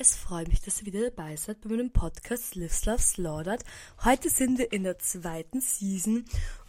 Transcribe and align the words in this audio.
es 0.00 0.14
freut 0.14 0.46
mich, 0.46 0.60
dass 0.60 0.80
ihr 0.80 0.86
wieder 0.86 1.10
dabei 1.10 1.34
seid 1.34 1.60
bei 1.60 1.70
meinem 1.70 1.90
Podcast 1.90 2.54
Lives 2.54 2.86
Love 2.86 3.02
Slaughtered. 3.02 3.64
Heute 4.04 4.30
sind 4.30 4.56
wir 4.56 4.72
in 4.72 4.84
der 4.84 5.00
zweiten 5.00 5.60
Season 5.60 6.24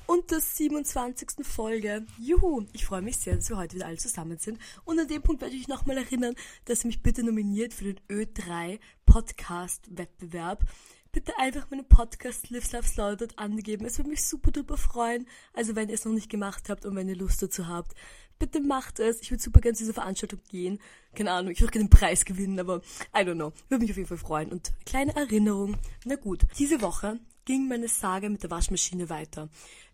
und 0.08 0.32
der 0.32 0.40
27. 0.40 1.46
Folge. 1.46 2.07
Juhu, 2.18 2.65
ich 2.73 2.86
freue 2.86 3.04
mich 3.04 3.18
sehr, 3.18 3.36
dass 3.36 3.52
wir 3.52 3.57
heute 3.57 3.76
wieder 3.76 3.86
alle 3.86 3.97
zusammen 3.97 4.39
sind. 4.39 4.57
Und 4.84 5.00
an 5.00 5.07
dem 5.07 5.21
Punkt 5.21 5.44
werde 5.44 5.54
ich 5.54 5.62
euch 5.62 5.68
nochmal 5.68 5.97
erinnern, 5.97 6.34
dass 6.65 6.84
ihr 6.84 6.88
mich 6.88 7.04
bitte 7.04 7.21
nominiert 7.21 7.76
für 7.76 7.94
den 7.94 8.00
Ö3 8.10 8.79
Podcast 9.05 9.96
Wettbewerb. 9.96 10.66
Bitte 11.11 11.38
einfach 11.38 11.70
meinen 11.70 11.88
Podcast 11.88 12.50
Lives 12.50 12.71
Love 12.71 12.88
Slaughtered 12.88 13.38
angeben. 13.38 13.86
Es 13.86 14.00
würde 14.00 14.09
mich 14.09 14.25
super 14.25 14.50
duper 14.50 14.77
freuen. 14.77 15.27
Also 15.54 15.75
wenn 15.75 15.89
ihr 15.89 15.96
es 15.96 16.05
noch 16.05 16.14
nicht 16.14 16.32
gemacht 16.32 16.68
habt 16.68 16.84
und 16.84 16.96
wenn 16.96 17.09
ihr 17.09 17.16
Lust 17.16 17.43
dazu 17.43 17.68
habt, 17.68 17.93
bitte 18.40 18.62
macht 18.62 19.00
es. 19.00 19.21
Ich 19.21 19.30
würde 19.30 19.44
super 19.44 19.60
gerne 19.60 19.76
zu 19.76 19.84
dieser 19.84 19.94
Veranstaltung 19.94 20.39
gehen. 20.50 20.80
Keine 21.14 21.32
Ahnung, 21.32 21.52
ich 21.52 21.62
würde 21.62 21.71
gerne 21.71 21.88
den 21.88 21.92
Preis 21.92 22.26
gewinnen, 22.26 22.60
aber 22.60 22.78
I 23.14 23.20
don't 23.20 23.36
know. 23.36 23.54
Würde 23.68 23.82
mich 23.84 23.92
auf 23.92 23.98
jeden 23.98 24.10
Fall 24.10 24.18
freuen. 24.18 24.52
Und 24.52 24.71
kleine 24.86 25.16
Erinnerung. 25.16 25.78
Na 26.06 26.16
gut, 26.16 26.47
diese 26.57 26.82
Woche 26.82 27.20
ging 27.46 27.68
meine 27.68 27.88
Sage 27.88 28.30
mit 28.30 28.42
der 28.44 28.52
Waschmaschine 28.52 29.10
weiter. 29.10 29.50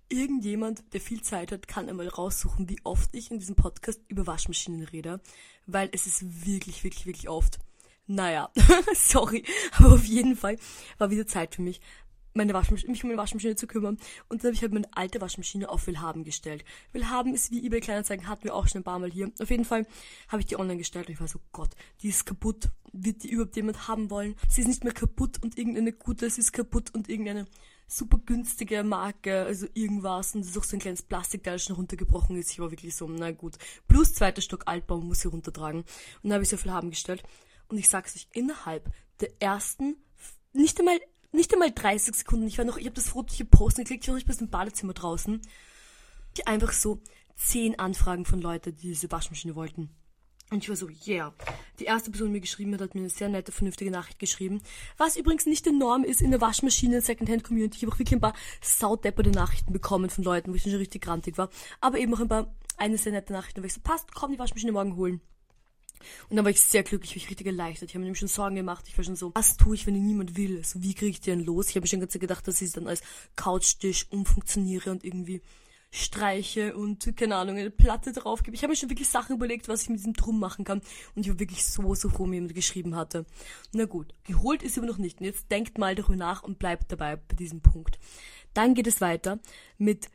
Irgendjemand, 0.08 0.84
der 0.94 1.02
viel 1.02 1.22
Zeit 1.22 1.52
hat, 1.52 1.68
kann 1.68 1.90
einmal 1.90 2.08
raussuchen, 2.08 2.70
wie 2.70 2.80
oft 2.84 3.10
ich 3.14 3.32
in 3.32 3.40
diesem 3.40 3.56
Podcast 3.56 4.00
über 4.08 4.28
Waschmaschinen 4.28 4.84
rede, 4.84 5.20
weil 5.66 5.90
es 5.92 6.06
ist 6.06 6.46
wirklich, 6.46 6.84
wirklich, 6.84 7.08
wirklich 7.08 7.28
oft. 7.28 7.58
Naja, 8.08 8.52
sorry, 8.94 9.44
aber 9.72 9.94
auf 9.94 10.06
jeden 10.06 10.36
Fall 10.36 10.58
war 11.00 11.10
wieder 11.10 11.26
Zeit 11.26 11.56
für 11.56 11.64
mich, 11.64 11.82
meine 12.36 12.54
Waschmaschine, 12.54 12.92
mich 12.92 13.04
um 13.04 13.10
meine 13.10 13.22
Waschmaschine 13.22 13.56
zu 13.56 13.68
kümmern. 13.68 13.98
Und 14.30 14.44
dann 14.44 14.50
habe 14.50 14.56
ich 14.56 14.62
halt 14.62 14.74
meine 14.74 14.88
alte 14.94 15.22
Waschmaschine 15.22 15.70
auf 15.70 15.88
Willhaben 15.88 16.24
gestellt. 16.24 16.64
Willhaben 16.92 17.34
ist 17.34 17.52
wie 17.52 17.66
eBay 17.66 17.80
Kleinanzeigen, 17.80 18.28
hatten 18.28 18.44
wir 18.44 18.54
auch 18.54 18.68
schon 18.68 18.82
ein 18.82 18.84
paar 18.84 19.00
Mal 19.00 19.10
hier. 19.10 19.32
Auf 19.40 19.50
jeden 19.50 19.66
Fall 19.66 19.88
habe 20.28 20.42
ich 20.42 20.46
die 20.46 20.58
online 20.58 20.78
gestellt 20.78 21.08
und 21.08 21.14
ich 21.14 21.20
war 21.20 21.28
so, 21.28 21.40
Gott, 21.52 21.72
die 22.02 22.10
ist 22.10 22.26
kaputt. 22.26 22.70
Wird 22.92 23.24
die 23.24 23.30
überhaupt 23.30 23.56
jemand 23.56 23.88
haben 23.88 24.10
wollen? 24.10 24.36
Sie 24.50 24.62
ist 24.62 24.68
nicht 24.68 24.84
mehr 24.84 24.94
kaputt 24.94 25.42
und 25.44 25.58
irgendeine 25.58 25.92
gute, 25.94 26.30
sie 26.30 26.42
ist 26.42 26.54
kaputt 26.54 26.94
und 26.94 27.10
irgendeine 27.10 27.46
super 27.88 28.18
günstige 28.26 28.84
Marke, 28.84 29.44
also 29.44 29.68
irgendwas. 29.74 30.36
Und 30.36 30.42
es 30.42 30.50
ist 30.50 30.58
auch 30.58 30.64
so 30.64 30.76
ein 30.76 30.80
kleines 30.80 31.02
Plastikteil 31.02 31.60
schon 31.60 31.76
runtergebrochen 31.76 32.38
ist. 32.38 32.52
Ich 32.52 32.60
war 32.60 32.72
wirklich 32.72 32.96
so, 32.96 33.08
na 33.08 33.32
gut. 33.32 33.58
Plus 33.88 34.14
zweiter 34.14 34.42
Stock 34.42 34.64
Altbau 34.66 35.00
muss 35.00 35.22
sie 35.22 35.28
runtertragen. 35.28 35.82
Und 35.82 35.86
dann 36.24 36.34
habe 36.34 36.44
ich 36.44 36.50
sie 36.50 36.56
auf 36.56 36.66
Willhaben 36.66 36.90
gestellt. 36.90 37.24
Und 37.68 37.78
ich 37.78 37.90
sag's 37.90 38.16
euch, 38.16 38.28
innerhalb 38.32 38.92
der 39.20 39.30
ersten, 39.42 39.96
nicht 40.54 40.80
einmal 40.80 41.00
nicht 41.36 41.54
einmal 41.54 41.72
30 41.72 42.16
Sekunden. 42.16 42.48
Ich 42.48 42.58
war 42.58 42.66
noch, 42.66 42.78
ich 42.78 42.86
habe 42.86 42.96
das 42.96 43.10
Foto 43.10 43.34
hier 43.34 43.46
posten 43.46 43.84
geklickt, 43.84 44.04
ich 44.04 44.08
war 44.08 44.16
nicht 44.16 44.28
bis 44.28 44.42
im 44.42 44.50
Badezimmer 44.50 44.94
draußen. 44.94 45.42
Ich 46.34 46.48
einfach 46.48 46.72
so 46.72 47.02
zehn 47.36 47.78
Anfragen 47.80 48.26
von 48.26 48.42
Leuten, 48.42 48.76
die 48.76 48.88
diese 48.88 49.12
Waschmaschine 49.12 49.56
wollten. 49.56 49.90
Und 50.52 50.64
ich 50.64 50.70
war 50.70 50.76
so, 50.76 50.88
yeah. 51.08 51.34
Die 51.80 51.86
erste 51.86 52.12
Person, 52.12 52.28
die 52.28 52.34
mir 52.34 52.42
geschrieben 52.42 52.74
hat, 52.74 52.82
hat 52.82 52.94
mir 52.94 53.02
eine 53.02 53.10
sehr 53.10 53.30
nette, 53.30 53.52
vernünftige 53.52 53.90
Nachricht 53.90 54.20
geschrieben. 54.20 54.62
Was 54.98 55.18
übrigens 55.18 55.48
nicht 55.48 55.66
die 55.66 55.72
Norm 55.72 56.04
ist 56.04 56.22
in 56.22 56.30
der 56.30 56.40
Waschmaschine 56.40 57.02
Secondhand-Community. 57.02 57.78
Ich 57.78 57.84
habe 57.84 57.94
auch 57.94 58.00
wirklich 58.00 58.16
ein 58.16 58.22
paar 58.22 58.36
saudepperte 58.62 59.32
Nachrichten 59.32 59.74
bekommen 59.74 60.10
von 60.10 60.24
Leuten, 60.24 60.52
wo 60.52 60.56
ich 60.56 60.62
schon 60.62 60.76
richtig 60.76 61.04
grantig 61.04 61.38
war. 61.38 61.50
Aber 61.82 61.98
eben 61.98 62.14
auch 62.14 62.20
ein 62.20 62.28
paar, 62.28 62.54
eine 62.78 62.98
sehr 62.98 63.12
nette 63.12 63.34
Nachricht, 63.34 63.60
wo 63.60 63.66
ich 63.66 63.74
so, 63.74 63.82
passt, 63.82 64.14
komm 64.14 64.34
die 64.34 64.40
Waschmaschine 64.40 64.72
morgen 64.72 64.96
holen. 64.96 65.20
Und 66.30 66.36
dann 66.36 66.46
war 66.46 66.52
ich 66.52 66.62
sehr 66.62 66.84
glücklich, 66.84 67.16
ich 67.16 67.30
richtig 67.30 67.48
erleichtert. 67.48 67.90
Ich 67.90 67.96
habe 67.96 68.00
mir 68.00 68.06
nämlich 68.06 68.20
schon 68.20 68.28
Sorgen 68.28 68.56
gemacht. 68.56 68.86
Ich 68.88 68.98
war 68.98 69.04
schon 69.04 69.16
so, 69.16 69.32
was 69.36 69.58
tue 69.58 69.76
ich, 69.76 69.86
wenn 69.88 69.94
niemand 69.94 70.38
will? 70.38 70.64
So, 70.64 70.82
wie 70.82 70.94
kriege 70.94 71.12
ich 71.12 71.22
denn 71.22 71.44
los? 71.44 71.70
Ich 71.70 71.76
habe 71.76 71.84
mir 71.84 71.88
schon 71.88 72.00
ganz 72.00 72.14
gedacht, 72.14 72.48
dass 72.48 72.62
ich 72.62 72.72
dann 72.72 72.88
als 72.88 73.02
Couchtisch 73.36 74.08
umfunktioniere 74.12 74.92
und 74.92 75.04
irgendwie 75.04 75.42
streiche 75.96 76.76
und, 76.76 77.16
keine 77.16 77.36
Ahnung, 77.36 77.58
eine 77.58 77.72
Platte 77.72 78.12
drauf 78.12 78.44
gebe. 78.44 78.56
Ich 78.56 78.64
habe 78.64 78.72
mir 78.72 78.78
schon 78.78 78.90
wirklich 78.90 79.08
Sachen 79.10 79.36
überlegt, 79.36 79.68
was 79.68 79.84
ich 79.84 79.90
mit 79.90 80.00
diesem 80.00 80.14
Drum 80.14 80.40
machen 80.40 80.66
kann. 80.66 80.82
Und 81.16 81.22
ich 81.22 81.30
war 81.30 81.40
wirklich 81.40 81.66
so, 81.66 81.96
so 81.96 82.10
froh, 82.10 82.26
mir 82.26 82.36
jemand 82.36 82.54
geschrieben 82.54 82.96
hatte. 82.96 83.26
Na 83.72 83.86
gut, 83.86 84.14
geholt 84.24 84.62
ist 84.62 84.78
aber 84.78 84.88
noch 84.88 84.98
nicht. 84.98 85.20
Und 85.20 85.26
jetzt 85.26 85.50
denkt 85.52 85.78
mal 85.78 85.96
darüber 85.96 86.18
nach 86.18 86.44
und 86.44 86.60
bleibt 86.60 86.92
dabei 86.92 87.16
bei 87.16 87.36
diesem 87.36 87.62
Punkt. 87.62 87.98
Dann 88.54 88.74
geht 88.74 88.88
es 88.88 89.02
weiter 89.02 89.40
mit, 89.78 90.10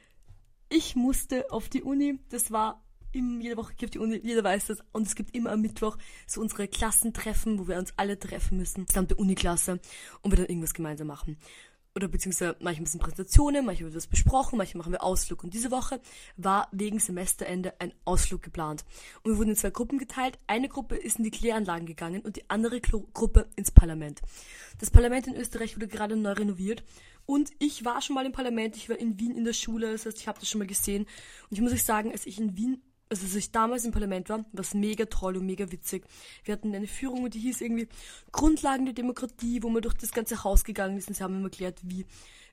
ich 0.68 0.96
musste 0.96 1.50
auf 1.50 1.68
die 1.68 1.82
Uni. 1.82 2.18
Das 2.28 2.50
war 2.50 2.82
im, 3.12 3.40
jede 3.40 3.56
Woche 3.56 3.74
gibt 3.76 3.94
die 3.94 3.98
Uni, 3.98 4.20
jeder 4.22 4.44
weiß 4.44 4.66
das. 4.66 4.78
Und 4.92 5.06
es 5.06 5.14
gibt 5.14 5.34
immer 5.34 5.52
am 5.52 5.60
Mittwoch 5.60 5.96
so 6.26 6.40
unsere 6.40 6.68
Klassentreffen, 6.68 7.58
wo 7.58 7.68
wir 7.68 7.78
uns 7.78 7.92
alle 7.96 8.18
treffen 8.18 8.58
müssen, 8.58 8.86
gesamte 8.86 9.14
Uniklasse, 9.14 9.80
und 10.22 10.30
wir 10.30 10.36
dann 10.36 10.46
irgendwas 10.46 10.74
gemeinsam 10.74 11.08
machen. 11.08 11.36
Oder 11.94 12.06
beziehungsweise 12.06 12.56
manchmal 12.60 12.86
sind 12.86 13.00
Präsentationen, 13.00 13.66
manchmal 13.66 13.86
wird 13.86 13.96
was 13.96 14.06
besprochen, 14.06 14.58
manchmal 14.58 14.78
machen 14.78 14.92
wir 14.92 15.02
Ausflug. 15.02 15.42
Und 15.42 15.54
diese 15.54 15.72
Woche 15.72 16.00
war 16.36 16.68
wegen 16.70 17.00
Semesterende 17.00 17.80
ein 17.80 17.92
Ausflug 18.04 18.42
geplant. 18.42 18.84
Und 19.22 19.32
wir 19.32 19.38
wurden 19.38 19.50
in 19.50 19.56
zwei 19.56 19.70
Gruppen 19.70 19.98
geteilt. 19.98 20.38
Eine 20.46 20.68
Gruppe 20.68 20.94
ist 20.94 21.18
in 21.18 21.24
die 21.24 21.32
Kläranlagen 21.32 21.86
gegangen 21.86 22.22
und 22.22 22.36
die 22.36 22.48
andere 22.48 22.80
Klo 22.80 23.08
Gruppe 23.12 23.48
ins 23.56 23.72
Parlament. 23.72 24.22
Das 24.78 24.90
Parlament 24.90 25.26
in 25.26 25.34
Österreich 25.34 25.74
wurde 25.74 25.88
gerade 25.88 26.14
neu 26.14 26.32
renoviert. 26.32 26.84
Und 27.26 27.50
ich 27.58 27.84
war 27.84 28.00
schon 28.02 28.14
mal 28.14 28.26
im 28.26 28.32
Parlament, 28.32 28.76
ich 28.76 28.88
war 28.88 28.98
in 28.98 29.18
Wien 29.18 29.36
in 29.36 29.44
der 29.44 29.52
Schule, 29.52 29.92
das 29.92 30.06
heißt, 30.06 30.18
ich 30.18 30.28
habe 30.28 30.38
das 30.38 30.48
schon 30.48 30.60
mal 30.60 30.66
gesehen. 30.66 31.02
Und 31.48 31.56
ich 31.56 31.60
muss 31.60 31.72
euch 31.72 31.84
sagen, 31.84 32.12
als 32.12 32.24
ich 32.26 32.38
in 32.38 32.56
Wien 32.56 32.82
also 33.10 33.26
als 33.26 33.34
ich 33.34 33.50
damals 33.50 33.84
im 33.84 33.92
Parlament 33.92 34.28
war, 34.28 34.38
war 34.38 34.60
es 34.60 34.72
mega 34.72 35.04
toll 35.06 35.36
und 35.36 35.44
mega 35.44 35.70
witzig. 35.70 36.04
Wir 36.44 36.52
hatten 36.52 36.74
eine 36.74 36.86
Führung 36.86 37.24
und 37.24 37.34
die 37.34 37.40
hieß 37.40 37.60
irgendwie 37.60 37.88
Grundlagen 38.30 38.84
der 38.84 38.94
Demokratie, 38.94 39.62
wo 39.62 39.68
wir 39.68 39.80
durch 39.80 39.94
das 39.94 40.12
ganze 40.12 40.44
Haus 40.44 40.64
gegangen 40.64 40.96
ist 40.96 41.08
und 41.08 41.14
sie 41.14 41.22
haben 41.22 41.34
immer 41.34 41.44
erklärt, 41.44 41.80
wie, 41.82 42.06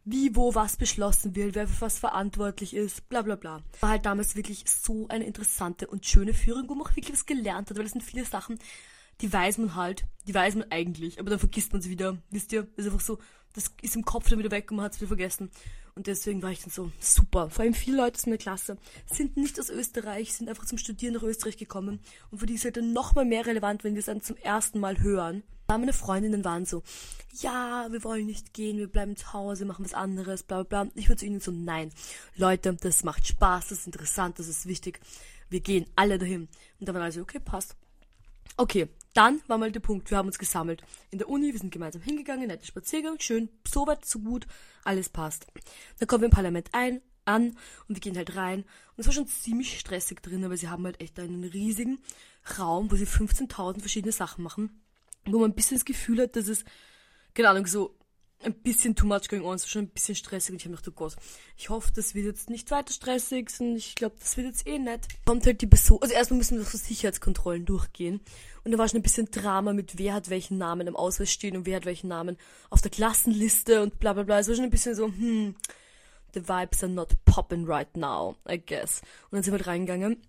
wie, 0.03 0.35
wo, 0.35 0.55
was 0.55 0.75
beschlossen 0.75 1.35
wird, 1.35 1.55
wer 1.55 1.67
für 1.67 1.81
was 1.81 1.99
verantwortlich 1.99 2.75
ist, 2.75 3.07
bla 3.07 3.21
bla 3.21 3.35
bla. 3.35 3.61
War 3.81 3.89
halt 3.89 4.05
damals 4.05 4.35
wirklich 4.35 4.63
so 4.67 5.07
eine 5.09 5.25
interessante 5.25 5.87
und 5.87 6.05
schöne 6.05 6.33
Führung, 6.33 6.67
wo 6.69 6.75
man 6.75 6.87
auch 6.87 6.95
wirklich 6.95 7.13
was 7.13 7.25
gelernt 7.27 7.69
hat, 7.69 7.77
weil 7.77 7.85
es 7.85 7.91
sind 7.91 8.03
viele 8.03 8.25
Sachen, 8.25 8.57
die 9.21 9.31
weiß 9.31 9.57
man 9.57 9.75
halt, 9.75 10.05
die 10.27 10.33
weiß 10.33 10.55
man 10.55 10.71
eigentlich, 10.71 11.19
aber 11.19 11.29
dann 11.29 11.39
vergisst 11.39 11.73
man 11.73 11.81
sie 11.81 11.89
wieder, 11.89 12.17
wisst 12.29 12.51
ihr? 12.51 12.63
Das 12.75 12.85
ist 12.85 12.91
einfach 12.91 13.05
so, 13.05 13.17
das 13.53 13.71
ist 13.81 13.95
im 13.95 14.05
Kopf 14.05 14.29
dann 14.29 14.39
wieder 14.39 14.51
weg 14.51 14.69
und 14.69 14.77
man 14.77 14.85
hat 14.85 14.93
es 14.93 14.99
wieder 14.99 15.07
vergessen. 15.07 15.49
Und 15.95 16.05
deswegen 16.05 16.43
war 16.43 16.51
ich 16.51 16.61
dann 16.61 16.69
so, 16.69 16.91
super. 16.99 17.49
Vor 17.49 17.65
allem 17.65 17.73
viele 17.73 17.97
Leute 17.97 18.21
in 18.25 18.29
der 18.29 18.37
Klasse 18.37 18.77
sind 19.11 19.35
nicht 19.35 19.59
aus 19.59 19.71
Österreich, 19.71 20.31
sind 20.31 20.47
einfach 20.47 20.65
zum 20.65 20.77
Studieren 20.77 21.15
nach 21.15 21.23
Österreich 21.23 21.57
gekommen. 21.57 21.99
Und 22.29 22.37
für 22.37 22.45
die 22.45 22.53
ist 22.53 22.59
es 22.59 22.65
halt 22.65 22.77
dann 22.77 22.93
nochmal 22.93 23.25
mehr 23.25 23.47
relevant, 23.47 23.83
wenn 23.83 23.95
die 23.95 23.99
es 23.99 24.05
dann 24.05 24.21
zum 24.21 24.37
ersten 24.37 24.79
Mal 24.79 24.99
hören. 24.99 25.41
Aber 25.65 25.79
meine 25.79 25.93
Freundinnen 25.93 26.45
waren 26.45 26.65
so, 26.65 26.83
ja, 27.41 27.87
wir 27.89 28.03
wollen 28.03 28.27
nicht 28.27 28.53
gehen, 28.53 28.77
wir 28.77 28.87
bleiben 28.87 29.17
zu 29.17 29.33
Hause, 29.33 29.65
machen 29.65 29.83
was 29.83 29.95
anderes, 29.95 30.43
bla 30.43 30.61
bla 30.61 30.83
bla. 30.83 30.91
Ich 30.93 31.09
würde 31.09 31.19
zu 31.19 31.25
ihnen 31.25 31.39
so, 31.39 31.51
nein, 31.51 31.91
Leute, 32.35 32.75
das 32.75 33.03
macht 33.03 33.27
Spaß, 33.27 33.69
das 33.69 33.79
ist 33.79 33.87
interessant, 33.87 34.37
das 34.37 34.47
ist 34.47 34.67
wichtig. 34.67 34.99
Wir 35.49 35.61
gehen 35.61 35.87
alle 35.95 36.19
dahin. 36.19 36.47
Und 36.79 36.87
da 36.87 36.93
war 36.93 37.01
also, 37.01 37.21
okay, 37.21 37.39
passt. 37.39 37.75
Okay, 38.55 38.87
dann 39.17 39.41
war 39.47 39.57
mal 39.57 39.71
der 39.71 39.79
Punkt, 39.79 40.11
wir 40.11 40.17
haben 40.17 40.27
uns 40.27 40.37
gesammelt. 40.37 40.83
In 41.09 41.17
der 41.17 41.27
Uni, 41.27 41.51
wir 41.51 41.59
sind 41.59 41.71
gemeinsam 41.71 42.03
hingegangen, 42.03 42.47
netter 42.47 42.65
Spaziergang, 42.65 43.19
schön, 43.19 43.49
so 43.67 43.87
weit, 43.87 44.05
so 44.05 44.19
gut, 44.19 44.45
alles 44.83 45.09
passt. 45.09 45.47
Dann 45.97 46.07
kommen 46.07 46.21
wir 46.21 46.27
im 46.27 46.31
Parlament 46.31 46.69
ein, 46.73 47.01
an 47.25 47.57
und 47.87 47.95
wir 47.95 47.99
gehen 47.99 48.15
halt 48.15 48.35
rein. 48.35 48.59
Und 48.59 48.99
es 48.99 49.07
war 49.07 49.13
schon 49.13 49.27
ziemlich 49.27 49.79
stressig 49.79 50.21
drin, 50.21 50.45
aber 50.45 50.55
sie 50.55 50.69
haben 50.69 50.85
halt 50.85 51.01
echt 51.01 51.19
einen 51.19 51.43
riesigen 51.43 51.99
Raum, 52.59 52.91
wo 52.91 52.95
sie 52.95 53.05
15.000 53.05 53.79
verschiedene 53.79 54.11
Sachen 54.11 54.43
machen, 54.43 54.81
wo 55.25 55.39
man 55.39 55.51
ein 55.51 55.55
bisschen 55.55 55.77
das 55.77 55.85
Gefühl 55.85 56.21
hat, 56.21 56.35
dass 56.35 56.47
es, 56.47 56.63
keine 57.33 57.49
Ahnung, 57.49 57.65
so 57.65 57.96
ein 58.43 58.53
bisschen 58.53 58.95
too 58.95 59.07
much 59.07 59.29
going 59.29 59.43
on, 59.43 59.55
es 59.55 59.63
war 59.63 59.69
schon 59.69 59.83
ein 59.83 59.89
bisschen 59.89 60.15
stressig 60.15 60.51
und 60.51 60.57
ich 60.57 60.63
habe 60.65 60.71
mir 60.71 60.77
gedacht, 60.77 60.89
oh 60.89 61.03
Gott, 61.03 61.15
ich 61.57 61.69
hoffe, 61.69 61.91
das 61.95 62.13
wird 62.13 62.25
jetzt 62.25 62.49
nicht 62.49 62.69
weiter 62.69 62.93
stressig 62.93 63.49
und 63.59 63.75
ich 63.75 63.95
glaube, 63.95 64.15
das 64.19 64.37
wird 64.37 64.47
jetzt 64.47 64.67
eh 64.67 64.77
nett. 64.77 65.07
Kommt 65.25 65.45
halt 65.45 65.61
die 65.61 65.67
Person, 65.67 65.99
also 66.01 66.13
erstmal 66.13 66.37
müssen 66.37 66.57
wir 66.57 66.63
so 66.63 66.77
Sicherheitskontrollen 66.77 67.65
durchgehen 67.65 68.21
und 68.63 68.71
da 68.71 68.77
war 68.77 68.87
schon 68.87 68.99
ein 68.99 69.03
bisschen 69.03 69.31
Drama 69.31 69.73
mit, 69.73 69.97
wer 69.97 70.13
hat 70.13 70.29
welchen 70.29 70.57
Namen 70.57 70.87
im 70.87 70.95
Ausweis 70.95 71.31
stehen 71.31 71.57
und 71.57 71.65
wer 71.65 71.77
hat 71.77 71.85
welchen 71.85 72.09
Namen 72.09 72.37
auf 72.69 72.81
der 72.81 72.91
Klassenliste 72.91 73.81
und 73.81 73.99
bla 73.99 74.13
bla 74.13 74.23
bla. 74.23 74.39
Es 74.39 74.47
war 74.47 74.55
schon 74.55 74.65
ein 74.65 74.69
bisschen 74.69 74.93
so, 74.93 75.07
hm, 75.07 75.55
the 76.33 76.47
vibes 76.47 76.83
are 76.83 76.91
not 76.91 77.13
popping 77.25 77.65
right 77.65 77.95
now, 77.97 78.35
I 78.47 78.59
guess. 78.63 79.01
Und 79.31 79.37
dann 79.37 79.43
sind 79.43 79.53
wir 79.53 79.59
halt 79.59 79.67
reingegangen 79.67 80.21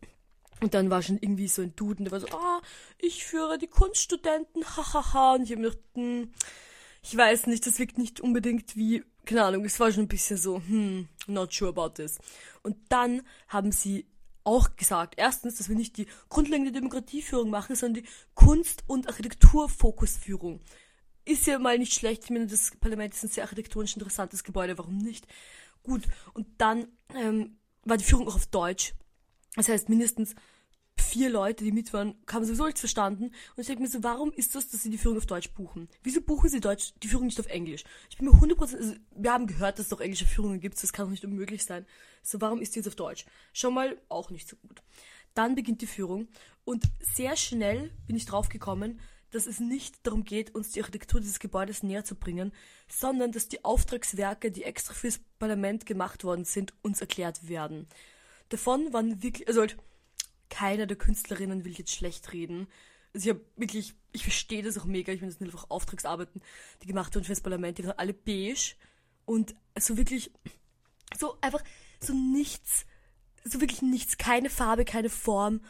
und 0.61 0.75
dann 0.75 0.91
war 0.91 1.03
schon 1.03 1.19
irgendwie 1.19 1.49
so 1.49 1.63
ein 1.63 1.75
Dude 1.77 1.99
und 1.99 2.05
der 2.07 2.13
war 2.13 2.21
so, 2.21 2.29
ah, 2.29 2.61
ich 2.99 3.25
führe 3.25 3.59
die 3.59 3.69
Kunststudenten, 3.69 4.65
hahaha. 4.77 5.35
Und 5.35 5.43
ich 5.43 5.51
habe 5.53 5.61
mir 5.61 5.71
gedacht, 5.71 5.85
hm, 5.95 6.33
ich 7.09 7.17
weiß 7.17 7.47
nicht, 7.47 7.67
das 7.67 7.79
wirkt 7.79 7.97
nicht 7.97 8.21
unbedingt 8.21 8.77
wie, 8.77 9.03
keine 9.25 9.45
Ahnung, 9.45 9.65
es 9.65 9.81
war 9.81 9.91
schon 9.91 10.05
ein 10.05 10.09
bisschen 10.09 10.37
so, 10.37 10.57
hm, 10.57 11.09
not 11.27 11.55
sure 11.55 11.71
about 11.71 11.95
this. 11.95 12.19
Und 12.63 12.77
dann 12.91 13.23
haben 13.49 13.73
sie 13.73 14.07
auch 14.45 14.77
gesagt, 14.77 15.15
erstens, 15.17 15.57
dass 15.57 15.71
wir 15.71 15.77
nicht 15.77 15.97
die 15.97 16.07
grundlegende 16.29 16.73
Demokratieführung 16.73 17.49
machen, 17.49 17.77
sondern 17.77 18.03
die 18.03 18.09
Kunst- 18.35 18.85
und 18.87 19.09
Architekturfokusführung. 19.09 20.61
Ist 21.25 21.47
ja 21.47 21.59
mal 21.59 21.79
nicht 21.79 21.95
schlecht. 21.95 22.25
Ich 22.25 22.31
meine, 22.31 22.47
das 22.47 22.73
Parlament 22.79 23.15
ist 23.15 23.25
ein 23.25 23.31
sehr 23.31 23.45
architektonisch 23.45 23.95
interessantes 23.95 24.45
Gebäude, 24.45 24.77
warum 24.77 24.99
nicht? 24.99 25.27
Gut, 25.83 26.03
und 26.35 26.47
dann 26.59 26.89
ähm, 27.15 27.59
war 27.85 27.97
die 27.97 28.05
Führung 28.05 28.29
auch 28.29 28.37
auf 28.37 28.47
Deutsch. 28.47 28.95
Das 29.57 29.69
heißt, 29.69 29.89
mindestens 29.89 30.35
vier 31.09 31.31
Leute, 31.31 31.65
die 31.65 31.73
mit 31.73 31.93
waren, 31.93 32.15
haben 32.31 32.45
sowieso 32.45 32.67
nichts 32.67 32.81
verstanden. 32.81 33.25
Und 33.25 33.61
ich 33.61 33.67
denke 33.67 33.83
mir 33.83 33.89
so, 33.89 34.03
warum 34.03 34.33
ist 34.33 34.55
das, 34.55 34.69
dass 34.69 34.83
sie 34.83 34.91
die 34.91 34.99
Führung 34.99 35.19
auf 35.19 35.27
Deutsch 35.27 35.51
buchen? 35.51 35.89
Wieso 36.03 36.21
buchen 36.21 36.49
sie 36.49 36.61
Deutsch, 36.61 36.93
die 37.03 37.09
Führung 37.09 37.27
nicht 37.27 37.41
auf 37.41 37.47
Englisch? 37.47 37.85
Ich 38.11 38.19
bin 38.19 38.27
mir 38.27 38.33
100%, 38.33 38.77
also 38.77 38.95
wir 39.17 39.33
haben 39.33 39.47
gehört, 39.47 39.79
dass 39.79 39.87
es 39.87 39.91
doch 39.91 40.01
englische 40.01 40.27
Führungen 40.27 40.61
gibt, 40.61 40.81
das 40.83 40.93
kann 40.93 41.07
doch 41.07 41.11
nicht 41.11 41.25
unmöglich 41.25 41.65
sein. 41.65 41.87
So, 42.23 42.41
warum 42.41 42.61
ist 42.61 42.75
die 42.75 42.81
jetzt 42.81 42.89
auf 42.89 42.95
Deutsch? 42.95 43.27
Schon 43.53 43.75
mal 43.75 44.01
auch 44.09 44.31
nicht 44.31 44.49
so 44.49 44.57
gut. 44.57 44.83
Dann 45.35 45.55
beginnt 45.55 45.81
die 45.83 45.87
Führung 45.87 46.29
und 46.65 46.85
sehr 47.01 47.37
schnell 47.37 47.91
bin 48.07 48.17
ich 48.17 48.27
drauf 48.27 48.49
gekommen, 48.49 49.01
dass 49.31 49.47
es 49.47 49.61
nicht 49.61 50.07
darum 50.07 50.25
geht, 50.25 50.55
uns 50.55 50.71
die 50.71 50.81
Architektur 50.81 51.21
dieses 51.21 51.39
Gebäudes 51.39 51.83
näher 51.83 52.05
zu 52.05 52.15
bringen, 52.15 52.53
sondern 52.89 53.33
dass 53.33 53.49
die 53.49 53.65
Auftragswerke, 53.65 54.51
die 54.51 54.65
extra 54.65 54.95
fürs 54.95 55.21
Parlament 55.39 55.87
gemacht 55.87 56.25
worden 56.25 56.45
sind, 56.45 56.73
uns 56.83 57.01
erklärt 57.01 57.49
werden. 57.49 57.87
Davon 58.49 58.93
waren 58.93 59.23
wirklich, 59.23 59.47
also 59.47 59.61
halt, 59.61 59.77
keiner 60.51 60.87
der 60.87 60.97
Künstlerinnen 60.97 61.65
will 61.65 61.73
jetzt 61.73 61.95
schlecht 61.95 62.33
reden. 62.33 62.69
Also 63.15 63.29
ich 63.31 63.35
habe 63.35 63.45
wirklich, 63.57 63.95
ich 64.13 64.23
verstehe 64.23 64.63
das 64.63 64.79
auch 64.79 64.85
mega, 64.85 65.13
ich 65.13 65.21
meine, 65.21 65.33
das 65.33 65.39
sind 65.39 65.49
einfach 65.49 65.71
Auftragsarbeiten, 65.71 66.43
die 66.83 66.87
gemacht 66.87 67.15
wurden 67.15 67.25
fürs 67.25 67.41
Parlament, 67.41 67.79
die 67.79 67.85
waren 67.85 67.99
alle 67.99 68.15
beige 68.15 68.75
und 69.25 69.55
so 69.79 69.97
wirklich, 69.97 70.31
so 71.19 71.39
einfach, 71.41 71.63
so 72.01 72.13
nichts, 72.13 72.87
so 73.45 73.61
wirklich 73.61 73.83
nichts, 73.83 74.19
keine 74.19 74.51
Farbe, 74.51 74.85
keine 74.85 75.11
Form, 75.11 75.61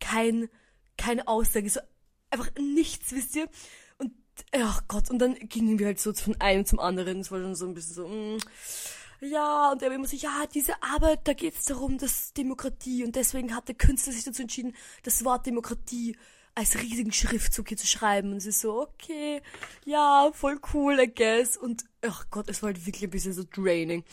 kein, 0.00 0.48
keine 0.96 1.26
Aussage, 1.28 1.68
so 1.70 1.80
einfach 2.30 2.50
nichts, 2.58 3.12
wisst 3.12 3.36
ihr? 3.36 3.48
Und, 3.98 4.12
ach 4.52 4.82
Gott, 4.88 5.10
und 5.10 5.18
dann 5.18 5.34
gingen 5.34 5.78
wir 5.78 5.86
halt 5.86 6.00
so 6.00 6.12
von 6.12 6.40
einem 6.40 6.64
zum 6.66 6.78
anderen. 6.78 7.20
Es 7.20 7.30
war 7.30 7.40
dann 7.40 7.54
so 7.54 7.66
ein 7.66 7.74
bisschen 7.74 7.94
so, 7.94 8.08
mm, 8.08 8.38
ja, 9.20 9.72
und 9.72 9.82
er 9.82 9.92
immer 9.92 10.06
so, 10.06 10.16
ja, 10.16 10.44
diese 10.52 10.82
Arbeit, 10.82 11.20
da 11.24 11.32
geht 11.32 11.54
es 11.54 11.64
darum, 11.64 11.98
dass 11.98 12.32
Demokratie, 12.32 13.04
und 13.04 13.16
deswegen 13.16 13.54
hat 13.54 13.68
der 13.68 13.74
Künstler 13.74 14.12
sich 14.12 14.24
dazu 14.24 14.42
entschieden, 14.42 14.74
das 15.02 15.24
Wort 15.24 15.46
Demokratie 15.46 16.16
als 16.54 16.80
riesigen 16.80 17.12
Schriftzug 17.12 17.68
hier 17.68 17.76
zu 17.76 17.86
schreiben. 17.86 18.32
Und 18.32 18.40
sie 18.40 18.52
so, 18.52 18.80
okay, 18.80 19.42
ja, 19.84 20.30
voll 20.32 20.58
cool, 20.72 20.98
I 20.98 21.12
guess. 21.14 21.56
Und, 21.56 21.84
ach 22.02 22.26
Gott, 22.30 22.48
es 22.48 22.62
war 22.62 22.68
halt 22.68 22.86
wirklich 22.86 23.04
ein 23.04 23.10
bisschen 23.10 23.32
so 23.34 23.44
draining. 23.44 24.04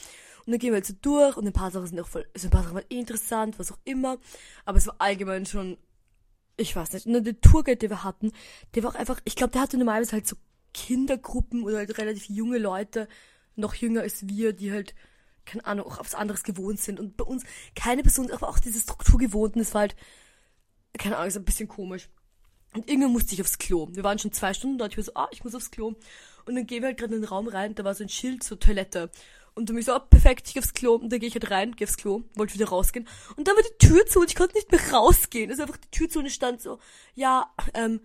Und 0.45 0.51
dann 0.51 0.59
gehen 0.59 0.71
wir 0.71 0.75
halt 0.75 0.85
so 0.85 0.93
durch 1.01 1.37
und 1.37 1.47
ein 1.47 1.53
paar 1.53 1.71
Sachen 1.71 1.87
sind 1.87 1.99
auch 2.01 2.07
voll, 2.07 2.27
also 2.33 2.47
ein 2.47 2.51
paar 2.51 2.63
Sachen 2.63 2.75
waren 2.75 2.85
interessant, 2.89 3.59
was 3.59 3.71
auch 3.71 3.79
immer. 3.85 4.17
Aber 4.65 4.77
es 4.77 4.87
war 4.87 4.95
allgemein 4.99 5.45
schon 5.45 5.77
ich 6.57 6.75
weiß 6.75 6.93
nicht, 6.93 7.07
nur 7.07 7.21
der 7.21 7.39
Tourguide, 7.41 7.77
den 7.77 7.89
wir 7.89 8.03
hatten, 8.03 8.31
der 8.75 8.83
war 8.83 8.91
auch 8.91 8.95
einfach, 8.95 9.19
ich 9.25 9.35
glaube, 9.35 9.53
der 9.53 9.61
hatte 9.61 9.77
normalerweise 9.77 10.13
halt 10.13 10.27
so 10.27 10.35
Kindergruppen 10.73 11.63
oder 11.63 11.77
halt 11.77 11.97
relativ 11.97 12.29
junge 12.29 12.57
Leute, 12.57 13.07
noch 13.55 13.73
jünger 13.75 14.01
als 14.01 14.27
wir, 14.27 14.53
die 14.53 14.71
halt, 14.71 14.95
keine 15.45 15.65
Ahnung, 15.65 15.85
auch 15.85 15.99
aufs 15.99 16.15
anderes 16.15 16.43
gewohnt 16.43 16.79
sind. 16.79 16.99
Und 16.99 17.17
bei 17.17 17.23
uns 17.23 17.43
keine 17.75 18.03
Person, 18.03 18.31
aber 18.31 18.49
auch 18.49 18.59
diese 18.59 18.79
Struktur 18.79 19.19
gewohnt. 19.19 19.55
Und 19.55 19.61
es 19.61 19.73
war 19.73 19.81
halt, 19.81 19.95
keine 20.97 21.17
Ahnung, 21.17 21.27
ist 21.27 21.37
ein 21.37 21.45
bisschen 21.45 21.67
komisch. 21.67 22.09
Und 22.73 22.89
irgendwann 22.89 23.11
musste 23.11 23.33
ich 23.33 23.41
aufs 23.41 23.59
Klo. 23.59 23.87
Wir 23.91 24.03
waren 24.03 24.19
schon 24.19 24.31
zwei 24.31 24.53
Stunden 24.53 24.77
dort. 24.77 24.91
Ich 24.91 24.97
war 24.97 25.03
so, 25.03 25.13
ah, 25.15 25.29
ich 25.31 25.43
muss 25.43 25.55
aufs 25.55 25.71
Klo. 25.71 25.93
Und 26.45 26.55
dann 26.55 26.65
gehen 26.65 26.81
wir 26.81 26.87
halt 26.87 26.97
gerade 26.97 27.15
in 27.15 27.21
den 27.21 27.27
Raum 27.27 27.47
rein. 27.47 27.75
Da 27.75 27.83
war 27.83 27.93
so 27.93 28.03
ein 28.03 28.09
Schild 28.09 28.43
zur 28.43 28.59
Toilette. 28.59 29.11
Und 29.55 29.69
dann 29.69 29.75
bin 29.75 29.81
ich 29.81 29.85
so, 29.85 29.95
oh, 29.95 29.99
perfekt, 29.99 30.47
ich 30.47 30.53
geh 30.55 30.59
aufs 30.59 30.73
Klo. 30.73 30.95
Und 30.95 31.11
dann 31.11 31.19
gehe 31.19 31.27
ich 31.27 31.35
halt 31.35 31.51
rein, 31.51 31.75
geh 31.75 31.85
aufs 31.85 31.97
Klo, 31.97 32.23
wollte 32.35 32.55
wieder 32.55 32.69
rausgehen. 32.69 33.07
Und 33.35 33.47
dann 33.47 33.55
war 33.55 33.63
die 33.63 33.87
Tür 33.87 34.05
zu 34.07 34.19
und 34.19 34.29
ich 34.29 34.35
konnte 34.35 34.55
nicht 34.55 34.71
mehr 34.71 34.81
rausgehen. 34.91 35.51
Also 35.51 35.63
einfach 35.63 35.77
die 35.77 35.91
Tür 35.91 36.09
zu 36.09 36.19
und 36.19 36.25
es 36.25 36.33
stand 36.33 36.61
so, 36.61 36.79
ja, 37.13 37.53
ähm, 37.75 38.01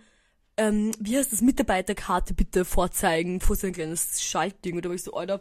ähm, 0.58 0.92
wie 0.98 1.16
heißt 1.16 1.32
das, 1.32 1.40
Mitarbeiterkarte 1.40 2.34
bitte 2.34 2.64
vorzeigen, 2.64 3.40
vor 3.40 3.56
so 3.56 3.66
ein 3.66 3.72
kleines 3.72 4.22
Schaltding. 4.22 4.76
Und 4.76 4.84
da 4.84 4.88
war 4.88 4.96
ich 4.96 5.02
so, 5.04 5.14
Alter, 5.14 5.40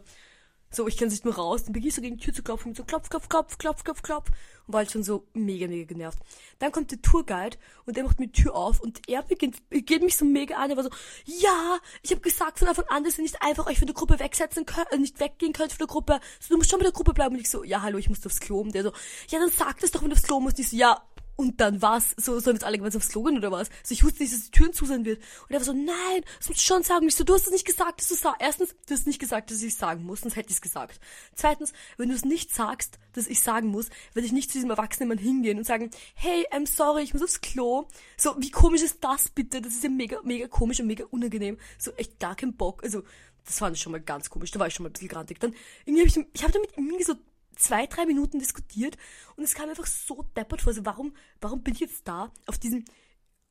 so, 0.70 0.86
ich 0.86 0.96
kann 0.96 1.08
nicht 1.08 1.24
mehr 1.24 1.34
raus. 1.34 1.64
Dann 1.64 1.72
beginne 1.72 1.88
ich 1.88 1.94
so 1.94 2.02
gegen 2.02 2.18
die 2.18 2.24
Tür 2.24 2.34
zu 2.34 2.42
klopfen 2.42 2.74
so 2.74 2.84
klopf, 2.84 3.08
klopf, 3.08 3.28
klopf, 3.28 3.58
klopf, 3.58 3.84
klopf, 3.84 4.02
klopf. 4.02 4.28
Und 4.66 4.74
war 4.74 4.78
halt 4.78 4.90
schon 4.90 5.02
so 5.02 5.26
mega, 5.32 5.66
mega 5.66 5.86
genervt. 5.86 6.18
Dann 6.58 6.72
kommt 6.72 6.90
der 6.90 7.00
Tourguide 7.00 7.56
und 7.86 7.96
der 7.96 8.04
macht 8.04 8.20
mir 8.20 8.26
die 8.26 8.42
Tür 8.42 8.54
auf 8.54 8.80
und 8.80 9.00
er 9.08 9.22
beginnt, 9.22 9.56
geht 9.70 10.02
mich 10.02 10.16
so 10.16 10.26
mega 10.26 10.56
an. 10.56 10.70
Er 10.70 10.76
war 10.76 10.84
so, 10.84 10.90
ja, 11.24 11.78
ich 12.02 12.10
habe 12.10 12.20
gesagt 12.20 12.58
von 12.58 12.68
Anfang 12.68 12.84
an, 12.88 13.02
dass 13.02 13.18
ihr 13.18 13.22
nicht 13.22 13.40
einfach 13.40 13.66
euch 13.66 13.78
von 13.78 13.86
der 13.86 13.94
Gruppe 13.94 14.18
wegsetzen 14.18 14.66
könnt, 14.66 14.92
äh, 14.92 14.98
nicht 14.98 15.18
weggehen 15.20 15.54
könnt 15.54 15.72
von 15.72 15.78
der 15.78 15.86
Gruppe. 15.86 16.20
So, 16.38 16.50
du 16.50 16.58
musst 16.58 16.70
schon 16.70 16.80
bei 16.80 16.84
der 16.84 16.92
Gruppe 16.92 17.14
bleiben. 17.14 17.34
Und 17.34 17.40
ich 17.40 17.50
so, 17.50 17.64
ja, 17.64 17.80
hallo, 17.80 17.96
ich 17.96 18.10
muss 18.10 18.24
aufs 18.26 18.40
Klo. 18.40 18.60
Und 18.60 18.74
der 18.74 18.82
so, 18.82 18.92
ja, 19.30 19.38
dann 19.38 19.50
sag 19.50 19.80
das 19.80 19.90
doch, 19.90 20.02
wenn 20.02 20.10
du 20.10 20.16
aufs 20.16 20.24
Klo 20.24 20.38
musst. 20.38 20.58
Und 20.58 20.64
ich 20.64 20.70
so, 20.70 20.76
ja, 20.76 21.02
und 21.38 21.60
dann 21.60 21.80
war's, 21.80 22.16
so 22.16 22.40
sollen 22.40 22.56
jetzt 22.56 22.64
alle 22.64 22.78
gemeinsam 22.78 22.98
aufs 22.98 23.10
Slogan 23.10 23.36
oder 23.36 23.52
was? 23.52 23.70
So, 23.84 23.94
ich 23.94 24.02
wusste 24.02 24.24
nicht, 24.24 24.34
dass 24.34 24.46
die 24.46 24.50
Türen 24.50 24.72
zu 24.72 24.84
sein 24.86 25.04
wird. 25.04 25.18
Und 25.18 25.52
er 25.52 25.60
war 25.60 25.64
so, 25.64 25.72
nein, 25.72 26.24
das 26.36 26.48
musst 26.48 26.60
du 26.60 26.64
schon 26.64 26.82
sagen. 26.82 27.06
Ich 27.06 27.14
so, 27.14 27.22
du 27.22 27.32
hast 27.32 27.46
es 27.46 27.52
nicht 27.52 27.64
gesagt, 27.64 28.00
dass 28.00 28.08
du 28.08 28.16
sagst. 28.16 28.40
Erstens, 28.40 28.74
du 28.86 28.94
hast 28.94 29.06
nicht 29.06 29.20
gesagt, 29.20 29.52
dass 29.52 29.62
ich 29.62 29.72
es 29.72 29.78
sagen 29.78 30.02
muss, 30.02 30.22
sonst 30.22 30.34
hätte 30.34 30.48
ich 30.48 30.56
es 30.56 30.60
gesagt. 30.60 30.98
Zweitens, 31.36 31.72
wenn 31.96 32.08
du 32.08 32.16
es 32.16 32.24
nicht 32.24 32.52
sagst, 32.52 32.98
dass 33.12 33.28
ich 33.28 33.40
sagen 33.40 33.68
muss, 33.68 33.88
werde 34.14 34.26
ich 34.26 34.32
nicht 34.32 34.50
zu 34.50 34.58
diesem 34.58 34.70
erwachsenen 34.70 35.10
Mann 35.10 35.18
hingehen 35.18 35.58
und 35.58 35.64
sagen, 35.64 35.92
hey, 36.14 36.44
I'm 36.50 36.66
sorry, 36.66 37.04
ich 37.04 37.14
muss 37.14 37.22
aufs 37.22 37.40
Klo. 37.40 37.86
So, 38.16 38.34
wie 38.38 38.50
komisch 38.50 38.82
ist 38.82 39.04
das 39.04 39.28
bitte? 39.28 39.62
Das 39.62 39.74
ist 39.74 39.84
ja 39.84 39.90
mega, 39.90 40.18
mega 40.24 40.48
komisch 40.48 40.80
und 40.80 40.88
mega 40.88 41.04
unangenehm. 41.04 41.56
So, 41.78 41.92
echt 41.92 42.18
gar 42.18 42.34
kein 42.34 42.56
Bock. 42.56 42.82
Also, 42.82 43.04
das 43.44 43.60
fand 43.60 43.76
ich 43.76 43.82
schon 43.82 43.92
mal 43.92 44.00
ganz 44.00 44.28
komisch. 44.28 44.50
Da 44.50 44.58
war 44.58 44.66
ich 44.66 44.74
schon 44.74 44.82
mal 44.82 44.90
ein 44.90 44.94
bisschen 44.94 45.06
grantig. 45.06 45.38
Dann, 45.38 45.54
irgendwie 45.84 46.04
habe 46.04 46.08
ich, 46.08 46.26
ich 46.34 46.42
habe 46.42 46.52
damit 46.52 46.72
irgendwie 46.76 47.04
so 47.04 47.14
zwei, 47.58 47.86
drei 47.86 48.06
Minuten 48.06 48.38
diskutiert 48.38 48.96
und 49.36 49.44
es 49.44 49.54
kam 49.54 49.68
einfach 49.68 49.86
so 49.86 50.22
deppert 50.36 50.62
vor. 50.62 50.70
Also 50.70 50.84
warum, 50.86 51.14
warum 51.40 51.62
bin 51.62 51.74
ich 51.74 51.80
jetzt 51.80 52.08
da 52.08 52.32
auf 52.46 52.58
diesem 52.58 52.84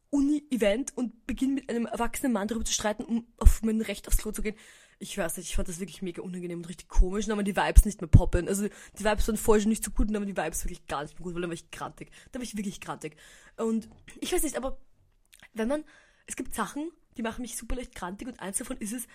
Uni-Event 0.09 0.95
und 0.95 1.27
beginne 1.27 1.53
mit 1.53 1.69
einem 1.69 1.85
erwachsenen 1.85 2.31
Mann 2.33 2.47
darüber 2.47 2.65
zu 2.65 2.73
streiten, 2.73 3.03
um 3.03 3.27
auf 3.37 3.61
mein 3.61 3.81
Recht 3.81 4.07
aufs 4.07 4.17
Klo 4.17 4.31
zu 4.31 4.41
gehen? 4.41 4.55
Ich 4.99 5.15
weiß 5.15 5.37
nicht, 5.37 5.49
ich 5.49 5.55
fand 5.55 5.67
das 5.67 5.79
wirklich 5.79 6.01
mega 6.01 6.23
unangenehm 6.23 6.59
und 6.59 6.69
richtig 6.69 6.87
komisch 6.87 7.25
und 7.25 7.29
dann 7.29 7.37
waren 7.37 7.45
die 7.45 7.55
Vibes 7.55 7.85
nicht 7.85 8.01
mehr 8.01 8.07
poppen. 8.07 8.47
Also 8.47 8.67
die 8.67 9.03
Vibes 9.03 9.27
waren 9.27 9.37
vorher 9.37 9.61
schon 9.61 9.69
nicht 9.69 9.83
so 9.83 9.91
gut 9.91 10.07
und 10.07 10.13
dann 10.13 10.23
waren 10.23 10.33
die 10.33 10.41
Vibes 10.41 10.63
wirklich 10.63 10.87
gar 10.87 11.03
nicht 11.03 11.19
mehr 11.19 11.23
gut, 11.23 11.35
weil 11.35 11.41
dann 11.41 11.51
war 11.51 11.55
ich 11.55 11.69
grantig. 11.69 12.09
Da 12.31 12.39
war 12.39 12.43
ich 12.43 12.57
wirklich 12.57 12.81
grantig. 12.81 13.15
Und 13.57 13.87
ich 14.21 14.33
weiß 14.33 14.41
nicht, 14.41 14.57
aber 14.57 14.79
wenn 15.53 15.67
man, 15.67 15.83
es 16.25 16.35
gibt 16.35 16.55
Sachen, 16.55 16.89
die 17.17 17.21
machen 17.21 17.41
mich 17.41 17.57
super 17.57 17.75
leicht 17.75 17.93
grantig 17.93 18.27
und 18.27 18.39
eins 18.39 18.57
davon 18.57 18.77
ist 18.77 18.93
es, 18.93 19.07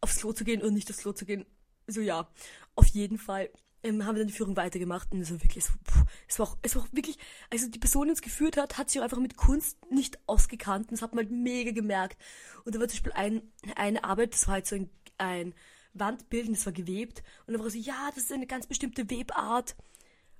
aufs 0.00 0.18
Klo 0.18 0.32
zu 0.32 0.44
gehen 0.44 0.62
oder 0.62 0.70
nicht 0.70 0.88
aufs 0.88 1.00
Klo 1.00 1.12
zu 1.12 1.26
gehen. 1.26 1.44
So 1.86 2.00
ja, 2.00 2.30
auf 2.74 2.86
jeden 2.86 3.18
Fall 3.18 3.50
ähm, 3.86 4.04
haben 4.04 4.16
wir 4.16 4.20
dann 4.20 4.28
die 4.28 4.34
Führung 4.34 4.56
weitergemacht 4.56 5.12
und 5.12 5.30
war 5.30 5.42
wirklich, 5.42 5.64
es, 5.64 5.70
pff, 5.70 6.04
es, 6.28 6.38
war 6.38 6.48
auch, 6.48 6.58
es 6.62 6.74
war 6.76 6.82
auch 6.82 6.88
wirklich, 6.92 7.18
also 7.50 7.68
die 7.68 7.78
Person, 7.78 8.04
die 8.06 8.10
uns 8.10 8.22
geführt 8.22 8.56
hat, 8.56 8.76
hat 8.78 8.90
sich 8.90 9.00
auch 9.00 9.04
einfach 9.04 9.18
mit 9.18 9.36
Kunst 9.36 9.78
nicht 9.90 10.18
ausgekannt 10.26 10.86
und 10.88 10.92
das 10.92 11.02
hat 11.02 11.14
man 11.14 11.24
halt 11.24 11.32
mega 11.32 11.70
gemerkt. 11.70 12.20
Und 12.64 12.74
da 12.74 12.80
war 12.80 12.88
zum 12.88 12.96
Beispiel 12.96 13.12
ein, 13.12 13.42
eine 13.76 14.04
Arbeit, 14.04 14.34
das 14.34 14.46
war 14.46 14.54
halt 14.54 14.66
so 14.66 14.76
ein, 14.76 14.90
ein 15.18 15.54
Wandbild 15.94 16.48
und 16.48 16.56
das 16.56 16.66
war 16.66 16.72
gewebt 16.72 17.22
und 17.46 17.54
dann 17.54 17.62
war 17.62 17.70
so, 17.70 17.78
ja, 17.78 18.10
das 18.14 18.24
ist 18.24 18.32
eine 18.32 18.46
ganz 18.46 18.66
bestimmte 18.66 19.08
Webart. 19.10 19.76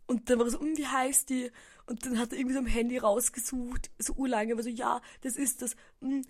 Und 0.09 0.31
dann 0.31 0.39
war 0.39 0.49
so, 0.49 0.61
hm, 0.61 0.77
wie 0.77 0.87
heißt 0.87 1.31
die? 1.31 1.51
Und 1.87 2.07
dann 2.07 2.19
hat 2.19 2.33
er 2.33 2.39
irgendwie 2.39 2.55
so 2.55 2.61
am 2.61 2.67
Handy 2.67 2.99
rausgesucht, 2.99 3.91
so 3.99 4.13
urlange, 4.15 4.55
war 4.57 4.63
so, 4.63 4.69
ja, 4.69 5.01
das 5.23 5.37
ist 5.37 5.63
das, 5.63 5.75
hm, 6.01 6.23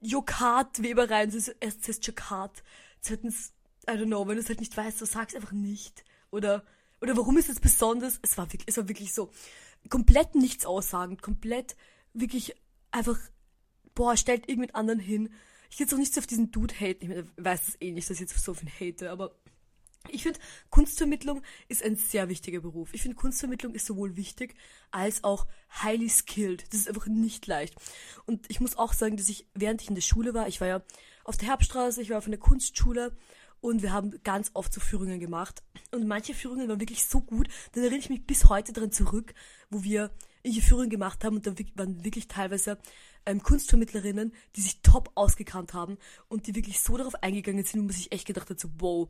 Jokat-Weberei, 0.00 1.26
das 1.26 1.34
ist, 1.34 1.56
erst 1.60 1.88
heißt 1.88 2.06
Jokat. 2.06 2.62
Zweitens 3.00 3.52
I 3.88 3.92
don't 3.92 4.06
know, 4.06 4.26
wenn 4.26 4.36
du 4.36 4.42
es 4.42 4.48
halt 4.48 4.60
nicht 4.60 4.76
weißt, 4.76 4.98
so 4.98 5.04
sag's 5.04 5.34
einfach 5.34 5.52
nicht. 5.52 6.04
Oder, 6.30 6.64
oder 7.00 7.16
warum 7.16 7.36
ist 7.38 7.48
es 7.48 7.60
besonders? 7.60 8.18
Es 8.22 8.36
war 8.38 8.46
wirklich, 8.46 8.68
es 8.68 8.76
war 8.76 8.88
wirklich 8.88 9.12
so 9.14 9.30
komplett 9.88 10.34
nichts 10.34 10.66
aussagend, 10.66 11.22
komplett 11.22 11.76
wirklich 12.12 12.54
einfach, 12.90 13.18
boah, 13.94 14.16
stellt 14.16 14.48
irgendjemand 14.48 14.74
anderen 14.74 15.00
hin. 15.00 15.32
Ich 15.70 15.78
jetzt 15.78 15.92
auch 15.92 15.98
nicht 15.98 16.14
so 16.14 16.20
auf 16.20 16.26
diesen 16.26 16.50
Dude 16.50 16.74
hate, 16.74 17.04
ich 17.04 17.10
weiß 17.36 17.68
es 17.68 17.80
eh 17.80 17.90
nicht, 17.90 18.08
dass 18.08 18.16
ich 18.16 18.20
jetzt 18.20 18.38
so 18.38 18.54
viel 18.54 18.70
hate, 18.70 19.10
aber 19.10 19.34
ich 20.10 20.22
finde, 20.22 20.38
Kunstvermittlung 20.70 21.42
ist 21.68 21.82
ein 21.82 21.96
sehr 21.96 22.28
wichtiger 22.28 22.60
Beruf. 22.60 22.92
Ich 22.92 23.02
finde, 23.02 23.16
Kunstvermittlung 23.16 23.74
ist 23.74 23.86
sowohl 23.86 24.16
wichtig 24.16 24.54
als 24.90 25.24
auch 25.24 25.46
highly 25.82 26.08
skilled. 26.08 26.64
Das 26.70 26.80
ist 26.80 26.88
einfach 26.88 27.06
nicht 27.06 27.46
leicht. 27.46 27.74
Und 28.26 28.48
ich 28.50 28.60
muss 28.60 28.76
auch 28.76 28.92
sagen, 28.92 29.16
dass 29.16 29.28
ich, 29.28 29.48
während 29.54 29.80
ich 29.82 29.88
in 29.88 29.94
der 29.94 30.02
Schule 30.02 30.34
war, 30.34 30.46
ich 30.46 30.60
war 30.60 30.68
ja 30.68 30.82
auf 31.24 31.38
der 31.38 31.48
Herbststraße, 31.48 32.02
ich 32.02 32.10
war 32.10 32.18
auf 32.18 32.26
einer 32.26 32.36
Kunstschule 32.36 33.16
und 33.64 33.80
wir 33.80 33.92
haben 33.94 34.20
ganz 34.24 34.50
oft 34.52 34.74
so 34.74 34.78
Führungen 34.78 35.20
gemacht. 35.20 35.62
Und 35.90 36.06
manche 36.06 36.34
Führungen 36.34 36.68
waren 36.68 36.80
wirklich 36.80 37.06
so 37.06 37.22
gut, 37.22 37.48
da 37.72 37.80
erinnere 37.80 37.98
ich 37.98 38.10
mich 38.10 38.26
bis 38.26 38.50
heute 38.50 38.74
daran 38.74 38.92
zurück, 38.92 39.32
wo 39.70 39.82
wir 39.82 40.10
irgendwelche 40.42 40.68
Führungen 40.68 40.90
gemacht 40.90 41.24
haben 41.24 41.36
und 41.36 41.46
da 41.46 41.54
waren 41.74 42.04
wirklich 42.04 42.28
teilweise 42.28 42.76
ähm, 43.24 43.42
Kunstvermittlerinnen, 43.42 44.34
die 44.54 44.60
sich 44.60 44.82
top 44.82 45.10
ausgekannt 45.14 45.72
haben 45.72 45.96
und 46.28 46.46
die 46.46 46.54
wirklich 46.54 46.78
so 46.82 46.98
darauf 46.98 47.14
eingegangen 47.22 47.64
sind, 47.64 47.80
wo 47.80 47.84
man 47.86 47.94
sich 47.94 48.12
echt 48.12 48.26
gedacht 48.26 48.50
hat, 48.50 48.60
so 48.60 48.68
wow, 48.76 49.08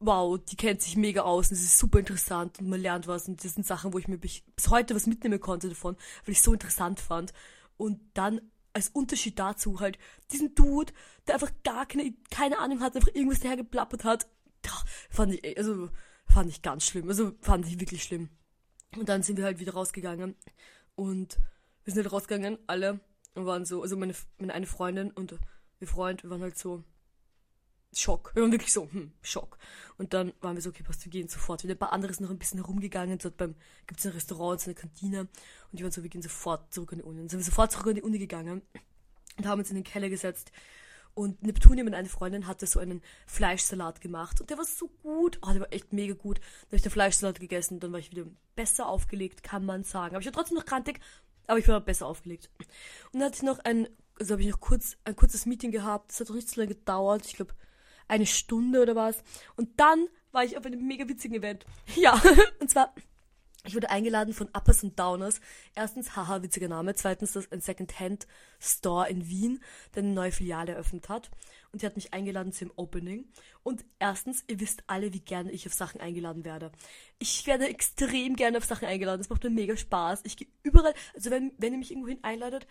wow, 0.00 0.40
die 0.40 0.56
kennt 0.56 0.82
sich 0.82 0.96
mega 0.96 1.20
aus 1.20 1.52
und 1.52 1.56
es 1.56 1.62
ist 1.62 1.78
super 1.78 2.00
interessant 2.00 2.58
und 2.58 2.68
man 2.68 2.80
lernt 2.80 3.06
was 3.06 3.28
und 3.28 3.44
das 3.44 3.54
sind 3.54 3.64
Sachen, 3.64 3.92
wo 3.92 3.98
ich 3.98 4.08
mir 4.08 4.18
bis 4.18 4.42
heute 4.70 4.96
was 4.96 5.06
mitnehmen 5.06 5.38
konnte 5.38 5.68
davon, 5.68 5.94
weil 6.24 6.32
ich 6.32 6.42
so 6.42 6.52
interessant 6.52 6.98
fand. 6.98 7.32
Und 7.76 8.00
dann 8.14 8.40
als 8.72 8.90
Unterschied 8.90 9.38
dazu 9.38 9.80
halt 9.80 9.98
diesen 10.30 10.54
Dude, 10.54 10.92
der 11.26 11.34
einfach 11.34 11.52
gar 11.64 11.86
keine, 11.86 12.14
keine 12.30 12.58
Ahnung 12.58 12.80
hat, 12.80 12.96
einfach 12.96 13.14
irgendwas 13.14 13.40
dahergeplappert 13.40 14.04
hat, 14.04 14.28
fand 15.10 15.34
ich, 15.34 15.58
also, 15.58 15.88
fand 16.26 16.50
ich 16.50 16.62
ganz 16.62 16.84
schlimm. 16.84 17.08
Also, 17.08 17.32
fand 17.40 17.66
ich 17.66 17.80
wirklich 17.80 18.02
schlimm. 18.02 18.28
Und 18.96 19.08
dann 19.08 19.22
sind 19.22 19.36
wir 19.36 19.44
halt 19.44 19.58
wieder 19.58 19.74
rausgegangen. 19.74 20.36
Und 20.94 21.38
wir 21.84 21.92
sind 21.92 22.04
halt 22.04 22.12
rausgegangen, 22.12 22.58
alle, 22.66 23.00
und 23.34 23.46
waren 23.46 23.64
so, 23.64 23.82
also 23.82 23.96
meine, 23.96 24.14
meine 24.38 24.54
eine 24.54 24.66
Freundin 24.66 25.10
und 25.10 25.38
ihr 25.80 25.86
Freund, 25.86 26.22
wir 26.22 26.30
waren 26.30 26.42
halt 26.42 26.58
so, 26.58 26.82
Schock. 27.94 28.32
Wir 28.34 28.42
waren 28.42 28.52
wirklich 28.52 28.72
so, 28.72 28.88
hm, 28.90 29.12
Schock. 29.22 29.58
Und 29.96 30.14
dann 30.14 30.32
waren 30.40 30.54
wir 30.54 30.62
so, 30.62 30.70
okay, 30.70 30.82
passt, 30.82 31.04
wir 31.04 31.10
gehen 31.10 31.28
sofort. 31.28 31.62
Wir 31.62 31.68
sind 31.68 31.76
ein 31.76 31.78
paar 31.78 31.92
andere 31.92 32.12
sind 32.12 32.24
noch 32.24 32.30
ein 32.30 32.38
bisschen 32.38 32.60
herumgegangen. 32.60 33.18
Dort 33.18 33.36
beim, 33.36 33.54
gibt's 33.86 34.06
ein 34.06 34.12
Restaurant, 34.12 34.60
so 34.60 34.66
eine 34.66 34.74
Kantine. 34.74 35.20
Und 35.20 35.78
die 35.78 35.82
waren 35.82 35.90
so, 35.90 36.02
wir 36.02 36.10
gehen 36.10 36.22
sofort 36.22 36.72
zurück 36.72 36.92
an 36.92 36.98
die 36.98 37.04
Uni. 37.04 37.20
Und 37.20 37.24
dann 37.24 37.28
sind 37.30 37.40
wir 37.40 37.44
sofort 37.44 37.72
zurück 37.72 37.88
an 37.88 37.94
die 37.94 38.02
Uni 38.02 38.18
gegangen 38.18 38.62
und 39.36 39.46
haben 39.46 39.58
uns 39.58 39.70
in 39.70 39.76
den 39.76 39.84
Keller 39.84 40.08
gesetzt. 40.08 40.52
Und 41.14 41.42
Neptunia, 41.42 41.82
meine 41.82 41.96
eine 41.96 42.08
Freundin, 42.08 42.46
hatte 42.46 42.66
so 42.66 42.78
einen 42.78 43.02
Fleischsalat 43.26 44.00
gemacht. 44.00 44.40
Und 44.40 44.50
der 44.50 44.58
war 44.58 44.64
so 44.64 44.88
gut. 45.02 45.38
Oh, 45.42 45.50
der 45.50 45.62
war 45.62 45.72
echt 45.72 45.92
mega 45.92 46.14
gut. 46.14 46.38
Dann 46.38 46.66
habe 46.66 46.76
ich 46.76 46.82
den 46.82 46.92
Fleischsalat 46.92 47.40
gegessen. 47.40 47.80
Dann 47.80 47.92
war 47.92 47.98
ich 47.98 48.12
wieder 48.12 48.26
besser 48.54 48.86
aufgelegt, 48.86 49.42
kann 49.42 49.64
man 49.64 49.82
sagen. 49.82 50.14
Aber 50.14 50.20
ich 50.20 50.26
war 50.26 50.32
trotzdem 50.32 50.58
noch 50.58 50.66
krantig, 50.66 51.00
aber 51.48 51.58
ich 51.58 51.66
war 51.66 51.80
besser 51.80 52.06
aufgelegt. 52.06 52.50
Und 53.12 53.20
dann 53.20 53.24
hatte 53.24 53.36
ich 53.36 53.42
noch 53.42 53.58
ein 53.60 53.88
also 54.20 54.32
habe 54.32 54.42
ich 54.42 54.48
noch 54.48 54.60
kurz 54.60 54.96
ein 55.04 55.16
kurzes 55.16 55.46
Meeting 55.46 55.70
gehabt. 55.70 56.10
Das 56.10 56.20
hat 56.20 56.30
richtig 56.32 56.56
lange 56.56 56.74
gedauert. 56.74 57.26
Ich 57.26 57.34
glaube, 57.34 57.54
eine 58.08 58.26
Stunde 58.26 58.82
oder 58.82 58.96
was. 58.96 59.22
Und 59.56 59.78
dann 59.78 60.08
war 60.32 60.44
ich 60.44 60.58
auf 60.58 60.66
einem 60.66 60.86
mega 60.86 61.08
witzigen 61.08 61.36
Event. 61.36 61.64
Ja, 61.96 62.20
und 62.60 62.70
zwar 62.70 62.94
ich 63.68 63.74
wurde 63.74 63.90
eingeladen 63.90 64.32
von 64.32 64.48
Uppers 64.48 64.82
und 64.82 64.98
Downers. 64.98 65.40
Erstens, 65.74 66.16
haha, 66.16 66.42
witziger 66.42 66.68
Name. 66.68 66.94
Zweitens, 66.94 67.32
das 67.32 67.44
ist 67.44 67.52
ein 67.52 67.60
Second-Hand-Store 67.60 69.10
in 69.10 69.28
Wien, 69.28 69.62
der 69.94 70.04
eine 70.04 70.12
neue 70.12 70.32
Filiale 70.32 70.72
eröffnet 70.72 71.08
hat. 71.08 71.30
Und 71.70 71.82
die 71.82 71.86
hat 71.86 71.96
mich 71.96 72.14
eingeladen 72.14 72.52
zum 72.52 72.72
Opening. 72.76 73.26
Und 73.62 73.84
erstens, 73.98 74.44
ihr 74.46 74.60
wisst 74.60 74.84
alle, 74.86 75.12
wie 75.12 75.20
gerne 75.20 75.50
ich 75.50 75.66
auf 75.66 75.74
Sachen 75.74 76.00
eingeladen 76.00 76.44
werde. 76.44 76.72
Ich 77.18 77.46
werde 77.46 77.68
extrem 77.68 78.36
gerne 78.36 78.58
auf 78.58 78.64
Sachen 78.64 78.86
eingeladen. 78.86 79.20
Das 79.20 79.28
macht 79.28 79.44
mir 79.44 79.50
mega 79.50 79.76
Spaß. 79.76 80.20
Ich 80.24 80.36
gehe 80.36 80.48
überall, 80.62 80.94
also 81.14 81.30
wenn, 81.30 81.52
wenn 81.58 81.72
ihr 81.72 81.78
mich 81.78 81.90
irgendwohin 81.90 82.22
einladet, 82.22 82.66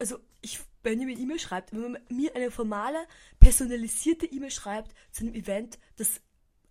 also 0.00 0.18
ich, 0.40 0.60
wenn 0.82 1.00
ihr 1.00 1.06
mir 1.06 1.18
E-Mail 1.18 1.38
schreibt, 1.38 1.72
wenn 1.72 1.92
man 1.92 1.98
mir 2.08 2.34
eine 2.34 2.50
formale, 2.50 3.06
personalisierte 3.38 4.26
E-Mail 4.26 4.50
schreibt 4.50 4.94
zu 5.10 5.24
einem 5.24 5.34
Event, 5.34 5.78
das, 5.96 6.20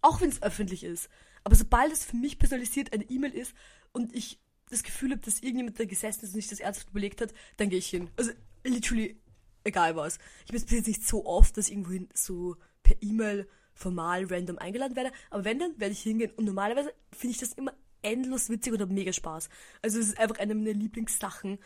auch 0.01 0.21
wenn 0.21 0.29
es 0.29 0.41
öffentlich 0.41 0.83
ist, 0.83 1.09
aber 1.43 1.55
sobald 1.55 1.91
es 1.91 2.05
für 2.05 2.15
mich 2.15 2.37
personalisiert 2.37 2.93
eine 2.93 3.09
E-Mail 3.09 3.33
ist 3.33 3.53
und 3.93 4.15
ich 4.15 4.39
das 4.69 4.83
Gefühl 4.83 5.11
habe, 5.11 5.21
dass 5.21 5.41
irgendjemand 5.41 5.79
da 5.79 5.85
gesessen 5.85 6.23
ist 6.23 6.33
und 6.33 6.41
sich 6.41 6.47
das 6.47 6.59
ernsthaft 6.59 6.91
überlegt 6.91 7.21
hat, 7.21 7.33
dann 7.57 7.69
gehe 7.69 7.79
ich 7.79 7.89
hin. 7.89 8.09
Also 8.15 8.31
literally 8.63 9.19
egal 9.63 9.95
was. 9.95 10.17
Ich 10.45 10.51
bin 10.51 10.77
jetzt 10.77 10.87
nicht 10.87 11.07
so 11.07 11.25
oft, 11.25 11.57
dass 11.57 11.67
ich 11.67 11.73
irgendwohin 11.73 12.09
so 12.13 12.55
per 12.83 12.95
E-Mail 13.01 13.47
formal 13.73 14.25
random 14.25 14.57
eingeladen 14.57 14.95
werde, 14.95 15.11
aber 15.29 15.45
wenn 15.45 15.59
dann, 15.59 15.79
werde 15.79 15.93
ich 15.93 16.01
hingehen 16.01 16.31
und 16.35 16.45
normalerweise 16.45 16.93
finde 17.11 17.33
ich 17.33 17.39
das 17.39 17.53
immer 17.53 17.73
endlos 18.01 18.49
witzig 18.49 18.73
habe 18.73 18.91
mega 18.91 19.13
Spaß. 19.13 19.49
Also 19.81 19.99
es 19.99 20.09
ist 20.09 20.19
einfach 20.19 20.39
eine 20.39 20.55
meiner 20.55 20.73
Lieblingssachen, 20.73 21.59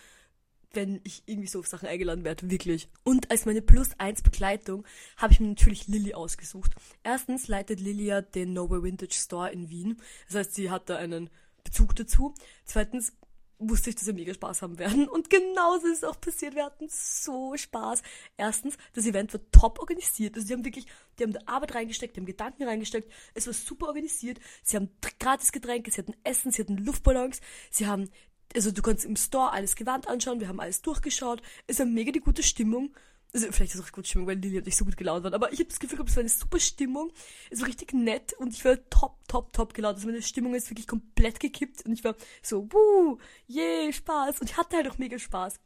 wenn 0.75 1.01
ich 1.03 1.23
irgendwie 1.25 1.47
so 1.47 1.59
auf 1.59 1.67
Sachen 1.67 1.87
eingeladen 1.87 2.23
werde, 2.23 2.49
wirklich. 2.49 2.89
Und 3.03 3.31
als 3.31 3.45
meine 3.45 3.61
Plus 3.61 3.89
1 3.97 4.21
Begleitung 4.21 4.85
habe 5.17 5.33
ich 5.33 5.39
mir 5.39 5.47
natürlich 5.47 5.87
Lilly 5.87 6.13
ausgesucht. 6.13 6.73
Erstens 7.03 7.47
leitet 7.47 7.79
Lilly 7.79 8.05
ja 8.05 8.21
den 8.21 8.53
Nowhere 8.53 8.83
Vintage 8.83 9.15
Store 9.15 9.51
in 9.51 9.69
Wien. 9.69 10.01
Das 10.27 10.35
heißt, 10.35 10.55
sie 10.55 10.69
hat 10.69 10.89
da 10.89 10.97
einen 10.97 11.29
Bezug 11.63 11.95
dazu. 11.95 12.33
Zweitens 12.65 13.13
wusste 13.57 13.89
ich, 13.89 13.95
dass 13.95 14.05
wir 14.05 14.13
mega 14.13 14.33
Spaß 14.33 14.61
haben 14.61 14.79
werden. 14.79 15.07
Und 15.07 15.29
genauso 15.29 15.87
ist 15.87 15.99
es 15.99 16.03
auch 16.03 16.19
passiert. 16.19 16.55
Wir 16.55 16.65
hatten 16.65 16.87
so 16.89 17.55
Spaß. 17.55 18.01
Erstens, 18.37 18.77
das 18.93 19.05
Event 19.05 19.33
war 19.33 19.41
top 19.51 19.79
organisiert. 19.79 20.35
Also, 20.35 20.47
sie 20.47 20.53
haben 20.53 20.65
wirklich, 20.65 20.85
die 21.17 21.23
haben 21.23 21.33
da 21.33 21.39
Arbeit 21.45 21.75
reingesteckt, 21.75 22.15
die 22.15 22.21
haben 22.21 22.25
Gedanken 22.25 22.63
reingesteckt. 22.63 23.11
Es 23.33 23.47
war 23.47 23.53
super 23.53 23.87
organisiert. 23.87 24.39
Sie 24.63 24.75
haben 24.75 24.89
gratis 25.19 25.51
Getränke, 25.51 25.91
sie 25.91 26.01
hatten 26.01 26.15
Essen, 26.23 26.51
sie 26.51 26.61
hatten 26.61 26.77
Luftballons, 26.77 27.39
sie 27.71 27.87
haben 27.87 28.09
also 28.53 28.71
du 28.71 28.81
kannst 28.81 29.05
im 29.05 29.15
Store 29.15 29.51
alles 29.51 29.75
gewandt 29.75 30.07
anschauen, 30.07 30.39
wir 30.39 30.47
haben 30.47 30.59
alles 30.59 30.81
durchgeschaut, 30.81 31.41
es 31.67 31.79
war 31.79 31.85
mega 31.85 32.11
die 32.11 32.19
gute 32.19 32.43
Stimmung. 32.43 32.95
Also 33.33 33.51
vielleicht 33.51 33.73
ist 33.73 33.81
es 33.81 33.85
auch 33.85 33.91
gute 33.91 34.07
Stimmung, 34.07 34.27
weil 34.27 34.37
Lili 34.37 34.59
und 34.59 34.67
ich 34.67 34.77
so 34.77 34.85
gut 34.85 34.95
gelaunt 34.95 35.25
waren, 35.25 35.33
aber 35.33 35.51
ich 35.51 35.59
habe 35.59 35.67
das 35.67 35.79
Gefühl 35.79 35.97
gehabt, 35.97 36.09
es 36.09 36.15
war 36.15 36.21
eine 36.21 36.29
super 36.29 36.59
Stimmung, 36.59 37.11
es 37.49 37.59
war 37.59 37.67
richtig 37.67 37.93
nett 37.93 38.31
und 38.33 38.53
ich 38.53 38.63
war 38.63 38.77
top, 38.89 39.17
top, 39.27 39.51
top 39.51 39.73
gelaunt. 39.73 39.95
Also 39.95 40.07
meine 40.07 40.21
Stimmung 40.21 40.55
ist 40.55 40.69
wirklich 40.69 40.87
komplett 40.87 41.41
gekippt 41.41 41.85
und 41.85 41.91
ich 41.91 42.03
war 42.05 42.15
so, 42.41 42.69
wuh, 42.71 43.17
yay, 43.47 43.91
Spaß 43.91 44.39
und 44.39 44.49
ich 44.49 44.55
hatte 44.55 44.77
halt 44.77 44.87
auch 44.89 44.97
mega 44.99 45.19
Spaß. 45.19 45.59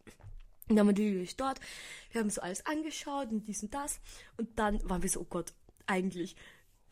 Und 0.68 0.78
dann 0.78 0.88
waren 0.88 0.96
die 0.96 1.10
Lili 1.10 1.30
dort, 1.38 1.60
wir 2.12 2.22
haben 2.22 2.30
so 2.32 2.42
alles 2.42 2.66
angeschaut 2.66 3.30
und 3.30 3.48
dies 3.48 3.62
und 3.62 3.74
das 3.74 4.00
und 4.38 4.58
dann 4.58 4.80
waren 4.90 5.04
wir 5.04 5.10
so, 5.10 5.20
oh 5.20 5.28
Gott, 5.30 5.54
eigentlich 5.86 6.36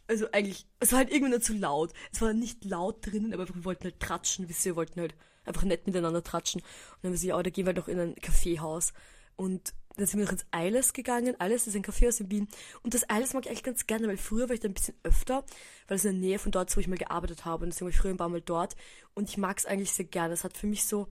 also 0.07 0.27
eigentlich, 0.31 0.65
es 0.79 0.91
war 0.91 0.99
halt 0.99 1.11
irgendwie 1.11 1.31
nur 1.31 1.41
zu 1.41 1.53
laut. 1.53 1.93
Es 2.11 2.21
war 2.21 2.33
nicht 2.33 2.63
laut 2.63 3.05
drinnen, 3.05 3.33
aber 3.33 3.47
wir 3.53 3.65
wollten 3.65 3.83
halt 3.85 3.99
tratschen, 3.99 4.47
wisst 4.47 4.65
ihr, 4.65 4.71
wir 4.71 4.77
wollten 4.77 5.01
halt 5.01 5.15
einfach 5.47 5.63
nett 5.63 5.87
miteinander 5.87 6.23
tratschen. 6.23 6.61
Und 6.61 6.67
dann 7.01 7.09
haben 7.09 7.13
wir 7.13 7.19
so, 7.19 7.27
ja, 7.27 7.43
da 7.43 7.49
gehen 7.49 7.65
wir 7.65 7.73
noch 7.73 7.87
in 7.87 7.99
ein 7.99 8.15
Kaffeehaus. 8.15 8.93
Und 9.35 9.73
dann 9.97 10.05
sind 10.05 10.19
wir 10.19 10.25
noch 10.25 10.31
ins 10.31 10.45
Eiles 10.51 10.93
gegangen. 10.93 11.39
Eiles 11.39 11.67
ist 11.67 11.75
ein 11.75 11.81
Kaffeehaus 11.81 12.19
in 12.19 12.29
Wien. 12.29 12.47
Und 12.83 12.93
das 12.93 13.09
Eiles 13.09 13.33
mag 13.33 13.45
ich 13.45 13.49
eigentlich 13.49 13.63
ganz 13.63 13.87
gerne, 13.87 14.07
weil 14.07 14.17
früher 14.17 14.47
war 14.47 14.53
ich 14.53 14.59
da 14.59 14.67
ein 14.67 14.73
bisschen 14.73 14.95
öfter, 15.03 15.43
weil 15.87 15.97
es 15.97 16.05
in 16.05 16.19
der 16.19 16.21
Nähe 16.21 16.39
von 16.39 16.51
dort 16.51 16.69
ist, 16.69 16.77
wo 16.77 16.81
ich 16.81 16.87
mal 16.87 16.97
gearbeitet 16.97 17.45
habe. 17.45 17.63
Und 17.63 17.71
deswegen 17.71 17.85
war 17.85 17.89
ich 17.91 17.97
früher 17.97 18.11
ein 18.11 18.17
paar 18.17 18.29
Mal 18.29 18.41
dort. 18.41 18.75
Und 19.15 19.29
ich 19.29 19.37
mag 19.37 19.57
es 19.57 19.65
eigentlich 19.65 19.91
sehr 19.91 20.05
gerne. 20.05 20.33
Es 20.33 20.43
hat 20.43 20.55
für 20.55 20.67
mich 20.67 20.85
so, 20.85 21.07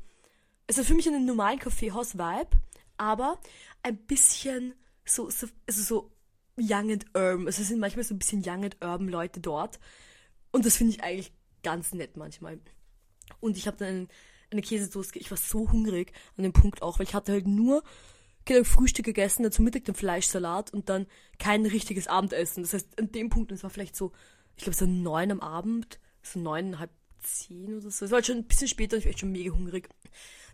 es 0.67 0.79
hat 0.79 0.87
für 0.87 0.95
mich 0.95 1.09
einen 1.09 1.27
normalen 1.27 1.59
Kaffeehaus-Vibe, 1.59 2.51
aber 2.97 3.41
ein 3.83 3.97
bisschen 3.97 4.75
so, 5.05 5.31
so, 5.31 5.47
also 5.67 5.83
so 5.83 6.11
young 6.57 6.93
and 6.93 7.07
urban. 7.15 7.47
Also 7.47 7.63
es 7.63 7.69
sind 7.69 7.81
manchmal 7.81 8.05
so 8.05 8.15
ein 8.15 8.19
bisschen 8.19 8.43
young 8.45 8.65
and 8.65 8.77
urban 8.83 9.09
Leute 9.09 9.41
dort. 9.41 9.79
Und 10.53 10.65
das 10.65 10.77
finde 10.77 10.95
ich 10.95 11.03
eigentlich 11.03 11.33
ganz 11.63 11.93
nett 11.93 12.17
manchmal. 12.17 12.61
Und 13.41 13.57
ich 13.57 13.67
habe 13.67 13.77
dann 13.77 14.09
eine 14.51 14.63
Käsetoast, 14.63 15.17
ich 15.17 15.31
war 15.31 15.39
so 15.39 15.71
hungrig 15.71 16.13
an 16.37 16.45
dem 16.45 16.53
Punkt 16.53 16.83
auch, 16.83 16.99
weil 16.99 17.07
ich 17.07 17.15
hatte 17.15 17.33
halt 17.33 17.47
nur 17.47 17.83
genau, 18.45 18.65
Frühstück 18.65 19.05
gegessen, 19.05 19.43
dann 19.43 19.53
zum 19.53 19.65
Mittag 19.65 19.85
den 19.85 19.95
Fleischsalat 19.95 20.73
und 20.73 20.89
dann 20.89 21.07
kein 21.39 21.67
richtiges 21.67 22.07
Abendessen. 22.07 22.63
Das 22.63 22.73
heißt, 22.73 22.99
an 22.99 23.13
dem 23.13 23.29
Punkt, 23.29 23.53
es 23.53 23.63
war 23.63 23.71
vielleicht 23.71 23.97
so, 23.97 24.13
ich 24.57 24.65
glaube 24.65 24.77
so 24.77 24.87
neun 24.87 25.33
am 25.33 25.41
Abend, 25.41 25.99
so 26.23 26.39
neun, 26.39 26.79
halb 26.79 26.91
zehn 27.21 27.75
oder 27.75 27.91
so. 27.91 28.05
Es 28.05 28.11
war 28.11 28.17
halt 28.17 28.27
schon 28.27 28.39
ein 28.39 28.47
bisschen 28.47 28.69
später 28.69 28.97
und 28.97 29.01
ich 29.01 29.07
war 29.07 29.11
echt 29.11 29.21
schon 29.21 29.33
mega 29.33 29.53
hungrig 29.53 29.89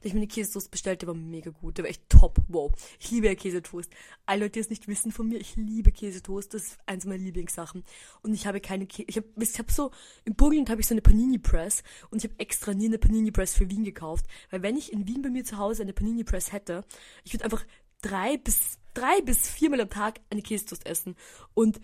da 0.02 0.08
ich 0.08 0.14
mir 0.14 0.20
eine 0.20 0.26
Käsetoast 0.26 0.70
bestellt, 0.70 1.02
der 1.02 1.08
war 1.08 1.14
mega 1.14 1.50
gut. 1.50 1.78
Der 1.78 1.84
war 1.84 1.90
echt 1.90 2.08
top. 2.08 2.38
Wow. 2.48 2.72
Ich 2.98 3.10
liebe 3.10 3.28
ja 3.28 3.34
Käsetoast. 3.34 3.92
Alle 4.26 4.42
Leute, 4.42 4.52
die 4.52 4.60
es 4.60 4.70
nicht 4.70 4.88
wissen 4.88 5.12
von 5.12 5.28
mir, 5.28 5.38
ich 5.38 5.54
liebe 5.54 5.92
Käsetoast. 5.92 6.54
Das 6.54 6.62
ist 6.64 6.78
eins 6.86 7.04
meiner 7.04 7.22
Lieblingssachen. 7.22 7.84
Und 8.22 8.34
ich 8.34 8.46
habe 8.46 8.60
keine 8.60 8.86
Käse. 8.86 9.06
Ich 9.08 9.16
habe 9.16 9.26
ich 9.38 9.58
hab 9.58 9.70
so, 9.70 9.92
im 10.24 10.34
Burgenland 10.34 10.70
habe 10.70 10.80
ich 10.80 10.88
so 10.88 10.94
eine 10.94 11.02
Panini 11.02 11.38
Press 11.38 11.84
und 12.10 12.18
ich 12.18 12.28
habe 12.28 12.40
extra 12.40 12.74
nie 12.74 12.86
eine 12.86 12.98
Panini 12.98 13.30
Press 13.30 13.54
für 13.54 13.70
Wien 13.70 13.84
gekauft. 13.84 14.26
Weil 14.50 14.62
wenn 14.62 14.76
ich 14.76 14.92
in 14.92 15.06
Wien 15.06 15.22
bei 15.22 15.30
mir 15.30 15.44
zu 15.44 15.58
Hause 15.58 15.82
eine 15.82 15.92
Panini 15.92 16.24
Press 16.24 16.52
hätte, 16.52 16.84
ich 17.22 17.32
würde 17.32 17.44
einfach 17.44 17.64
drei 18.00 18.36
bis, 18.36 18.78
drei 18.94 19.20
bis 19.22 19.48
viermal 19.48 19.80
am 19.80 19.90
Tag 19.90 20.20
eine 20.30 20.42
Käsetoast 20.42 20.84
essen. 20.84 21.14
Und 21.54 21.80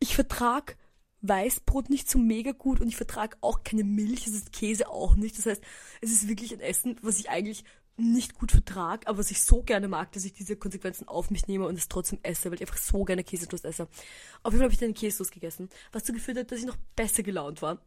ich 0.00 0.16
vertrag 0.16 0.76
Weißbrot 1.22 1.88
nicht 1.88 2.10
so 2.10 2.18
mega 2.18 2.52
gut 2.52 2.80
und 2.80 2.88
ich 2.88 2.96
vertrage 2.96 3.36
auch 3.40 3.62
keine 3.62 3.84
Milch, 3.84 4.26
es 4.26 4.34
ist 4.34 4.52
Käse 4.52 4.88
auch 4.88 5.14
nicht. 5.14 5.38
Das 5.38 5.46
heißt, 5.46 5.62
es 6.00 6.10
ist 6.10 6.28
wirklich 6.28 6.52
ein 6.52 6.60
Essen, 6.60 6.96
was 7.02 7.18
ich 7.18 7.30
eigentlich 7.30 7.64
nicht 7.96 8.34
gut 8.34 8.52
vertrage, 8.52 9.06
aber 9.06 9.18
was 9.18 9.30
ich 9.30 9.42
so 9.42 9.62
gerne 9.62 9.86
mag, 9.86 10.12
dass 10.12 10.24
ich 10.24 10.32
diese 10.32 10.56
Konsequenzen 10.56 11.08
auf 11.08 11.30
mich 11.30 11.46
nehme 11.46 11.66
und 11.66 11.78
es 11.78 11.88
trotzdem 11.88 12.18
esse, 12.22 12.50
weil 12.50 12.54
ich 12.54 12.62
einfach 12.62 12.78
so 12.78 13.04
gerne 13.04 13.22
Käsetoast 13.22 13.64
esse. 13.64 13.84
Auf 14.42 14.52
jeden 14.52 14.58
Fall 14.58 14.64
habe 14.64 14.72
ich 14.72 14.80
dann 14.80 14.94
Käsetoast 14.94 15.32
gegessen, 15.32 15.68
was 15.92 16.02
dazu 16.02 16.12
geführt 16.12 16.38
hat, 16.38 16.50
dass 16.50 16.58
ich 16.58 16.66
noch 16.66 16.78
besser 16.96 17.22
gelaunt 17.22 17.62
war. 17.62 17.78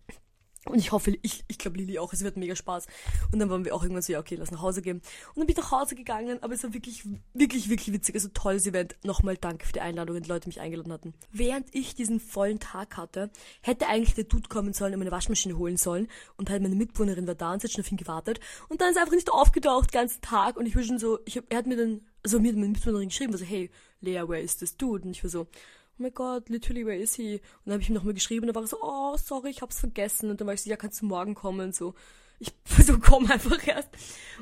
Und 0.67 0.79
ich 0.79 0.91
hoffe, 0.91 1.15
ich, 1.21 1.43
ich 1.47 1.59
glaube 1.59 1.77
Lili 1.77 1.99
auch, 1.99 2.11
es 2.11 2.23
wird 2.23 2.37
mega 2.37 2.55
Spaß. 2.55 2.87
Und 3.31 3.37
dann 3.37 3.51
waren 3.51 3.65
wir 3.65 3.75
auch 3.75 3.83
irgendwann 3.83 4.01
so, 4.01 4.13
ja, 4.13 4.19
okay, 4.19 4.35
lass 4.35 4.49
nach 4.49 4.63
Hause 4.63 4.81
gehen. 4.81 4.97
Und 4.97 5.37
dann 5.37 5.45
bin 5.45 5.55
ich 5.55 5.57
nach 5.57 5.71
Hause 5.71 5.93
gegangen, 5.93 6.41
aber 6.41 6.55
es 6.55 6.63
war 6.63 6.73
wirklich, 6.73 7.03
wirklich, 7.33 7.69
wirklich 7.69 7.93
witzig. 7.93 8.15
Also 8.15 8.29
tolles 8.29 8.65
Event. 8.65 8.95
Nochmal 9.03 9.37
danke 9.37 9.65
für 9.67 9.73
die 9.73 9.81
Einladung, 9.81 10.19
die 10.19 10.27
Leute 10.27 10.49
mich 10.49 10.59
eingeladen 10.59 10.91
hatten. 10.91 11.13
Während 11.31 11.73
ich 11.75 11.93
diesen 11.93 12.19
vollen 12.19 12.59
Tag 12.59 12.97
hatte, 12.97 13.29
hätte 13.61 13.87
eigentlich 13.87 14.15
der 14.15 14.23
Dude 14.23 14.49
kommen 14.49 14.73
sollen 14.73 14.93
und 14.93 14.99
meine 14.99 15.11
Waschmaschine 15.11 15.55
holen 15.55 15.77
sollen. 15.77 16.07
Und 16.35 16.49
halt 16.49 16.63
meine 16.63 16.75
Mitbewohnerin 16.75 17.27
war 17.27 17.35
da 17.35 17.53
und 17.53 17.61
sie 17.61 17.67
hat 17.67 17.73
schon 17.73 17.83
auf 17.83 17.91
ihn 17.91 17.97
gewartet. 17.97 18.39
Und 18.67 18.81
dann 18.81 18.89
ist 18.89 18.95
er 18.95 19.03
einfach 19.03 19.13
nicht 19.13 19.31
aufgetaucht, 19.31 19.93
den 19.93 19.99
ganzen 19.99 20.21
Tag. 20.21 20.57
Und 20.57 20.65
ich 20.65 20.75
war 20.75 20.81
schon 20.81 20.97
so, 20.97 21.19
ich 21.25 21.37
hab, 21.37 21.45
er 21.49 21.59
hat 21.59 21.67
mir 21.67 21.77
dann, 21.77 22.01
also 22.23 22.39
mir 22.39 22.47
hat 22.47 22.55
meine 22.55 22.69
Mitbewohnerin 22.69 23.09
geschrieben, 23.09 23.33
war 23.33 23.39
so, 23.39 23.45
hey, 23.45 23.69
Lea, 24.01 24.27
where 24.27 24.41
is 24.41 24.57
this 24.57 24.75
dude? 24.75 25.03
Und 25.03 25.11
ich 25.11 25.23
war 25.23 25.29
so, 25.29 25.47
oh 25.97 26.03
mein 26.03 26.13
Gott, 26.13 26.49
literally, 26.49 26.85
where 26.85 26.97
is 26.97 27.15
he? 27.15 27.35
Und 27.35 27.41
dann 27.65 27.73
habe 27.73 27.83
ich 27.83 27.89
ihm 27.89 27.95
nochmal 27.95 28.13
geschrieben 28.13 28.43
und 28.43 28.47
dann 28.47 28.55
war 28.55 28.63
er 28.63 28.67
so, 28.67 28.77
oh, 28.81 29.17
sorry, 29.17 29.49
ich 29.49 29.61
hab's 29.61 29.79
vergessen. 29.79 30.29
Und 30.29 30.41
dann 30.41 30.47
war 30.47 30.53
ich 30.53 30.61
so, 30.61 30.69
ja, 30.69 30.75
kannst 30.75 31.01
du 31.01 31.05
morgen 31.05 31.35
kommen? 31.35 31.61
Und 31.61 31.75
so, 31.75 31.95
ich 32.39 32.53
so, 32.85 32.99
komm 32.99 33.29
einfach 33.31 33.65
erst. 33.65 33.89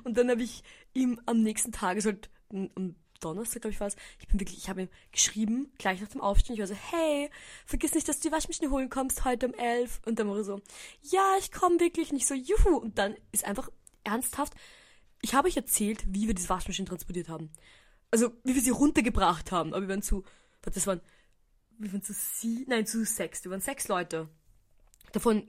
Und 0.03 0.17
dann 0.17 0.29
habe 0.29 0.43
ich 0.43 0.63
ihm 0.93 1.21
am 1.25 1.41
nächsten 1.41 1.71
Tag, 1.71 1.95
also 1.95 2.11
am 2.51 2.95
Donnerstag, 3.19 3.61
glaube 3.61 3.73
ich, 3.73 3.79
war 3.79 3.87
es, 3.87 3.95
ich 4.19 4.27
bin 4.27 4.39
wirklich, 4.39 4.57
ich 4.57 4.69
habe 4.69 4.83
ihm 4.83 4.89
geschrieben, 5.11 5.71
gleich 5.77 6.01
nach 6.01 6.09
dem 6.09 6.21
Aufstehen, 6.21 6.55
ich 6.55 6.59
war 6.59 6.67
so, 6.67 6.75
hey, 6.75 7.29
vergiss 7.65 7.93
nicht, 7.93 8.07
dass 8.07 8.19
du 8.19 8.29
die 8.29 8.33
Waschmaschine 8.33 8.69
holen 8.69 8.89
kommst 8.89 9.23
heute 9.23 9.47
um 9.47 9.53
elf. 9.53 10.01
Und 10.05 10.19
dann 10.19 10.27
war 10.27 10.37
er 10.37 10.43
so, 10.43 10.61
ja, 11.01 11.35
ich 11.39 11.51
komme 11.51 11.79
wirklich. 11.79 12.11
nicht 12.11 12.27
so, 12.27 12.33
juhu. 12.33 12.75
Und 12.77 12.97
dann 12.97 13.15
ist 13.31 13.45
einfach 13.45 13.69
ernsthaft, 14.03 14.53
ich 15.21 15.33
habe 15.33 15.47
euch 15.47 15.55
erzählt, 15.55 16.03
wie 16.07 16.27
wir 16.27 16.33
diese 16.33 16.49
Waschmaschine 16.49 16.87
transportiert 16.87 17.29
haben. 17.29 17.49
Also, 18.11 18.31
wie 18.43 18.55
wir 18.55 18.61
sie 18.61 18.71
runtergebracht 18.71 19.51
haben. 19.51 19.73
Aber 19.73 19.83
wir 19.83 19.89
waren 19.89 20.01
zu, 20.01 20.23
das 20.61 20.85
waren 20.85 21.01
wir 21.83 21.93
waren 21.93 22.03
zu 22.03 22.13
sie, 22.13 22.65
nein, 22.67 22.85
zu 22.85 23.03
sechs. 23.05 23.43
Wir 23.43 23.51
waren 23.51 23.61
sechs 23.61 23.87
Leute. 23.87 24.29
Davon 25.11 25.47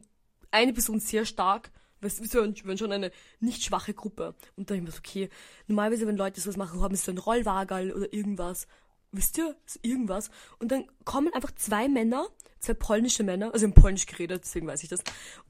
eine 0.51 0.73
Person 0.73 1.01
sehr 1.01 1.25
stark. 1.25 1.71
Wir 2.01 2.11
waren 2.11 2.79
schon 2.79 2.93
eine 2.93 3.11
nicht 3.41 3.63
schwache 3.63 3.95
Gruppe. 3.95 4.35
Und 4.57 4.69
dann 4.69 4.77
habe 4.77 4.89
ich 4.89 4.91
mir 4.91 4.91
so, 4.91 4.99
okay, 4.99 5.31
normalerweise, 5.69 6.07
wenn 6.07 6.17
Leute 6.17 6.41
sowas 6.41 6.57
machen, 6.57 6.81
haben 6.83 6.95
sie 6.95 7.03
so 7.03 7.13
ein 7.13 7.19
Rollwagerl 7.19 7.93
oder 7.93 8.13
irgendwas. 8.13 8.67
Wisst 9.13 9.39
ihr? 9.39 9.57
So 9.65 9.79
irgendwas. 9.83 10.31
Und 10.59 10.73
dann 10.73 10.87
kommen 11.05 11.33
einfach 11.33 11.53
zwei 11.55 11.89
Männer, 11.89 12.27
zwei 12.59 12.75
polnische 12.75 13.23
Männer, 13.23 13.55
also 13.55 13.65
im 13.65 13.73
Polnisch 13.73 14.07
geredet, 14.07 14.43
deswegen 14.45 14.67
weiß 14.67 14.83
ich 14.83 14.89
das. 14.89 15.01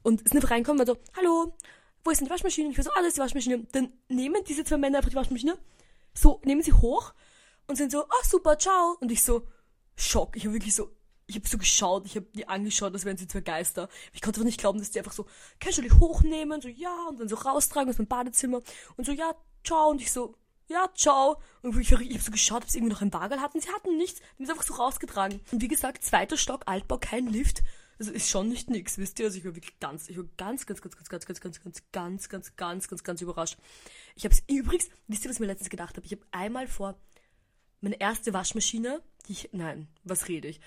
Und 0.03 0.19
sind 0.19 0.37
einfach 0.37 0.51
reinkommen 0.51 0.79
und 0.79 0.87
so, 0.87 0.97
hallo, 1.17 1.53
wo 2.03 2.11
ist 2.11 2.19
denn 2.21 2.27
die 2.27 2.31
Waschmaschine? 2.31 2.69
Ich 2.69 2.77
war 2.77 2.83
so, 2.83 2.91
ah, 2.91 3.01
die 3.01 3.19
Waschmaschine. 3.19 3.65
Dann 3.71 3.91
nehmen 4.07 4.43
diese 4.47 4.63
zwei 4.63 4.77
Männer 4.77 4.99
einfach 4.99 5.09
die 5.09 5.15
Waschmaschine, 5.15 5.57
so, 6.13 6.39
nehmen 6.45 6.61
sie 6.61 6.73
hoch 6.73 7.13
und 7.67 7.75
sind 7.75 7.91
so, 7.91 8.03
ah, 8.03 8.09
oh, 8.11 8.25
super, 8.25 8.57
ciao. 8.59 8.97
Und 9.01 9.11
ich 9.11 9.23
so, 9.23 9.47
Schock. 9.95 10.35
Ich 10.35 10.43
habe 10.45 10.53
wirklich 10.53 10.75
so, 10.75 10.91
ich 11.27 11.35
habe 11.35 11.47
so 11.47 11.57
geschaut, 11.57 12.05
ich 12.05 12.15
habe 12.15 12.27
die 12.33 12.47
angeschaut, 12.47 12.93
als 12.93 13.05
wären 13.05 13.17
sie 13.17 13.27
zwei 13.27 13.41
Geister. 13.41 13.89
Ich 14.13 14.21
konnte 14.21 14.39
doch 14.39 14.45
nicht 14.45 14.59
glauben, 14.59 14.79
dass 14.79 14.91
die 14.91 14.99
einfach 14.99 15.13
so 15.13 15.25
casually 15.59 15.89
hochnehmen, 15.89 16.61
so 16.61 16.67
ja, 16.67 17.07
und 17.09 17.19
dann 17.19 17.27
so 17.27 17.35
raustragen 17.35 17.89
aus 17.89 17.97
meinem 17.97 18.07
Badezimmer 18.07 18.61
und 18.97 19.05
so 19.05 19.11
ja, 19.11 19.33
ciao. 19.63 19.89
Und 19.89 20.01
ich 20.01 20.11
so, 20.11 20.35
ja, 20.67 20.89
ciao. 20.95 21.41
Und 21.61 21.79
ich, 21.79 21.91
habe 21.91 22.19
so 22.19 22.31
geschaut, 22.31 22.63
ob 22.63 22.69
sie 22.69 22.79
irgendwie 22.79 22.93
noch 22.93 23.01
ein 23.01 23.11
Bagel 23.11 23.41
hatten. 23.41 23.59
Sie 23.59 23.71
hatten 23.71 23.97
nichts. 23.97 24.19
Die 24.19 24.25
haben 24.25 24.43
es 24.45 24.49
einfach 24.49 24.63
so 24.63 24.73
rausgetragen. 24.75 25.39
Und 25.51 25.61
wie 25.61 25.67
gesagt, 25.67 26.03
zweiter 26.03 26.37
Stock, 26.37 26.63
Altbau, 26.65 26.97
kein 26.97 27.27
Lift. 27.27 27.63
Also 27.97 28.11
ist 28.11 28.29
schon 28.29 28.49
nicht 28.49 28.69
nix, 28.69 28.97
wisst 28.97 29.19
ihr? 29.19 29.27
Also 29.27 29.37
ich 29.37 29.45
war 29.45 29.55
wirklich 29.55 29.79
ganz, 29.79 30.09
ich 30.09 30.17
war 30.17 30.25
ganz, 30.35 30.65
ganz, 30.65 30.81
ganz, 30.81 30.95
ganz, 30.97 31.09
ganz, 31.09 31.25
ganz, 31.25 31.39
ganz, 31.39 31.61
ganz, 31.61 31.81
ganz, 31.91 32.29
ganz, 32.29 32.55
ganz, 32.57 32.87
ganz, 32.87 33.03
ganz 33.03 33.21
überrascht. 33.21 33.57
Ich 34.15 34.25
habe 34.25 34.35
es 34.35 34.43
übrigens, 34.47 34.89
wisst 35.07 35.23
ihr, 35.23 35.29
was 35.29 35.37
ich 35.37 35.39
mir 35.39 35.45
letztens 35.45 35.69
gedacht 35.69 35.95
habe? 35.95 36.05
Ich 36.05 36.11
habe 36.11 36.25
einmal 36.31 36.67
vor 36.67 36.95
meine 37.85 37.99
erste 37.99 38.33
Waschmaschine, 38.33 39.01
die 39.27 39.33
ich, 39.33 39.49
nein, 39.53 39.87
was 40.03 40.27
rede 40.27 40.47
ich? 40.47 40.59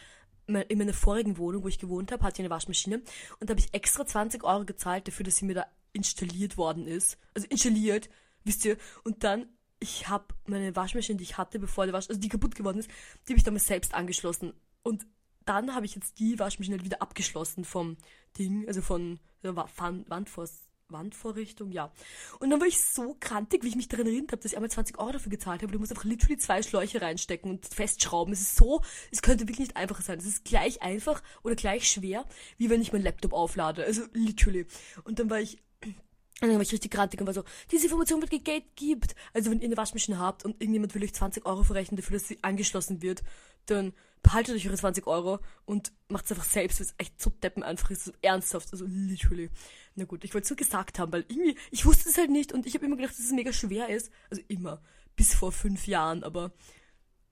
In 0.46 0.78
meiner 0.78 0.94
vorigen 0.94 1.36
Wohnung, 1.36 1.62
wo 1.64 1.68
ich 1.68 1.78
gewohnt 1.78 2.10
habe, 2.10 2.22
hatte 2.22 2.36
ich 2.36 2.40
eine 2.40 2.50
Waschmaschine 2.50 3.02
und 3.38 3.50
da 3.50 3.52
habe 3.52 3.60
ich 3.60 3.74
extra 3.74 4.06
20 4.06 4.44
Euro 4.44 4.64
gezahlt 4.64 5.06
dafür, 5.06 5.24
dass 5.24 5.36
sie 5.36 5.44
mir 5.44 5.54
da 5.54 5.66
installiert 5.92 6.56
worden 6.56 6.86
ist. 6.86 7.18
Also 7.34 7.46
installiert, 7.48 8.08
wisst 8.44 8.64
ihr? 8.64 8.78
Und 9.04 9.24
dann 9.24 9.48
ich 9.80 10.08
habe 10.08 10.34
meine 10.46 10.74
Waschmaschine, 10.74 11.18
die 11.18 11.24
ich 11.24 11.38
hatte, 11.38 11.58
bevor 11.58 11.86
die 11.86 11.92
Wasch 11.92 12.08
also 12.08 12.20
die 12.20 12.28
kaputt 12.28 12.54
geworden 12.54 12.78
ist, 12.78 12.90
die 13.26 13.32
habe 13.32 13.38
ich 13.38 13.44
damals 13.44 13.66
selbst 13.66 13.94
angeschlossen. 13.94 14.52
Und 14.82 15.06
dann 15.44 15.74
habe 15.74 15.86
ich 15.86 15.94
jetzt 15.94 16.18
die 16.18 16.38
Waschmaschine 16.38 16.84
wieder 16.84 17.00
abgeschlossen 17.00 17.64
vom 17.64 17.96
Ding, 18.38 18.66
also 18.66 18.82
von 18.82 19.20
der 19.42 19.56
Wandvor 19.56 20.48
Wandvorrichtung, 20.90 21.70
ja. 21.70 21.92
Und 22.40 22.50
dann 22.50 22.60
war 22.60 22.66
ich 22.66 22.82
so 22.82 23.16
krantig, 23.20 23.62
wie 23.64 23.68
ich 23.68 23.76
mich 23.76 23.88
daran 23.88 24.06
erinnert 24.06 24.32
habe, 24.32 24.42
dass 24.42 24.52
ich 24.52 24.56
einmal 24.56 24.70
20 24.70 24.98
Euro 24.98 25.12
dafür 25.12 25.30
gezahlt 25.30 25.62
habe. 25.62 25.72
Du 25.72 25.78
musst 25.78 25.92
einfach 25.92 26.04
literally 26.04 26.38
zwei 26.38 26.62
Schläuche 26.62 27.00
reinstecken 27.00 27.50
und 27.50 27.66
festschrauben. 27.66 28.32
Es 28.32 28.40
ist 28.40 28.56
so, 28.56 28.82
es 29.10 29.22
könnte 29.22 29.44
wirklich 29.44 29.58
nicht 29.58 29.76
einfacher 29.76 30.02
sein. 30.02 30.18
Es 30.18 30.26
ist 30.26 30.44
gleich 30.44 30.82
einfach 30.82 31.22
oder 31.42 31.54
gleich 31.54 31.88
schwer, 31.88 32.24
wie 32.56 32.70
wenn 32.70 32.80
ich 32.80 32.92
meinen 32.92 33.04
Laptop 33.04 33.32
auflade. 33.32 33.84
Also 33.84 34.02
literally. 34.12 34.66
Und 35.04 35.18
dann 35.18 35.30
war 35.30 35.40
ich 35.40 35.58
und 35.84 35.96
dann 36.48 36.54
war 36.54 36.62
ich 36.62 36.72
richtig 36.72 36.92
grantig 36.92 37.20
und 37.20 37.26
war 37.26 37.34
so, 37.34 37.44
diese 37.70 37.84
Information 37.84 38.20
wird 38.20 38.30
gegatekeept. 38.30 39.14
Also 39.34 39.50
wenn 39.50 39.60
ihr 39.60 39.66
eine 39.66 39.76
Waschmaschine 39.76 40.18
habt 40.18 40.44
und 40.44 40.60
irgendjemand 40.60 40.94
will 40.94 41.02
euch 41.02 41.14
20 41.14 41.46
Euro 41.46 41.64
verrechnen 41.64 41.96
dafür, 41.96 42.18
dass 42.18 42.28
sie 42.28 42.38
angeschlossen 42.42 43.02
wird, 43.02 43.22
dann 43.66 43.92
behaltet 44.22 44.54
euch 44.54 44.66
eure 44.66 44.76
20 44.76 45.06
Euro 45.06 45.38
und 45.64 45.92
macht 46.08 46.24
es 46.24 46.32
einfach 46.32 46.44
selbst, 46.44 46.80
weil 46.80 46.86
es 46.86 46.94
echt 46.98 47.20
so 47.20 47.30
deppen 47.30 47.62
einfach 47.62 47.90
ist, 47.90 48.04
so 48.04 48.12
ernsthaft, 48.22 48.72
also 48.72 48.84
literally. 48.86 49.50
Na 49.98 50.04
gut, 50.04 50.22
ich 50.22 50.32
wollte 50.32 50.44
es 50.44 50.48
so 50.48 50.54
gesagt 50.54 51.00
haben, 51.00 51.12
weil 51.12 51.24
irgendwie, 51.28 51.58
ich 51.72 51.84
wusste 51.84 52.08
es 52.08 52.16
halt 52.16 52.30
nicht 52.30 52.52
und 52.52 52.66
ich 52.66 52.74
habe 52.74 52.86
immer 52.86 52.94
gedacht, 52.94 53.18
dass 53.18 53.24
es 53.24 53.32
mega 53.32 53.52
schwer 53.52 53.88
ist. 53.88 54.12
Also 54.30 54.42
immer, 54.46 54.80
bis 55.16 55.34
vor 55.34 55.50
fünf 55.50 55.88
Jahren, 55.88 56.22
aber, 56.22 56.52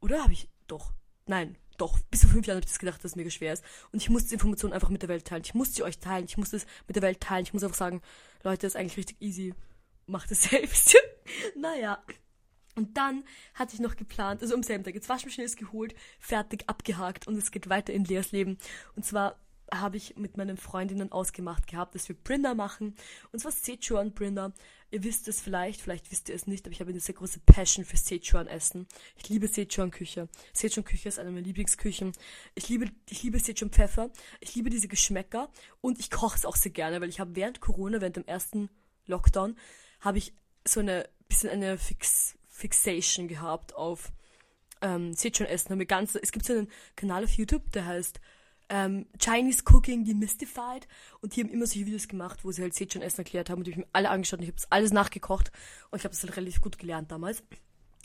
oder 0.01 0.25
habe 0.25 0.33
ich, 0.33 0.49
doch, 0.67 0.93
nein, 1.27 1.57
doch, 1.77 2.01
bis 2.11 2.23
vor 2.23 2.31
fünf 2.31 2.47
Jahren 2.47 2.57
habe 2.57 2.65
ich 2.65 2.73
das 2.73 2.81
gedacht, 2.81 3.05
dass 3.05 3.13
es 3.13 3.17
mega 3.17 3.31
schwer 3.31 3.53
ist. 3.53 3.65
Und 3.93 4.03
ich 4.03 4.11
muss 4.11 4.27
die 4.27 4.35
Information 4.35 4.73
einfach 4.73 4.89
mit 4.89 5.03
der 5.03 5.09
Welt 5.09 5.27
teilen. 5.27 5.43
Ich 5.45 5.55
muss 5.55 5.75
sie 5.77 5.85
euch 5.85 6.01
teilen. 6.01 6.25
Ich 6.25 6.37
muss 6.37 6.53
es 6.53 6.67
mit 6.89 6.97
der 6.97 7.03
Welt 7.03 7.21
teilen. 7.21 7.45
Ich 7.45 7.53
muss 7.53 7.63
einfach 7.63 7.77
sagen, 7.77 8.03
Leute, 8.43 8.63
das 8.63 8.73
ist 8.73 8.77
eigentlich 8.77 8.97
richtig 8.97 9.21
easy. 9.21 9.55
Macht 10.07 10.33
es 10.33 10.43
selbst. 10.51 10.97
naja. 11.55 12.03
Und 12.75 12.97
dann 12.97 13.25
hatte 13.55 13.75
ich 13.75 13.81
noch 13.81 13.97
geplant, 13.97 14.43
also 14.43 14.55
am 14.55 14.63
selben 14.63 14.85
Tag, 14.85 14.95
jetzt 14.95 15.09
Waschmaschine 15.09 15.47
ist 15.47 15.57
geholt, 15.57 15.95
fertig, 16.19 16.65
abgehakt 16.67 17.27
und 17.27 17.37
es 17.37 17.51
geht 17.51 17.71
weiter 17.71 17.93
in 17.95 18.05
Leas 18.05 18.33
Leben. 18.33 18.59
Und 18.95 19.07
zwar 19.07 19.39
habe 19.73 19.97
ich 19.97 20.17
mit 20.17 20.37
meinen 20.37 20.57
Freundinnen 20.57 21.13
ausgemacht 21.13 21.67
gehabt, 21.67 21.95
dass 21.95 22.09
wir 22.09 22.17
Brinner 22.17 22.55
machen. 22.55 22.95
Und 23.33 23.41
zwar 23.41 23.53
Sichuan 23.53 24.13
Brinner. 24.13 24.53
Ihr 24.91 25.03
wisst 25.03 25.27
es 25.27 25.41
vielleicht, 25.41 25.81
vielleicht 25.81 26.11
wisst 26.13 26.29
ihr 26.29 26.35
es 26.37 26.47
nicht, 26.47 26.65
aber 26.65 26.73
ich 26.73 26.81
habe 26.81 26.91
eine 26.91 27.01
sehr 27.01 27.15
große 27.15 27.41
Passion 27.41 27.85
für 27.85 27.97
Sichuan-Essen. 27.97 28.87
Ich 29.17 29.29
liebe 29.29 29.49
Sichuan-Küche. 29.49 30.29
Sichuan-Küche 30.53 31.09
ist 31.09 31.19
eine 31.19 31.31
meiner 31.31 31.45
Lieblingsküchen. 31.45 32.13
Ich 32.55 32.69
liebe, 32.69 32.91
ich 33.11 33.23
liebe 33.23 33.41
Sichuan-Pfeffer. 33.41 34.11
Ich 34.41 34.55
liebe 34.55 34.71
diese 34.71 34.89
Geschmäcker. 34.89 35.51
Und 35.81 35.99
ich 35.99 36.11
koche 36.11 36.37
es 36.37 36.45
auch 36.45 36.57
sehr 36.57 36.73
gerne, 36.73 37.01
weil 37.01 37.09
ich 37.09 37.19
habe 37.19 37.35
während 37.35 37.61
Corona, 37.61 38.01
während 38.01 38.17
dem 38.17 38.27
ersten 38.27 38.71
Lockdown, 39.07 39.57
habe 40.01 40.19
ich 40.19 40.35
so 40.65 40.81
eine, 40.81 41.09
bisschen 41.29 41.51
eine 41.51 41.79
Fix, 41.79 42.37
Fixation 42.49 43.27
gehabt 43.27 43.75
auf 43.75 44.13
ähm, 44.81 45.13
Sichuan-Essen. 45.15 45.81
Es 46.23 46.33
gibt 46.33 46.47
so 46.47 46.53
einen 46.53 46.71
Kanal 46.95 47.25
auf 47.25 47.33
YouTube, 47.33 47.73
der 47.73 47.87
heißt 47.87 48.21
ähm, 48.69 49.07
Chinese 49.19 49.63
Cooking 49.67 50.05
Demystified 50.05 50.89
und 51.21 51.37
die 51.37 51.43
haben 51.43 51.51
immer 51.51 51.67
solche 51.67 51.87
Videos 51.87 52.09
gemacht, 52.09 52.45
wo 52.45 52.51
sie 52.51 52.63
halt 52.63 52.75
Szechuan 52.75 53.03
Essen 53.03 53.21
erklärt 53.21 53.51
haben 53.51 53.59
und 53.59 53.67
die 53.67 53.73
habe 53.73 53.81
ich 53.81 53.87
mir 53.87 53.93
alle 53.93 54.11
angeschaut 54.11 54.41
und 54.41 54.45
ich 54.45 54.51
habe 54.51 54.57
das 54.57 54.73
alles 54.73 54.93
nachgekocht 54.93 55.53
und 55.91 55.99
ich 55.99 56.05
habe 56.05 56.13
das 56.15 56.23
halt 56.23 56.37
relativ 56.37 56.61
gut 56.61 56.79
gelernt 56.79 57.11
damals. 57.11 57.43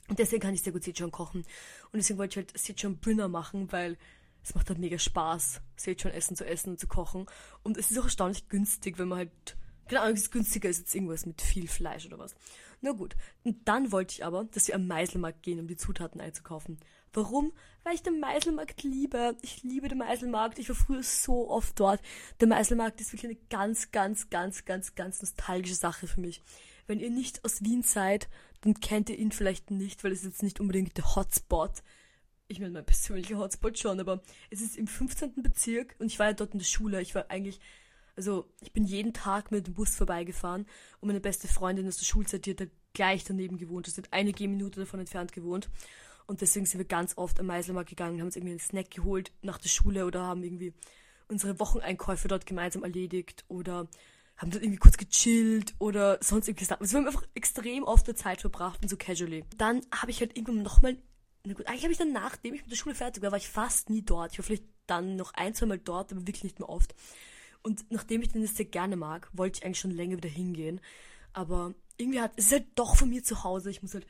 Und 0.08 0.19
deswegen 0.19 0.41
kann 0.41 0.54
ich 0.54 0.62
sehr 0.62 0.74
gut 0.74 0.84
Szechuan 0.84 1.12
kochen. 1.12 1.45
Und 1.91 1.97
deswegen 1.97 2.19
wollte 2.19 2.39
ich 2.39 2.45
halt 2.45 2.58
Szechuan 2.58 2.97
Brinner 2.97 3.28
machen, 3.28 3.71
weil 3.71 3.97
es 4.43 4.56
macht 4.56 4.69
halt 4.69 4.80
mega 4.80 5.00
Spaß, 5.00 5.62
Szechuan 5.78 6.13
Essen 6.13 6.36
zu 6.36 6.45
essen 6.45 6.71
und 6.71 6.80
zu 6.80 6.88
kochen. 6.88 7.28
Und 7.63 7.78
es 7.78 7.91
ist 7.91 8.00
auch 8.00 8.06
erstaunlich 8.06 8.50
günstig, 8.50 8.97
wenn 8.97 9.08
man 9.08 9.19
halt, 9.19 9.58
keine 9.88 10.02
Ahnung, 10.02 10.15
es 10.15 10.24
ist 10.24 10.32
günstiger 10.32 10.67
als 10.67 10.80
jetzt 10.80 10.93
irgendwas 10.93 11.26
mit 11.26 11.41
viel 11.41 11.67
Fleisch 11.67 12.06
oder 12.06 12.19
was. 12.19 12.36
Na 12.82 12.91
gut. 12.91 13.15
Und 13.43 13.67
dann 13.67 13.91
wollte 13.91 14.15
ich 14.15 14.26
aber, 14.26 14.43
dass 14.45 14.67
wir 14.67 14.76
am 14.76 14.88
Meiselmarkt 14.88 15.43
gehen, 15.43 15.60
um 15.60 15.67
die 15.67 15.78
Zutaten 15.78 16.19
einzukaufen. 16.19 16.80
Warum? 17.13 17.52
Weil 17.84 17.95
ich 17.95 18.04
den 18.04 18.19
Meiselmarkt 18.19 18.84
liebe. 18.84 19.36
Ich 19.41 19.63
liebe 19.63 19.88
den 19.88 19.97
Meiselmarkt. 19.97 20.60
Ich 20.60 20.69
war 20.69 20.76
früher 20.76 21.04
so 21.04 21.50
oft 21.50 21.80
dort. 21.80 22.02
Der 22.39 22.47
Meiselmarkt 22.47 23.02
ist 23.02 23.12
wirklich 23.12 23.32
eine 23.32 23.39
ganz, 23.50 23.91
ganz, 23.91 24.30
ganz, 24.30 24.65
ganz, 24.65 24.95
ganz 24.95 25.21
nostalgische 25.21 25.76
Sache 25.76 26.08
für 26.08 26.21
mich. 26.21 26.41
Wenn 26.88 27.00
ihr 27.00 27.10
nicht 27.10 27.43
aus 27.43 27.63
Wien 27.63 27.84
seid, 27.84 28.30
dann 28.62 28.76
kennt 28.76 29.10
ihr 29.10 29.17
ihn 29.17 29.32
vielleicht 29.32 29.71
nicht, 29.71 30.04
weil 30.04 30.12
es 30.12 30.24
jetzt 30.24 30.43
nicht 30.43 30.60
unbedingt 30.60 30.97
der 30.97 31.15
Hotspot. 31.15 31.84
Ich 32.47 32.60
meine, 32.60 32.71
mein 32.74 32.86
persönlicher 32.86 33.38
Hotspot 33.38 33.80
schon, 33.80 34.00
aber 34.00 34.21
es 34.50 34.62
ist 34.62 34.78
im 34.78 34.88
15. 34.88 35.41
Bezirk 35.41 35.95
und 36.00 36.08
ich 36.08 36.19
war 36.19 36.28
ja 36.28 36.34
dort 36.34 36.54
in 36.54 36.60
der 36.60 36.65
Schule. 36.65 37.02
Ich 37.02 37.15
war 37.15 37.32
eigentlich, 37.32 37.60
also 38.15 38.45
ich 38.62 38.74
bin 38.74 38.84
jeden 38.84 39.13
Tag 39.13 39.52
mit 39.52 39.67
dem 39.67 39.74
Bus 39.74 39.95
vorbeigefahren 39.95 40.65
und 41.00 41.08
meine 41.08 41.21
beste 41.21 41.47
Freundin 41.47 41.88
aus 41.88 41.97
der 41.97 42.06
Schulzeit, 42.06 42.45
die 42.45 42.52
hat 42.52 42.62
da 42.62 42.65
gleich 42.93 43.24
daneben 43.24 43.58
gewohnt. 43.58 43.88
Das 43.88 43.97
hat 43.97 44.12
eine 44.12 44.34
Gehminute 44.34 44.82
davon 44.82 45.00
entfernt 45.00 45.32
gewohnt. 45.32 45.69
Und 46.32 46.39
deswegen 46.39 46.65
sind 46.65 46.78
wir 46.78 46.86
ganz 46.86 47.17
oft 47.17 47.41
am 47.41 47.48
Meiselmarkt 47.48 47.89
gegangen, 47.89 48.17
haben 48.22 48.28
uns 48.28 48.38
irgendwie 48.38 48.54
einen 48.54 48.62
Snack 48.62 48.89
geholt 48.89 49.34
nach 49.41 49.58
der 49.58 49.67
Schule 49.67 50.06
oder 50.06 50.22
haben 50.22 50.44
irgendwie 50.44 50.74
unsere 51.28 51.60
Wocheneinkäufe 51.60 52.30
dort 52.30 52.46
gemeinsam 52.46 52.86
erledigt 52.86 53.44
oder 53.50 53.89
haben 54.38 54.50
dort 54.50 54.63
irgendwie 54.63 54.80
kurz 54.80 54.96
gechillt 54.96 55.76
oder 55.78 56.20
sonst 56.22 56.48
irgendwie 56.48 56.62
gesagt. 56.63 56.80
Also 56.80 56.94
wir 56.94 57.00
haben 57.00 57.08
einfach 57.08 57.28
extrem 57.34 57.84
oft 57.84 58.08
der 58.08 58.15
Zeit 58.15 58.39
verbracht 58.39 58.82
und 58.82 58.88
so 58.88 58.96
casually. 58.96 59.44
Dann 59.58 59.82
habe 59.94 60.12
ich 60.12 60.22
halt 60.22 60.38
irgendwann 60.38 60.63
nochmal, 60.63 60.96
na 61.44 61.54
gut, 61.54 61.67
eigentlich 61.67 61.84
habe 61.84 61.91
ich 61.91 61.98
dann, 62.00 62.13
nachdem 62.13 62.54
ich 62.54 62.62
mit 62.62 62.72
der 62.72 62.78
Schule 62.78 62.96
fertig 62.96 63.22
war, 63.22 63.32
war 63.32 63.38
ich 63.38 63.50
fast 63.50 63.89
nie 63.89 64.02
dort. 64.02 64.32
Ich 64.32 64.39
war 64.39 64.46
vielleicht 64.46 64.70
dann 64.88 65.17
noch 65.17 65.34
ein, 65.34 65.54
zwei 65.54 65.65
Mal 65.65 65.80
dort, 65.80 66.13
aber 66.13 66.26
wirklich 66.28 66.46
nicht 66.46 66.60
mehr 66.60 66.70
oft. 66.70 66.96
Und 67.62 67.91
nachdem 67.91 68.22
ich 68.22 68.30
den 68.30 68.48
sehr 68.48 68.63
gerne 68.63 68.96
mag, 68.96 69.30
wollte 69.34 69.58
ich 69.58 69.65
eigentlich 69.65 69.82
schon 69.82 69.91
länger 69.91 70.15
wieder 70.15 70.30
hingehen. 70.30 70.80
Aber 71.34 71.74
irgendwie 71.98 72.22
hat, 72.22 72.32
es 72.38 72.46
ist 72.46 72.52
halt 72.54 72.67
doch 72.76 72.96
von 72.96 73.10
mir 73.10 73.22
zu 73.22 73.44
Hause. 73.44 73.70
Ich 73.70 73.82
muss 73.82 73.96
halt 73.96 74.08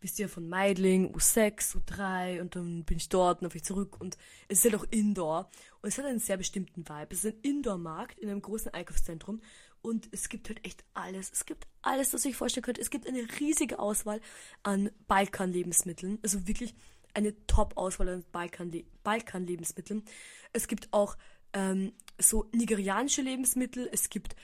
wisst 0.00 0.18
ihr, 0.18 0.28
von 0.28 0.48
Meidling, 0.48 1.14
U6, 1.14 1.76
U3 1.76 2.40
und 2.40 2.56
dann 2.56 2.84
bin 2.84 2.98
ich 2.98 3.08
dort 3.08 3.38
und 3.38 3.44
dann 3.44 3.50
fahre 3.50 3.58
ich 3.58 3.64
zurück 3.64 4.00
und 4.00 4.16
es 4.48 4.58
ist 4.58 4.72
halt 4.72 4.82
auch 4.82 4.86
Indoor 4.90 5.48
und 5.82 5.88
es 5.88 5.98
hat 5.98 6.04
einen 6.04 6.18
sehr 6.18 6.36
bestimmten 6.36 6.88
Vibe. 6.88 7.08
Es 7.10 7.24
ist 7.24 7.34
ein 7.34 7.40
Indoor-Markt 7.42 8.18
in 8.18 8.28
einem 8.28 8.42
großen 8.42 8.72
Einkaufszentrum 8.72 9.40
und 9.82 10.08
es 10.12 10.28
gibt 10.28 10.48
halt 10.48 10.64
echt 10.64 10.84
alles. 10.94 11.30
Es 11.32 11.46
gibt 11.46 11.66
alles, 11.82 12.12
was 12.12 12.26
euch 12.26 12.36
vorstellen 12.36 12.64
könnt. 12.64 12.78
Es 12.78 12.90
gibt 12.90 13.06
eine 13.06 13.26
riesige 13.40 13.78
Auswahl 13.78 14.20
an 14.62 14.90
Balkan-Lebensmitteln, 15.06 16.18
also 16.22 16.46
wirklich 16.46 16.74
eine 17.14 17.34
Top-Auswahl 17.46 18.08
an 18.08 18.24
Balkan-Lebensmitteln. 18.32 20.04
Es 20.52 20.68
gibt 20.68 20.92
auch 20.92 21.16
ähm, 21.52 21.92
so 22.18 22.48
nigerianische 22.52 23.22
Lebensmittel, 23.22 23.88
es 23.90 24.10
gibt 24.10 24.36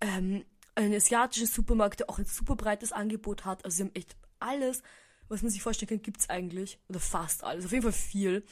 ähm, 0.00 0.44
einen 0.74 0.94
asiatischen 0.94 1.46
Supermarkt, 1.46 2.00
der 2.00 2.10
auch 2.10 2.18
ein 2.18 2.24
super 2.24 2.56
breites 2.56 2.92
Angebot 2.92 3.44
hat. 3.44 3.64
Also 3.64 3.76
sie 3.76 3.82
haben 3.84 3.94
echt 3.94 4.16
alles, 4.40 4.82
was 5.28 5.42
man 5.42 5.50
sich 5.50 5.62
vorstellen 5.62 5.88
kann, 5.88 6.02
gibt 6.02 6.20
es 6.20 6.30
eigentlich. 6.30 6.78
Oder 6.88 7.00
fast 7.00 7.44
alles. 7.44 7.64
Auf 7.64 7.72
jeden 7.72 7.82
Fall 7.82 7.92
viel. 7.92 8.44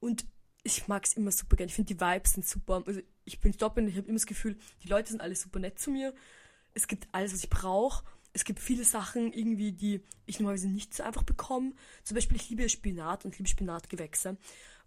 Und 0.00 0.26
ich 0.62 0.88
mag 0.88 1.04
es 1.04 1.14
immer 1.14 1.32
super 1.32 1.56
gerne. 1.56 1.68
Ich 1.68 1.74
finde, 1.74 1.94
die 1.94 2.00
Vibes 2.00 2.32
sind 2.32 2.46
super. 2.46 2.82
Also 2.86 3.00
ich 3.24 3.40
bin 3.40 3.52
und 3.52 3.88
ich 3.88 3.96
habe 3.96 4.08
immer 4.08 4.18
das 4.18 4.26
Gefühl, 4.26 4.56
die 4.82 4.88
Leute 4.88 5.10
sind 5.10 5.20
alle 5.20 5.36
super 5.36 5.58
nett 5.58 5.78
zu 5.78 5.90
mir. 5.90 6.14
Es 6.74 6.86
gibt 6.86 7.08
alles, 7.12 7.32
was 7.32 7.42
ich 7.42 7.50
brauche. 7.50 8.04
Es 8.32 8.44
gibt 8.44 8.60
viele 8.60 8.84
Sachen 8.84 9.32
irgendwie, 9.32 9.72
die 9.72 10.02
ich 10.26 10.38
normalerweise 10.38 10.68
nicht 10.68 10.94
so 10.94 11.02
einfach 11.02 11.22
bekomme. 11.22 11.72
Zum 12.04 12.14
Beispiel, 12.14 12.36
ich 12.36 12.50
liebe 12.50 12.68
Spinat 12.68 13.24
und 13.24 13.38
liebe 13.38 13.48
Spinatgewächse. 13.48 14.36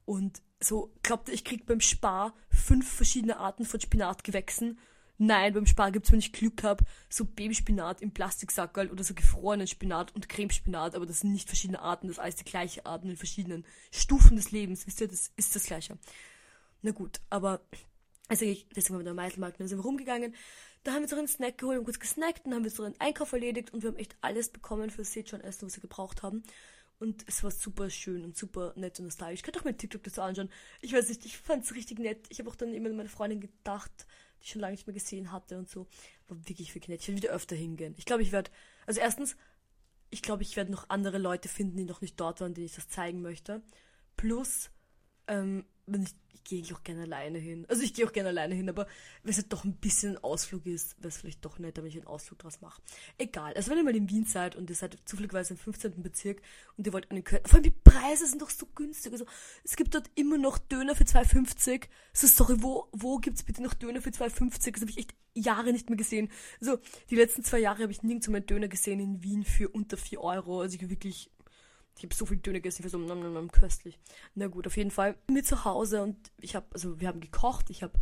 Und 0.06 0.42
so, 0.60 0.94
glaubt 1.04 1.28
ihr, 1.28 1.34
ich 1.34 1.44
kriege 1.44 1.64
beim 1.66 1.82
Spar 1.82 2.34
fünf 2.50 2.90
verschiedene 2.90 3.38
Arten 3.38 3.66
von 3.66 3.80
Spinatgewächsen 3.80 4.80
Nein, 5.24 5.54
beim 5.54 5.68
Spar 5.68 5.92
gibt 5.92 6.08
es, 6.08 6.12
wenn 6.12 6.18
ich 6.18 6.34
Glück 6.34 6.64
habe, 6.64 6.84
so 7.08 7.26
Babyspinat 7.26 8.02
im 8.02 8.12
Plastiksackerl 8.12 8.90
oder 8.90 9.04
so 9.04 9.14
gefrorenen 9.14 9.68
Spinat 9.68 10.16
und 10.16 10.28
Cremespinat, 10.28 10.96
aber 10.96 11.06
das 11.06 11.20
sind 11.20 11.32
nicht 11.32 11.48
verschiedene 11.48 11.80
Arten, 11.80 12.08
das 12.08 12.18
ist 12.18 12.24
alles 12.24 12.36
die 12.38 12.44
gleiche 12.44 12.88
Art 12.88 13.04
in 13.04 13.16
verschiedenen 13.16 13.64
Stufen 13.92 14.36
des 14.36 14.50
Lebens. 14.50 14.88
Wisst 14.88 15.00
ihr, 15.00 15.08
das 15.08 15.32
ist 15.36 15.56
das 15.56 15.66
Gleiche. 15.66 16.00
Na 16.82 16.90
gut, 16.90 17.22
aber 17.30 17.62
also 18.30 18.46
ich, 18.46 18.68
deswegen 18.70 18.96
haben 18.96 19.06
wir 19.06 19.12
den 19.12 19.16
Meiselmarkt, 19.16 19.60
dann 19.60 19.68
sind 19.68 19.78
wir 19.78 19.84
rumgegangen, 19.84 20.34
da 20.84 20.94
haben 20.94 21.02
wir 21.02 21.08
so 21.08 21.16
einen 21.16 21.28
Snack 21.28 21.60
geholt 21.60 21.78
und 21.78 21.86
kurz 21.86 22.00
gesnackt, 22.00 22.48
dann 22.48 22.56
haben 22.56 22.64
wir 22.64 22.72
so 22.72 22.82
einen 22.82 23.00
Einkauf 23.00 23.32
erledigt 23.32 23.72
und 23.76 23.84
wir 23.84 23.92
haben 23.92 23.98
echt 23.98 24.16
alles 24.22 24.50
bekommen 24.50 24.90
für 24.90 25.04
das 25.04 25.10
Szechuan-Essen, 25.10 25.68
was 25.68 25.78
wir 25.78 25.82
gebraucht 25.82 26.24
haben. 26.24 26.42
Und 26.98 27.26
es 27.28 27.44
war 27.44 27.52
super 27.52 27.92
schön 27.92 28.24
und 28.24 28.38
super 28.38 28.74
nett 28.76 28.98
und 29.00 29.06
nostalgisch. 29.06 29.40
Ich 29.40 29.44
könnte 29.44 29.60
auch 29.60 29.66
mit 29.66 29.78
TikTok 29.78 30.04
das 30.04 30.20
anschauen. 30.20 30.50
Ich 30.82 30.94
weiß 30.94 31.10
nicht, 31.10 31.26
ich 31.26 31.38
fand 31.38 31.64
es 31.64 31.74
richtig 31.74 31.98
nett. 31.98 32.28
Ich 32.30 32.40
habe 32.40 32.50
auch 32.50 32.56
dann 32.56 32.74
immer 32.74 32.90
an 32.90 32.96
meine 32.96 33.10
Freundin 33.10 33.40
gedacht, 33.40 34.06
die 34.42 34.46
ich 34.46 34.52
schon 34.52 34.62
lange 34.62 34.74
nicht 34.74 34.88
mehr 34.88 34.94
gesehen 34.94 35.32
hatte 35.32 35.58
und 35.58 35.70
so. 35.70 35.88
War 36.28 36.38
wirklich, 36.48 36.74
wirklich 36.74 36.90
nett. 36.90 37.02
Ich 37.02 37.08
werde 37.08 37.22
wieder 37.22 37.34
öfter 37.34 37.56
hingehen. 37.56 37.94
Ich 37.98 38.06
glaube, 38.06 38.24
ich 38.24 38.32
werde, 38.32 38.52
also 38.86 39.00
erstens, 39.00 39.36
ich 40.10 40.22
glaube, 40.22 40.44
ich 40.44 40.56
werde 40.56 40.72
noch 40.72 40.90
andere 40.90 41.20
Leute 41.20 41.48
finden, 41.48 41.78
die 41.78 41.86
noch 41.86 42.02
nicht 42.02 42.20
dort 42.20 42.42
waren, 42.42 42.54
denen 42.54 42.66
ich 42.66 42.76
das 42.76 42.90
zeigen 42.90 43.22
möchte. 43.22 43.62
Plus, 44.18 44.70
ähm, 45.28 45.66
ich, 45.88 46.16
ich 46.34 46.44
gehe 46.44 46.76
auch 46.76 46.84
gerne 46.84 47.04
alleine 47.04 47.38
hin. 47.38 47.66
Also 47.70 47.84
ich 47.84 47.94
gehe 47.94 48.06
auch 48.06 48.12
gerne 48.12 48.30
alleine 48.30 48.56
hin, 48.56 48.70
aber 48.70 48.88
wenn 49.24 49.32
es 49.32 49.38
halt 49.38 49.54
doch 49.54 49.64
ein 49.64 49.76
bisschen 49.76 50.18
ein 50.18 50.24
Ausflug 50.24 50.66
ist, 50.66 50.98
wäre 50.98 51.10
es 51.10 51.18
vielleicht 51.18 51.44
doch 51.46 51.60
netter, 51.60 51.82
wenn 51.82 51.90
ich 51.90 51.98
einen 51.98 52.08
Ausflug 52.08 52.40
draus 52.40 52.62
mache. 52.62 52.82
Egal. 53.18 53.54
Also 53.54 53.72
wenn 53.72 53.78
ihr 53.78 53.84
mal 53.84 53.96
in 53.96 54.10
Wien 54.10 54.26
seid 54.26 54.56
und 54.56 54.70
ihr 54.70 54.76
seid 54.76 54.98
zufälligerweise 55.06 55.54
im 55.54 55.60
15. 55.60 56.02
Bezirk 56.02 56.42
und 56.78 56.88
ihr 56.88 56.94
wollt 56.94 57.10
einen 57.12 57.24
Köln, 57.24 57.42
vor 57.46 57.56
allem 57.56 57.64
die 57.64 57.72
Preise 57.72 58.26
sind 58.28 58.42
doch 58.42 58.50
so 58.50 58.66
günstig. 58.66 59.12
Also 59.12 59.26
es 59.64 59.76
gibt 59.76 59.94
dort 59.96 60.10
immer 60.16 60.38
noch 60.38 60.58
Döner 60.58 60.96
für 60.96 61.04
2,50. 61.04 61.88
So, 62.14 62.28
sorry, 62.28 62.56
wo, 62.62 62.88
wo 62.92 63.18
gibt's 63.18 63.44
bitte 63.44 63.62
noch 63.62 63.74
Döner 63.74 64.02
für 64.02 64.10
2,50? 64.10 64.72
Das 64.72 64.82
habe 64.82 64.92
ich 64.92 64.98
echt 64.98 65.16
Jahre 65.34 65.72
nicht 65.72 65.90
mehr 65.90 65.98
gesehen. 65.98 66.30
Also 66.60 66.78
die 67.10 67.16
letzten 67.16 67.44
zwei 67.44 67.60
Jahre 67.60 67.84
habe 67.84 67.92
ich 67.92 68.04
nirgendwo 68.04 68.32
mehr 68.32 68.42
Döner 68.42 68.68
gesehen 68.68 69.00
in 69.00 69.24
Wien 69.24 69.44
für 69.44 69.70
unter 69.70 69.98
4 69.98 70.22
Euro. 70.22 70.62
Also 70.62 70.76
ich 70.76 70.90
wirklich 70.90 71.32
ich 72.02 72.06
habe 72.06 72.16
so 72.16 72.26
viel 72.26 72.38
Döner 72.38 72.60
gegessen, 72.60 72.82
ich 72.82 72.86
war 72.86 72.90
so 72.90 72.98
nom, 72.98 73.20
nom, 73.20 73.34
nom, 73.34 73.52
köstlich. 73.52 74.00
Na 74.34 74.48
gut, 74.48 74.66
auf 74.66 74.76
jeden 74.76 74.90
Fall. 74.90 75.16
Mir 75.30 75.44
zu 75.44 75.66
Hause 75.66 76.02
und 76.02 76.18
ich 76.40 76.56
habe, 76.56 76.66
also 76.72 77.00
wir 77.00 77.08
haben 77.08 77.22
gekocht, 77.22 77.70
ich 77.70 77.84
habe 77.84 77.94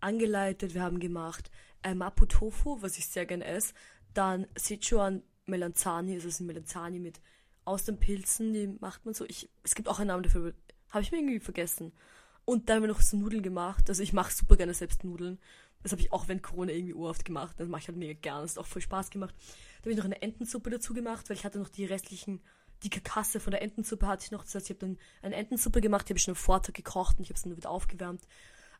angeleitet, 0.00 0.74
wir 0.74 0.82
haben 0.82 1.00
gemacht 1.00 1.50
äh, 1.82 1.94
Mapo 1.94 2.26
Tofu, 2.26 2.82
was 2.82 2.98
ich 2.98 3.06
sehr 3.06 3.24
gerne 3.24 3.46
esse. 3.46 3.72
Dann 4.12 4.46
Sichuan 4.56 5.22
Melanzani, 5.46 6.14
also 6.14 6.28
ist 6.28 6.40
ein 6.40 6.46
Melanzani 6.46 6.98
mit 6.98 7.20
aus 7.64 7.84
den 7.84 7.98
Pilzen, 7.98 8.52
die 8.52 8.66
macht 8.80 9.04
man 9.06 9.14
so. 9.14 9.24
Ich, 9.24 9.48
es 9.62 9.74
gibt 9.74 9.88
auch 9.88 9.98
einen 9.98 10.08
Namen 10.08 10.22
dafür, 10.22 10.52
habe 10.90 11.02
ich 11.02 11.12
mir 11.12 11.18
irgendwie 11.18 11.40
vergessen. 11.40 11.92
Und 12.44 12.68
dann 12.68 12.76
haben 12.76 12.82
wir 12.82 12.88
noch 12.88 13.00
so 13.00 13.16
Nudeln 13.16 13.42
gemacht. 13.42 13.88
Also 13.88 14.02
ich 14.02 14.12
mache 14.12 14.32
super 14.32 14.56
gerne 14.56 14.74
selbst 14.74 15.02
Nudeln. 15.02 15.38
Das 15.82 15.92
habe 15.92 16.02
ich 16.02 16.12
auch 16.12 16.28
während 16.28 16.42
Corona 16.42 16.72
irgendwie 16.72 16.94
urhaft 16.94 17.24
gemacht. 17.24 17.56
Das 17.58 17.68
mache 17.68 17.82
ich 17.82 17.88
halt 17.88 17.96
mega 17.96 18.18
gerne. 18.20 18.42
Das 18.42 18.52
hat 18.52 18.58
auch 18.58 18.68
voll 18.68 18.82
Spaß 18.82 19.10
gemacht. 19.10 19.34
Da 19.78 19.82
habe 19.82 19.90
ich 19.90 19.96
noch 19.96 20.04
eine 20.04 20.22
Entensuppe 20.22 20.70
dazu 20.70 20.94
gemacht, 20.94 21.28
weil 21.28 21.36
ich 21.36 21.44
hatte 21.44 21.58
noch 21.58 21.68
die 21.68 21.84
restlichen 21.84 22.40
die 22.82 22.90
Karkasse 22.90 23.40
von 23.40 23.50
der 23.50 23.62
Entensuppe 23.62 24.06
hatte 24.06 24.24
ich 24.24 24.30
noch. 24.30 24.44
Das 24.44 24.54
heißt, 24.54 24.66
ich 24.66 24.76
habe 24.76 24.86
dann 24.86 24.98
eine 25.22 25.36
Entensuppe 25.36 25.80
gemacht, 25.80 26.08
die 26.08 26.12
habe 26.12 26.18
ich 26.18 26.24
schon 26.24 26.32
am 26.32 26.36
Vortag 26.36 26.74
gekocht 26.74 27.18
und 27.18 27.24
ich 27.24 27.30
habe 27.30 27.36
es 27.36 27.42
dann 27.42 27.56
wieder 27.56 27.70
aufgewärmt. 27.70 28.26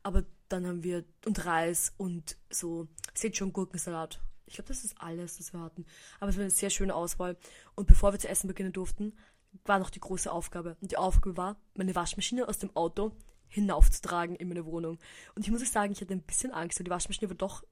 Aber 0.03 0.23
dann 0.49 0.65
haben 0.65 0.83
wir 0.83 1.03
und 1.25 1.45
Reis 1.45 1.93
und 1.97 2.37
so 2.49 2.87
seht 3.13 3.37
schon 3.37 3.53
Gurkensalat. 3.53 4.21
Ich 4.45 4.55
glaube, 4.55 4.69
das 4.69 4.85
ist 4.85 5.01
alles, 5.01 5.39
was 5.39 5.51
wir 5.51 5.59
hatten. 5.59 5.85
Aber 6.19 6.29
es 6.29 6.37
war 6.37 6.43
eine 6.43 6.51
sehr 6.51 6.69
schöne 6.69 6.95
Auswahl. 6.95 7.37
Und 7.75 7.87
bevor 7.87 8.13
wir 8.13 8.19
zu 8.19 8.29
essen 8.29 8.47
beginnen 8.47 8.71
durften, 8.71 9.13
war 9.65 9.79
noch 9.79 9.89
die 9.89 9.99
große 9.99 10.31
Aufgabe. 10.31 10.77
Und 10.81 10.91
die 10.91 10.97
Aufgabe 10.97 11.35
war, 11.35 11.57
meine 11.73 11.95
Waschmaschine 11.95 12.47
aus 12.47 12.59
dem 12.59 12.73
Auto 12.75 13.11
hinaufzutragen 13.49 14.35
in 14.35 14.47
meine 14.47 14.65
Wohnung. 14.65 14.99
Und 15.35 15.45
ich 15.45 15.51
muss 15.51 15.61
euch 15.61 15.71
sagen, 15.71 15.91
ich 15.91 16.01
hatte 16.01 16.13
ein 16.13 16.21
bisschen 16.21 16.51
Angst, 16.51 16.79
weil 16.79 16.85
die 16.85 16.91
Waschmaschine 16.91 17.29
war 17.29 17.35
doch 17.35 17.63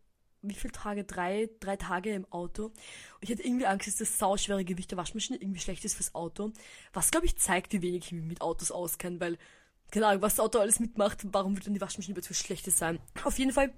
wie 0.50 0.56
viele 0.56 0.74
Tage? 0.74 1.04
Drei, 1.04 1.50
drei 1.60 1.76
Tage 1.78 2.14
im 2.14 2.26
Auto. 2.32 2.66
Und 2.66 2.74
ich 3.22 3.32
hatte 3.32 3.44
irgendwie 3.44 3.66
Angst, 3.66 3.88
dass 3.88 3.98
das 3.98 4.18
sauschwere 4.18 4.66
Gewicht 4.66 4.92
der 4.92 4.98
Waschmaschine 4.98 5.40
irgendwie 5.42 5.60
schlecht 5.60 5.86
ist 5.86 5.96
fürs 5.96 6.16
Auto. 6.16 6.52
Was, 6.94 7.12
glaube 7.12 7.26
ich, 7.26 7.38
zeigt, 7.38 7.74
wie 7.74 7.82
wenig 7.82 8.06
ich 8.06 8.12
mich 8.12 8.26
mit 8.26 8.42
Autos 8.42 8.72
auskenne, 8.72 9.20
weil, 9.20 9.38
keine 9.92 10.08
Ahnung, 10.08 10.22
was 10.22 10.36
das 10.36 10.46
Auto 10.46 10.60
alles 10.60 10.80
mitmacht, 10.80 11.26
warum 11.32 11.56
wird 11.56 11.68
dann 11.68 11.74
die 11.74 11.82
Waschmaschine 11.82 12.18
etwas 12.18 12.38
Schlechtes 12.38 12.78
sein? 12.78 13.00
Auf 13.24 13.38
jeden 13.40 13.52
Fall 13.52 13.74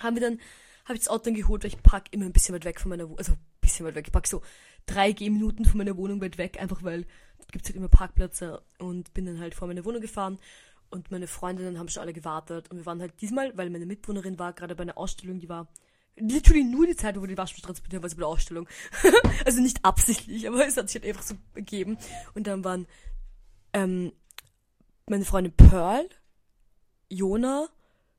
haben 0.00 0.16
wir 0.16 0.22
dann, 0.22 0.40
habe 0.84 0.94
ich 0.94 1.00
das 1.00 1.08
Auto 1.08 1.24
dann 1.24 1.34
geholt, 1.34 1.62
weil 1.62 1.70
ich 1.70 1.82
park 1.82 2.06
immer 2.10 2.26
ein 2.26 2.32
bisschen 2.32 2.54
weit 2.54 2.64
weg 2.64 2.80
von 2.80 2.90
meiner 2.90 3.04
Wohnung, 3.04 3.18
also 3.18 3.32
ein 3.32 3.38
bisschen 3.60 3.86
weit 3.86 3.94
weg, 3.94 4.06
ich 4.06 4.12
park 4.12 4.26
so 4.26 4.42
drei 4.86 5.12
Gehminuten 5.12 5.64
von 5.64 5.78
meiner 5.78 5.96
Wohnung 5.96 6.20
weit 6.20 6.38
weg, 6.38 6.60
einfach 6.60 6.82
weil 6.82 7.06
dort 7.38 7.52
gibt 7.52 7.64
es 7.64 7.70
halt 7.70 7.76
immer 7.76 7.88
Parkplätze 7.88 8.62
und 8.78 9.12
bin 9.14 9.26
dann 9.26 9.40
halt 9.40 9.54
vor 9.54 9.68
meine 9.68 9.84
Wohnung 9.84 10.00
gefahren 10.00 10.38
und 10.90 11.10
meine 11.10 11.26
Freundinnen 11.26 11.78
haben 11.78 11.88
schon 11.88 12.02
alle 12.02 12.12
gewartet 12.12 12.70
und 12.70 12.78
wir 12.78 12.86
waren 12.86 13.00
halt 13.00 13.20
diesmal, 13.20 13.56
weil 13.56 13.70
meine 13.70 13.86
Mitwohnerin 13.86 14.38
war 14.38 14.52
gerade 14.52 14.74
bei 14.74 14.82
einer 14.82 14.98
Ausstellung, 14.98 15.38
die 15.38 15.48
war 15.48 15.68
literally 16.16 16.64
nur 16.64 16.86
die 16.86 16.96
Zeit, 16.96 17.20
wo 17.20 17.26
die 17.26 17.36
Waschmaschine 17.36 17.66
transportiert 17.66 18.02
war, 18.02 18.10
bei 18.10 18.16
der 18.16 18.26
Ausstellung. 18.26 18.68
also 19.44 19.60
nicht 19.60 19.84
absichtlich, 19.84 20.46
aber 20.48 20.66
es 20.66 20.76
hat 20.76 20.88
sich 20.88 21.00
halt 21.00 21.08
einfach 21.08 21.22
so 21.26 21.34
gegeben. 21.54 21.98
Und 22.34 22.46
dann 22.46 22.64
waren 22.64 22.86
ähm, 23.72 24.12
meine 25.08 25.24
Freundin 25.24 25.54
Pearl, 25.54 26.08
Jona, 27.08 27.68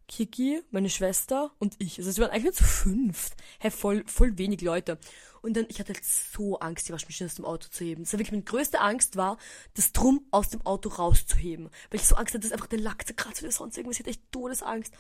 Kiki, 0.08 0.62
meine 0.72 0.90
Schwester 0.90 1.52
und 1.60 1.76
ich. 1.80 1.98
Also 1.98 2.10
es 2.10 2.20
waren 2.20 2.32
eigentlich 2.32 2.44
nur 2.44 2.54
zu 2.54 2.64
fünf. 2.66 3.32
Hä, 3.60 3.72
voll, 3.72 4.04
voll 4.08 4.38
wenig 4.38 4.62
Leute. 4.62 4.98
Und 5.42 5.58
dann, 5.58 5.66
ich 5.70 5.80
hatte 5.80 5.94
halt 5.94 6.06
so 6.06 6.60
Angst, 6.60 6.88
die 6.88 6.94
Waschmaschine 6.94 7.28
aus 7.28 7.36
dem 7.36 7.46
Auto 7.46 7.68
zu 7.70 7.84
heben. 7.84 8.04
Das 8.04 8.14
war 8.14 8.20
wirklich 8.20 8.32
meine 8.32 8.44
größte 8.44 8.80
Angst 8.80 9.16
war, 9.16 9.38
das 9.74 9.92
Drum 9.92 10.26
aus 10.30 10.50
dem 10.50 10.64
Auto 10.66 10.90
rauszuheben. 10.90 11.70
Weil 11.90 12.00
ich 12.00 12.08
so 12.08 12.16
Angst 12.16 12.34
hatte, 12.34 12.44
dass 12.44 12.52
einfach 12.52 12.68
der 12.68 12.80
Lack 12.80 13.08
zerkratzt 13.08 13.42
oder 13.42 13.52
sonst 13.52 13.76
irgendwas. 13.76 13.96
Ich 13.96 14.02
hatte 14.02 14.12
echt 14.12 14.32
Todesangst. 14.32 14.94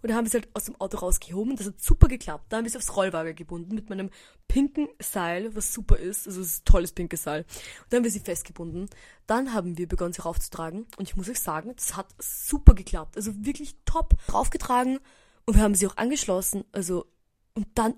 Und 0.00 0.08
dann 0.08 0.16
haben 0.16 0.24
wir 0.24 0.28
es 0.28 0.34
halt 0.34 0.48
aus 0.54 0.64
dem 0.64 0.80
Auto 0.80 0.98
rausgehoben. 0.98 1.56
Das 1.56 1.66
hat 1.66 1.80
super 1.80 2.06
geklappt. 2.06 2.46
Da 2.48 2.58
haben 2.58 2.64
wir 2.64 2.70
es 2.70 2.76
aufs 2.76 2.94
Rollwagen 2.96 3.34
gebunden 3.34 3.74
mit 3.74 3.90
meinem 3.90 4.10
pinken 4.46 4.88
Seil, 5.00 5.54
was 5.56 5.74
super 5.74 5.98
ist. 5.98 6.28
Also 6.28 6.42
es 6.42 6.46
ist 6.48 6.62
ein 6.62 6.64
tolles 6.64 6.92
pinkes 6.92 7.24
Seil. 7.24 7.40
Und 7.40 7.92
dann 7.92 7.98
haben 7.98 8.04
wir 8.04 8.10
sie 8.12 8.20
festgebunden. 8.20 8.88
Dann 9.26 9.52
haben 9.52 9.76
wir 9.78 9.88
begonnen, 9.88 10.12
sie 10.12 10.22
raufzutragen. 10.22 10.86
Und 10.96 11.08
ich 11.08 11.16
muss 11.16 11.28
euch 11.28 11.40
sagen, 11.40 11.74
das 11.74 11.96
hat 11.96 12.14
super 12.20 12.74
geklappt. 12.74 13.16
Also 13.16 13.32
wirklich 13.44 13.76
top 13.84 14.14
raufgetragen. 14.32 15.00
Und 15.44 15.56
wir 15.56 15.62
haben 15.62 15.74
sie 15.74 15.88
auch 15.88 15.96
angeschlossen. 15.96 16.64
Also, 16.72 17.06
und 17.54 17.66
dann 17.74 17.94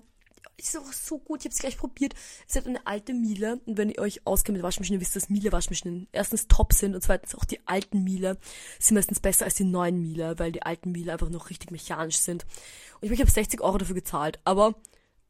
ist 0.65 0.77
auch 0.77 0.91
so 0.91 1.19
gut. 1.19 1.41
Ich 1.41 1.45
habe 1.45 1.53
es 1.53 1.59
gleich 1.59 1.77
probiert. 1.77 2.13
Es 2.47 2.55
hat 2.55 2.67
eine 2.67 2.85
alte 2.85 3.13
Miele. 3.13 3.59
Und 3.65 3.77
wenn 3.77 3.89
ihr 3.89 3.99
euch 3.99 4.25
auskennt 4.25 4.57
mit 4.57 4.63
Waschmaschinen, 4.63 5.01
wisst 5.01 5.15
ihr, 5.15 5.21
dass 5.21 5.29
Miele-Waschmaschinen 5.29 6.07
erstens 6.11 6.47
top 6.47 6.73
sind 6.73 6.95
und 6.95 7.01
zweitens 7.01 7.35
auch 7.35 7.45
die 7.45 7.65
alten 7.67 8.03
Miele 8.03 8.37
sind 8.79 8.95
meistens 8.95 9.19
besser 9.19 9.45
als 9.45 9.55
die 9.55 9.63
neuen 9.63 10.01
Miele, 10.01 10.37
weil 10.39 10.51
die 10.51 10.63
alten 10.63 10.91
Miele 10.91 11.13
einfach 11.13 11.29
noch 11.29 11.49
richtig 11.49 11.71
mechanisch 11.71 12.17
sind. 12.17 12.45
Und 12.99 13.07
ich, 13.07 13.11
ich 13.11 13.19
habe 13.19 13.31
60 13.31 13.61
Euro 13.61 13.77
dafür 13.77 13.95
gezahlt. 13.95 14.39
Aber 14.43 14.75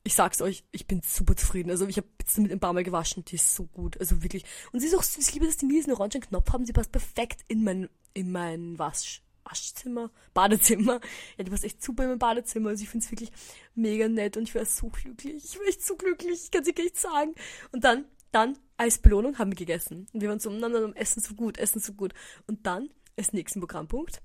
ich 0.04 0.16
sag's 0.16 0.42
euch, 0.42 0.64
ich 0.72 0.88
bin 0.88 1.02
super 1.04 1.36
zufrieden. 1.36 1.70
Also 1.70 1.88
ich 1.88 1.98
habe 1.98 2.08
jetzt 2.20 2.38
damit 2.38 2.52
ein 2.52 2.60
paar 2.60 2.74
Mal 2.74 2.84
gewaschen. 2.84 3.24
Die 3.26 3.36
ist 3.36 3.56
so 3.56 3.66
gut. 3.66 4.00
Also 4.00 4.24
wirklich. 4.24 4.46
Und 4.72 4.80
sie 4.80 4.88
ist 4.88 4.96
auch 4.96 5.04
süß. 5.04 5.28
Ich 5.28 5.34
liebe, 5.34 5.46
dass 5.46 5.58
die 5.58 5.66
Miele 5.66 5.84
einen 5.84 5.94
orangen 5.94 6.22
Knopf 6.22 6.52
haben. 6.52 6.66
Sie 6.66 6.74
passt 6.74 6.92
perfekt 6.92 7.42
in 7.48 7.64
mein, 7.64 7.90
in 8.14 8.32
mein 8.32 8.80
Wasch. 8.80 9.22
Waschzimmer, 9.44 10.12
Badezimmer. 10.34 11.00
Ja, 11.38 11.44
du 11.44 11.52
warst 11.52 11.64
echt 11.64 11.84
super 11.84 12.04
in 12.04 12.10
meinem 12.10 12.20
Badezimmer. 12.20 12.70
Also 12.70 12.84
ich 12.84 12.90
finde 12.90 13.06
es 13.06 13.12
wirklich 13.12 13.32
mega 13.76 14.08
nett 14.08 14.38
und 14.38 14.44
ich 14.44 14.56
war 14.56 14.66
so 14.66 14.90
glücklich. 14.90 15.44
Ich 15.44 15.60
war 15.60 15.68
echt 15.68 15.84
so 15.84 15.96
glücklich, 15.96 16.42
ich 16.46 16.52
kann 16.52 16.62
es 16.62 16.74
dir 16.74 16.84
nicht 16.84 16.98
sagen. 16.98 17.36
Und 17.72 17.84
dann, 17.84 18.06
dann, 18.32 18.58
als 18.78 19.00
Belohnung 19.00 19.38
haben 19.38 19.52
wir 19.52 19.58
gegessen. 19.58 20.08
Und 20.14 20.22
wir 20.22 20.30
waren 20.30 20.40
so, 20.40 20.50
nein, 20.50 20.72
nein, 20.72 20.96
essen 20.96 21.22
so 21.22 21.36
gut, 21.36 21.58
essen 21.58 21.82
so 21.82 21.94
gut. 21.94 22.14
Und 22.48 22.66
dann, 22.66 22.90
als 23.18 23.34
nächsten 23.34 23.60
Programmpunkt, 23.60 24.22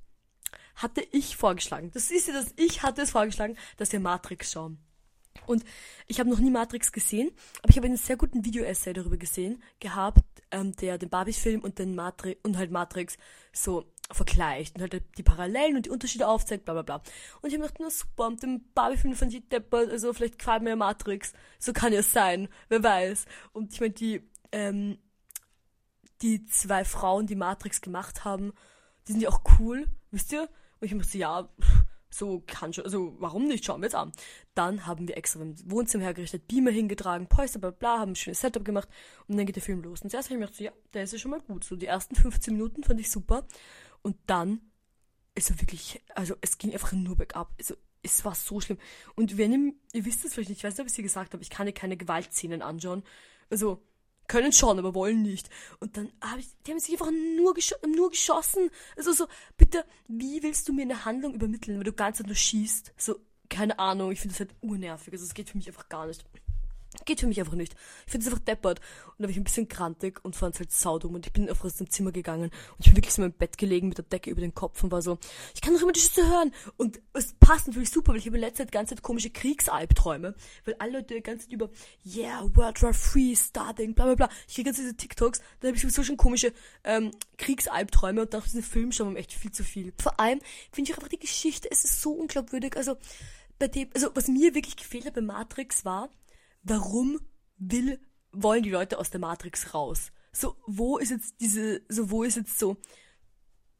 hatte 0.76 1.07
ich 1.12 1.37
vorgeschlagen, 1.37 1.90
das 1.92 2.11
ist 2.11 2.29
ja 2.29 2.35
das, 2.35 2.52
ich 2.57 2.83
hatte 2.83 3.02
es 3.02 3.11
vorgeschlagen, 3.11 3.57
dass 3.79 3.92
wir 3.92 4.00
Matrix 4.00 4.52
schauen. 4.52 4.79
Und 5.46 5.64
ich 6.07 6.18
habe 6.18 6.31
noch 6.31 6.38
nie 6.38 6.50
Matrix 6.50 6.92
gesehen, 6.92 7.31
aber 7.62 7.70
ich 7.70 7.76
habe 7.76 7.87
einen 7.87 7.96
sehr 7.96 8.16
guten 8.16 8.44
Video-Essay 8.44 8.92
darüber 8.92 9.16
gesehen 9.16 9.62
gehabt, 9.81 10.24
ähm, 10.50 10.74
der 10.76 10.98
den 10.98 11.11
Barbie-Film 11.11 11.61
und 11.61 11.79
den 11.79 11.94
Matrix 11.94 12.38
und 12.42 12.57
halt 12.57 12.70
Matrix 12.70 13.18
so 13.52 13.85
vergleicht 14.12 14.76
und 14.76 14.82
halt 14.82 15.02
die 15.18 15.22
Parallelen 15.22 15.76
und 15.76 15.86
die 15.86 15.90
Unterschiede 15.90 16.28
aufzeigt, 16.28 16.64
bla 16.64 16.74
bla 16.74 16.82
bla. 16.82 16.96
Und 17.40 17.48
ich 17.48 17.54
habe 17.54 17.64
gedacht, 17.66 17.78
na 17.80 17.90
super, 17.90 18.26
und 18.26 18.42
den 18.42 18.72
Barbie-Film 18.72 19.14
fand 19.14 19.34
ich 19.34 19.48
deppert, 19.48 19.90
also 19.90 20.12
vielleicht 20.12 20.38
gefällt 20.38 20.62
mir 20.62 20.76
Matrix. 20.76 21.32
So 21.58 21.72
kann 21.72 21.92
ja 21.92 22.02
sein, 22.02 22.48
wer 22.68 22.82
weiß. 22.82 23.24
Und 23.52 23.72
ich 23.72 23.80
meine, 23.80 23.94
die, 23.94 24.22
ähm, 24.52 24.98
die 26.22 26.44
zwei 26.46 26.84
Frauen, 26.84 27.26
die 27.26 27.34
Matrix 27.34 27.80
gemacht 27.80 28.24
haben, 28.24 28.52
die 29.06 29.12
sind 29.12 29.20
ja 29.20 29.28
auch 29.28 29.40
cool, 29.58 29.86
wisst 30.10 30.32
ihr? 30.32 30.48
Und 30.80 30.86
ich 30.86 30.94
mir 30.94 31.04
so, 31.04 31.18
ja, 31.18 31.48
so 32.10 32.42
kann 32.46 32.72
schon, 32.72 32.84
also 32.84 33.14
warum 33.18 33.46
nicht, 33.46 33.64
schauen 33.64 33.80
wir 33.80 33.86
jetzt 33.86 33.94
an. 33.94 34.12
Dann 34.54 34.86
haben 34.86 35.06
wir 35.06 35.16
extra 35.16 35.40
im 35.40 35.54
Wohnzimmer 35.70 36.04
hergerichtet, 36.04 36.48
Beamer 36.48 36.70
hingetragen, 36.70 37.28
Polster, 37.28 37.58
bla 37.58 37.70
bla, 37.70 37.98
haben 37.98 38.12
ein 38.12 38.16
schönes 38.16 38.40
Setup 38.40 38.64
gemacht 38.64 38.88
und 39.26 39.36
dann 39.36 39.46
geht 39.46 39.56
der 39.56 39.62
Film 39.62 39.82
los. 39.82 40.02
Und 40.02 40.10
zuerst 40.10 40.28
habe 40.28 40.34
ich 40.34 40.40
mir 40.40 40.46
gedacht, 40.46 40.58
so, 40.58 40.64
ja, 40.64 40.72
der 40.94 41.02
ist 41.04 41.12
ja 41.12 41.18
schon 41.18 41.30
mal 41.30 41.40
gut. 41.40 41.64
So 41.64 41.76
die 41.76 41.86
ersten 41.86 42.14
15 42.14 42.54
Minuten 42.54 42.84
fand 42.84 43.00
ich 43.00 43.10
super. 43.10 43.46
Und 44.06 44.16
dann 44.26 44.60
er 45.34 45.60
wirklich, 45.60 46.00
also 46.14 46.36
es 46.40 46.58
ging 46.58 46.72
einfach 46.72 46.92
nur 46.92 47.16
bergab. 47.16 47.52
Also 47.58 47.74
es 48.04 48.24
war 48.24 48.36
so 48.36 48.60
schlimm. 48.60 48.78
Und 49.16 49.36
wenn 49.36 49.52
ihr, 49.52 49.74
ihr 49.94 50.04
wisst 50.04 50.24
es 50.24 50.32
vielleicht 50.32 50.48
nicht, 50.48 50.58
ich 50.58 50.64
weiß 50.64 50.74
nicht, 50.74 50.82
ob 50.82 50.86
ich 50.86 50.96
es 50.96 51.02
gesagt 51.02 51.32
habe, 51.32 51.42
ich 51.42 51.50
kann 51.50 51.66
dir 51.66 51.72
keine 51.72 51.96
Gewaltszenen 51.96 52.62
anschauen. 52.62 53.02
Also, 53.50 53.82
können 54.28 54.52
schon, 54.52 54.78
aber 54.78 54.94
wollen 54.94 55.22
nicht. 55.22 55.50
Und 55.80 55.96
dann 55.96 56.12
habe 56.20 56.38
ich, 56.38 56.46
die 56.64 56.70
haben 56.70 56.78
sich 56.78 56.92
einfach 56.92 57.10
nur, 57.36 57.52
gesch 57.52 57.74
nur 57.84 58.10
geschossen. 58.10 58.70
Also 58.96 59.12
so, 59.12 59.26
bitte, 59.56 59.84
wie 60.06 60.40
willst 60.44 60.68
du 60.68 60.72
mir 60.72 60.82
eine 60.82 61.04
Handlung 61.04 61.34
übermitteln, 61.34 61.76
wenn 61.78 61.84
du 61.84 61.92
ganz 61.92 62.20
nur 62.20 62.36
schießt? 62.36 62.94
So, 62.96 63.18
keine 63.48 63.76
Ahnung, 63.80 64.12
ich 64.12 64.20
finde 64.20 64.34
das 64.34 64.40
halt 64.46 64.54
urnervig. 64.60 65.14
Also 65.14 65.24
es 65.24 65.34
geht 65.34 65.50
für 65.50 65.56
mich 65.56 65.66
einfach 65.66 65.88
gar 65.88 66.06
nicht. 66.06 66.24
Geht 67.04 67.20
für 67.20 67.26
mich 67.26 67.40
einfach 67.40 67.54
nicht. 67.54 67.74
Ich 68.06 68.12
finde 68.12 68.26
es 68.26 68.32
einfach 68.32 68.44
deppert. 68.44 68.80
Und 69.06 69.14
da 69.18 69.24
war 69.24 69.30
ich 69.30 69.37
ein 69.37 69.44
bisschen 69.44 69.68
krantig 69.68 70.24
und 70.24 70.37
fand 70.37 70.54
es 70.54 70.61
halt 70.61 70.72
saudum. 70.72 71.14
Und 71.14 71.26
ich 71.26 71.32
bin 71.32 71.48
einfach 71.48 71.64
aus 71.64 71.76
dem 71.76 71.90
Zimmer 71.90 72.12
gegangen. 72.12 72.50
Und 72.50 72.80
ich 72.80 72.87
bin 72.87 72.96
wirklich 72.96 73.14
so 73.14 73.22
in 73.22 73.28
meinem 73.28 73.38
Bett 73.38 73.59
gelegen 73.59 73.88
mit 73.88 73.98
der 73.98 74.04
Decke 74.04 74.30
über 74.30 74.40
den 74.40 74.54
Kopf 74.54 74.82
und 74.82 74.90
war 74.90 75.02
so, 75.02 75.18
ich 75.54 75.61
kann 75.61 75.74
doch 75.74 75.82
immer 75.82 75.92
die 75.92 76.00
Schüsse 76.00 76.26
hören. 76.26 76.52
Und 76.76 77.00
es 77.12 77.35
passt 77.35 77.66
natürlich 77.66 77.90
super, 77.90 78.12
weil 78.12 78.18
ich 78.18 78.26
habe 78.26 78.37
in 78.37 78.40
letzter 78.40 78.64
Zeit 78.64 78.72
ganze 78.72 78.94
Zeit 78.94 79.02
komische 79.02 79.30
Kriegsalbträume. 79.30 80.35
Weil 80.64 80.74
alle 80.78 80.92
Leute 80.92 81.14
die 81.14 81.22
ganze 81.22 81.46
Zeit 81.46 81.52
über, 81.52 81.70
yeah, 82.04 82.42
World 82.54 82.82
War 82.82 82.94
Free, 82.94 83.35
starting, 83.37 83.94
bla 83.94 84.06
bla 84.06 84.14
bla. 84.14 84.28
Ich 84.48 84.54
kriege 84.54 84.66
ganz 84.66 84.78
diese 84.78 84.96
TikToks. 84.96 85.40
Dann 85.61 85.68
habe 85.68 85.76
ich 85.76 85.82
sowieso 85.82 86.02
schon 86.02 86.16
komische 86.16 86.52
ähm, 86.85 87.11
Kriegsalbträume. 87.38 88.22
Und 88.22 88.32
nach 88.32 88.44
diesem 88.44 88.62
Film 88.62 88.92
schauen 88.92 89.14
wir 89.14 89.20
echt 89.20 89.32
viel 89.32 89.52
zu 89.52 89.64
viel. 89.64 89.92
Vor 90.00 90.18
allem 90.18 90.40
finde 90.72 90.90
ich 90.90 90.96
einfach 90.96 91.09
die 91.09 91.18
Geschichte, 91.18 91.68
es 91.70 91.85
ist 91.85 92.02
so 92.02 92.12
unglaubwürdig. 92.12 92.76
Also, 92.76 92.96
bei 93.59 93.68
dem, 93.68 93.88
also 93.94 94.11
was 94.14 94.28
mir 94.28 94.54
wirklich 94.54 94.76
gefehlt 94.76 95.06
hat 95.06 95.14
bei 95.14 95.20
Matrix 95.20 95.85
war, 95.85 96.11
warum 96.66 97.20
will 97.59 97.98
wollen 98.33 98.62
die 98.62 98.70
Leute 98.70 98.98
aus 98.98 99.11
der 99.11 99.20
Matrix 99.20 99.74
raus. 99.74 100.12
So, 100.33 100.57
wo 100.66 100.98
ist 100.98 101.11
jetzt 101.11 101.40
diese, 101.40 101.81
so, 101.88 102.11
wo 102.11 102.22
ist 102.22 102.37
jetzt 102.37 102.59
so 102.59 102.76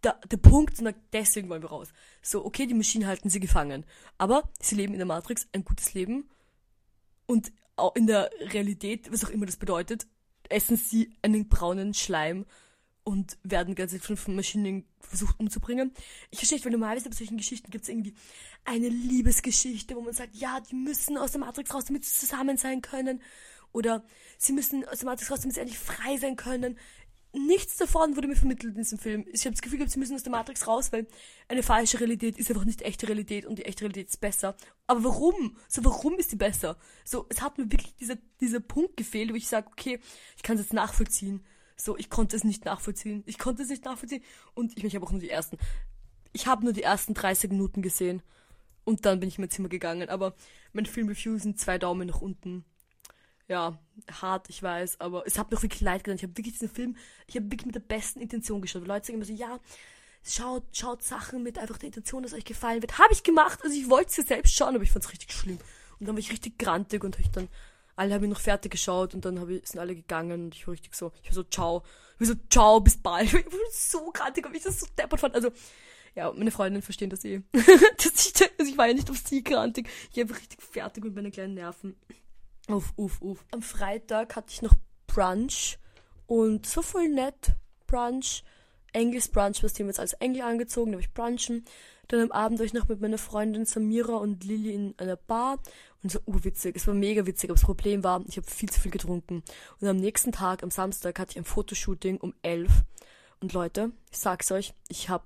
der, 0.03 0.18
der 0.31 0.37
Punkt, 0.38 0.83
deswegen 1.12 1.49
wollen 1.49 1.62
wir 1.62 1.68
raus. 1.68 1.88
So, 2.22 2.44
okay, 2.44 2.66
die 2.66 2.75
Maschinen 2.75 3.07
halten 3.07 3.29
sie 3.29 3.40
gefangen. 3.40 3.85
Aber 4.18 4.51
sie 4.61 4.77
leben 4.77 4.94
in 4.94 4.99
der 4.99 5.07
Matrix 5.07 5.46
ein 5.53 5.64
gutes 5.64 5.94
Leben 5.94 6.31
und 7.27 7.53
auch 7.77 7.94
in 7.94 8.07
der 8.07 8.31
Realität, 8.40 9.12
was 9.12 9.25
auch 9.25 9.31
immer 9.31 9.46
das 9.46 9.57
bedeutet, 9.57 10.07
essen 10.49 10.77
sie 10.77 11.14
einen 11.22 11.49
braunen 11.49 11.92
Schleim 11.92 12.46
und 13.07 13.38
werden 13.45 13.69
die 13.69 13.75
ganze 13.77 14.01
von 14.01 14.35
Maschinen 14.35 14.85
versucht 14.99 15.38
umzubringen. 15.38 15.92
Ich 16.33 16.38
verstehe 16.38 16.57
nicht, 16.57 16.64
weil 16.64 16.73
normalerweise 16.73 17.09
bei 17.09 17.14
solchen 17.14 17.37
Geschichten 17.37 17.71
gibt 17.71 17.85
es 17.85 17.88
irgendwie 17.88 18.14
eine 18.64 18.88
Liebesgeschichte, 18.88 19.95
wo 19.95 20.01
man 20.01 20.12
sagt, 20.12 20.35
ja, 20.35 20.59
die 20.59 20.75
müssen 20.75 21.16
aus 21.16 21.31
der 21.31 21.40
Matrix 21.40 21.73
raus, 21.73 21.85
damit 21.85 22.05
sie 22.05 22.27
zusammen 22.27 22.57
sein 22.57 22.83
können. 22.83 23.23
Oder 23.71 24.05
sie 24.38 24.53
müssen 24.53 24.85
aus 24.88 24.99
der 24.99 25.07
Matrix 25.07 25.31
raus, 25.31 25.40
damit 25.40 25.55
sie 25.55 25.61
endlich 25.61 25.79
frei 25.79 26.16
sein 26.16 26.35
können. 26.35 26.77
Nichts 27.33 27.77
davon 27.77 28.16
wurde 28.16 28.27
mir 28.27 28.35
vermittelt 28.35 28.75
in 28.75 28.83
diesem 28.83 28.99
Film. 28.99 29.25
Ich 29.33 29.45
habe 29.45 29.55
das 29.55 29.62
Gefühl 29.62 29.79
gehabt, 29.79 29.92
sie 29.92 30.01
müssen 30.01 30.16
aus 30.16 30.25
der 30.25 30.33
Matrix 30.33 30.66
raus, 30.66 30.90
weil 30.90 31.07
eine 31.47 31.62
falsche 31.62 32.01
Realität 32.01 32.38
ist 32.38 32.51
einfach 32.51 32.64
nicht 32.64 32.83
echte 32.83 33.07
Realität 33.07 33.47
und 33.47 33.61
die 33.61 33.66
echte 33.66 33.83
Realität 33.83 34.09
ist 34.09 34.21
besser. 34.21 34.57
Aber 34.88 35.05
warum? 35.05 35.57
So, 35.69 35.85
warum 35.85 36.19
ist 36.19 36.33
die 36.33 36.37
besser? 36.37 36.77
So, 37.05 37.27
es 37.29 37.40
hat 37.40 37.57
mir 37.57 37.71
wirklich 37.71 37.95
dieser, 37.95 38.16
dieser 38.40 38.59
Punkt 38.59 38.97
gefehlt, 38.97 39.31
wo 39.31 39.37
ich 39.37 39.47
sage, 39.47 39.69
okay, 39.69 40.01
ich 40.37 40.42
kann 40.42 40.57
es 40.57 40.62
jetzt 40.62 40.73
nachvollziehen. 40.73 41.45
So, 41.76 41.96
ich 41.96 42.10
konnte 42.10 42.36
es 42.36 42.44
nicht 42.44 42.64
nachvollziehen. 42.64 43.22
Ich 43.26 43.38
konnte 43.38 43.62
es 43.62 43.68
nicht 43.68 43.84
nachvollziehen. 43.84 44.22
Und 44.54 44.76
ich, 44.76 44.84
ich 44.84 44.94
habe 44.94 45.04
auch 45.06 45.10
nur 45.10 45.20
die 45.20 45.30
ersten. 45.30 45.58
Ich 46.32 46.46
habe 46.46 46.64
nur 46.64 46.72
die 46.72 46.82
ersten 46.82 47.14
30 47.14 47.50
Minuten 47.50 47.82
gesehen. 47.82 48.22
Und 48.84 49.04
dann 49.04 49.20
bin 49.20 49.28
ich 49.28 49.38
in 49.38 49.42
mein 49.42 49.50
Zimmer 49.50 49.68
gegangen. 49.68 50.08
Aber 50.08 50.34
mein 50.72 50.86
Filmreview 50.86 51.38
sind 51.38 51.60
zwei 51.60 51.78
Daumen 51.78 52.08
nach 52.08 52.20
unten 52.20 52.64
ja, 53.48 53.78
hart, 54.10 54.48
ich 54.50 54.62
weiß, 54.62 55.00
aber 55.00 55.24
es 55.26 55.38
hat 55.38 55.50
mir 55.50 55.56
auch 55.56 55.62
wirklich 55.62 55.80
leid 55.80 56.04
getan. 56.04 56.16
Ich 56.16 56.22
habe 56.24 56.36
wirklich 56.36 56.54
diesen 56.54 56.68
Film, 56.68 56.96
ich 57.26 57.36
habe 57.36 57.46
wirklich 57.46 57.66
mit 57.66 57.74
der 57.74 57.80
besten 57.80 58.20
Intention 58.20 58.60
geschaut. 58.60 58.82
Weil 58.82 58.88
Leute 58.88 59.06
sagen 59.06 59.16
immer 59.18 59.24
so, 59.24 59.32
ja, 59.32 59.60
schaut, 60.24 60.64
schaut 60.72 61.02
Sachen 61.02 61.42
mit 61.42 61.58
einfach 61.58 61.78
der 61.78 61.88
Intention, 61.88 62.22
dass 62.22 62.32
euch 62.32 62.44
gefallen 62.44 62.82
wird. 62.82 62.98
Habe 62.98 63.12
ich 63.12 63.22
gemacht, 63.22 63.60
also 63.62 63.76
ich 63.76 63.88
wollte 63.88 64.10
es 64.10 64.16
ja 64.16 64.24
selbst 64.24 64.54
schauen, 64.54 64.74
aber 64.74 64.82
ich 64.82 64.90
fand 64.90 65.04
es 65.04 65.12
richtig 65.12 65.32
schlimm. 65.32 65.58
Und 65.98 66.06
dann 66.06 66.16
war 66.16 66.20
ich 66.20 66.32
richtig 66.32 66.58
grantig 66.58 67.04
und 67.04 67.18
ich 67.20 67.30
dann, 67.30 67.48
alle 67.96 68.14
haben 68.14 68.24
ihn 68.24 68.30
noch 68.30 68.40
fertig 68.40 68.70
geschaut 68.72 69.14
und 69.14 69.24
dann 69.24 69.50
ich, 69.50 69.66
sind 69.66 69.80
alle 69.80 69.94
gegangen 69.94 70.44
und 70.44 70.54
ich 70.54 70.66
war 70.66 70.72
richtig 70.72 70.94
so, 70.94 71.12
ich 71.22 71.30
war 71.30 71.35
so, 71.35 71.42
ciao. 71.44 71.82
Ich 72.14 72.20
war 72.20 72.35
so, 72.35 72.40
ciao, 72.50 72.80
bis 72.80 72.96
bald. 72.98 73.32
Ich 73.32 73.35
war 73.35 73.59
so 73.72 74.11
grantig, 74.12 74.46
ob 74.46 74.54
ich 74.54 74.62
das 74.62 74.80
so 74.80 74.87
deppert 74.96 75.20
fand. 75.20 75.35
Also, 75.35 75.50
ja, 76.14 76.30
meine 76.32 76.50
Freundinnen 76.50 76.82
verstehen 76.82 77.11
das 77.11 77.24
eh. 77.24 77.42
dass 77.52 78.26
ich, 78.26 78.50
also 78.59 78.70
ich 78.70 78.78
war 78.78 78.87
ja 78.87 78.94
nicht 78.94 79.11
auf 79.11 79.18
sie 79.18 79.42
grantig. 79.42 79.88
Ich 80.12 80.28
war 80.28 80.37
richtig 80.37 80.62
fertig 80.62 81.04
mit 81.04 81.14
meinen 81.14 81.32
kleinen 81.32 81.54
Nerven. 81.54 81.96
Uff, 82.68 82.92
uff, 82.96 83.20
uff. 83.20 83.44
Am 83.50 83.62
Freitag 83.62 84.37
hatte 84.37 84.48
ich 84.50 84.62
noch 84.62 84.74
Brunch 85.06 85.78
und 86.26 86.66
so 86.66 86.82
voll 86.82 87.09
nett. 87.09 87.54
Brunch. 87.87 88.42
Engels 88.96 89.28
Brunch, 89.28 89.61
die 89.61 89.82
haben 89.82 89.88
jetzt 89.88 90.00
als 90.00 90.14
Engel 90.14 90.42
angezogen, 90.42 90.92
da 90.92 90.96
habe 90.96 91.02
ich 91.02 91.12
brunchen. 91.12 91.64
Dann 92.09 92.20
am 92.20 92.32
Abend 92.32 92.59
war 92.59 92.66
ich 92.66 92.72
noch 92.72 92.88
mit 92.88 93.00
meiner 93.00 93.18
Freundin 93.18 93.66
Samira 93.66 94.14
und 94.14 94.44
Lilly 94.44 94.72
in 94.72 94.94
einer 94.96 95.16
Bar 95.16 95.59
und 96.02 96.11
so 96.11 96.20
urwitzig. 96.24 96.76
Es 96.76 96.87
war 96.87 96.94
mega 96.94 97.26
witzig, 97.26 97.50
aber 97.50 97.56
das 97.56 97.64
Problem 97.64 98.04
war, 98.04 98.24
ich 98.26 98.37
habe 98.37 98.48
viel 98.48 98.70
zu 98.70 98.80
viel 98.80 98.92
getrunken. 98.92 99.42
Und 99.80 99.88
am 99.88 99.96
nächsten 99.96 100.32
Tag, 100.32 100.62
am 100.62 100.70
Samstag, 100.70 101.18
hatte 101.18 101.32
ich 101.32 101.37
ein 101.37 101.44
Fotoshooting 101.44 102.16
um 102.18 102.32
elf. 102.42 102.85
Und 103.40 103.52
Leute, 103.52 103.90
ich 104.11 104.18
sag's 104.18 104.50
euch, 104.50 104.72
ich 104.88 105.09
habe 105.09 105.24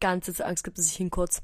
ganze 0.00 0.32
Zeit 0.32 0.46
Angst 0.46 0.64
gehabt, 0.64 0.78
dass 0.78 0.86
ich 0.86 0.96
hinkotze. 0.96 1.42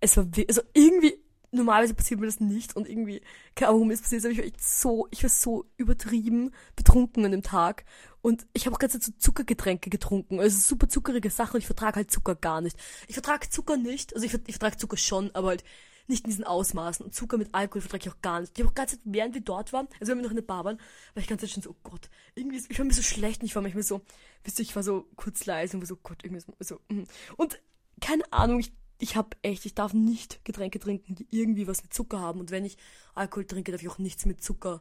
Es 0.00 0.16
war, 0.16 0.26
also 0.48 0.62
irgendwie, 0.72 1.18
normalerweise 1.52 1.94
passiert 1.94 2.18
mir 2.18 2.26
das 2.26 2.40
nicht 2.40 2.74
und 2.76 2.88
irgendwie, 2.88 3.20
keine 3.54 3.68
Ahnung, 3.68 3.80
warum 3.82 3.90
es 3.90 4.00
passiert, 4.00 4.24
aber 4.24 4.32
ich 4.32 4.38
war 4.38 4.44
echt 4.44 4.62
so, 4.62 5.06
ich 5.10 5.22
war 5.22 5.30
so 5.30 5.66
übertrieben 5.76 6.50
betrunken 6.76 7.24
an 7.24 7.32
dem 7.32 7.42
Tag 7.42 7.84
und 8.22 8.46
ich 8.54 8.66
habe 8.66 8.74
auch 8.74 8.78
ganz 8.78 8.94
so 8.94 9.12
Zuckergetränke 9.18 9.90
getrunken, 9.90 10.40
also 10.40 10.58
super 10.58 10.88
zuckerige 10.88 11.30
Sachen 11.30 11.54
und 11.54 11.60
ich 11.60 11.66
vertrage 11.66 11.96
halt 11.96 12.10
Zucker 12.10 12.34
gar 12.34 12.60
nicht. 12.62 12.76
Ich 13.06 13.14
vertrage 13.14 13.50
Zucker 13.50 13.76
nicht, 13.76 14.14
also 14.14 14.24
ich, 14.24 14.32
ich 14.32 14.54
vertrage 14.54 14.78
Zucker 14.78 14.96
schon, 14.96 15.30
aber 15.34 15.48
halt 15.48 15.64
nicht 16.08 16.24
in 16.24 16.30
diesen 16.30 16.44
Ausmaßen 16.44 17.04
und 17.04 17.14
Zucker 17.14 17.36
mit 17.36 17.54
Alkohol 17.54 17.82
vertrage 17.82 18.08
ich 18.08 18.14
auch 18.14 18.22
gar 18.22 18.40
nicht. 18.40 18.52
Ich 18.54 18.62
habe 18.62 18.70
auch 18.70 18.74
ganz 18.74 18.98
während 19.04 19.34
wir 19.34 19.42
dort 19.42 19.72
waren, 19.72 19.88
also 20.00 20.10
wenn 20.10 20.18
wir 20.18 20.24
noch 20.24 20.30
in 20.30 20.36
der 20.36 20.42
Bar 20.42 20.64
waren, 20.64 20.78
war 21.14 21.22
ich 21.22 21.28
ganz 21.28 21.48
schon 21.48 21.62
so, 21.62 21.70
oh 21.70 21.76
Gott, 21.82 22.08
irgendwie, 22.34 22.62
ich 22.68 22.78
war 22.78 22.86
mir 22.86 22.94
so 22.94 23.02
schlecht 23.02 23.42
und 23.42 23.46
ich 23.46 23.54
war 23.54 23.62
manchmal 23.62 23.82
so, 23.82 24.00
wisst 24.42 24.58
ihr, 24.58 24.62
ich 24.62 24.74
war 24.74 24.82
so 24.82 25.06
kurz 25.16 25.44
leise 25.46 25.76
und 25.76 25.82
war 25.82 25.86
so, 25.86 25.94
oh 25.94 26.00
Gott, 26.02 26.24
irgendwie 26.24 26.42
so, 26.60 26.80
mm. 26.88 27.04
und 27.36 27.60
keine 28.00 28.30
Ahnung, 28.32 28.60
ich 28.60 28.72
ich 29.02 29.16
habe 29.16 29.36
echt, 29.42 29.66
ich 29.66 29.74
darf 29.74 29.92
nicht 29.94 30.44
Getränke 30.44 30.78
trinken, 30.78 31.16
die 31.16 31.26
irgendwie 31.30 31.66
was 31.66 31.82
mit 31.82 31.92
Zucker 31.92 32.20
haben. 32.20 32.38
Und 32.38 32.52
wenn 32.52 32.64
ich 32.64 32.76
Alkohol 33.16 33.44
trinke, 33.44 33.72
darf 33.72 33.82
ich 33.82 33.88
auch 33.88 33.98
nichts 33.98 34.26
mit 34.26 34.40
Zucker 34.40 34.80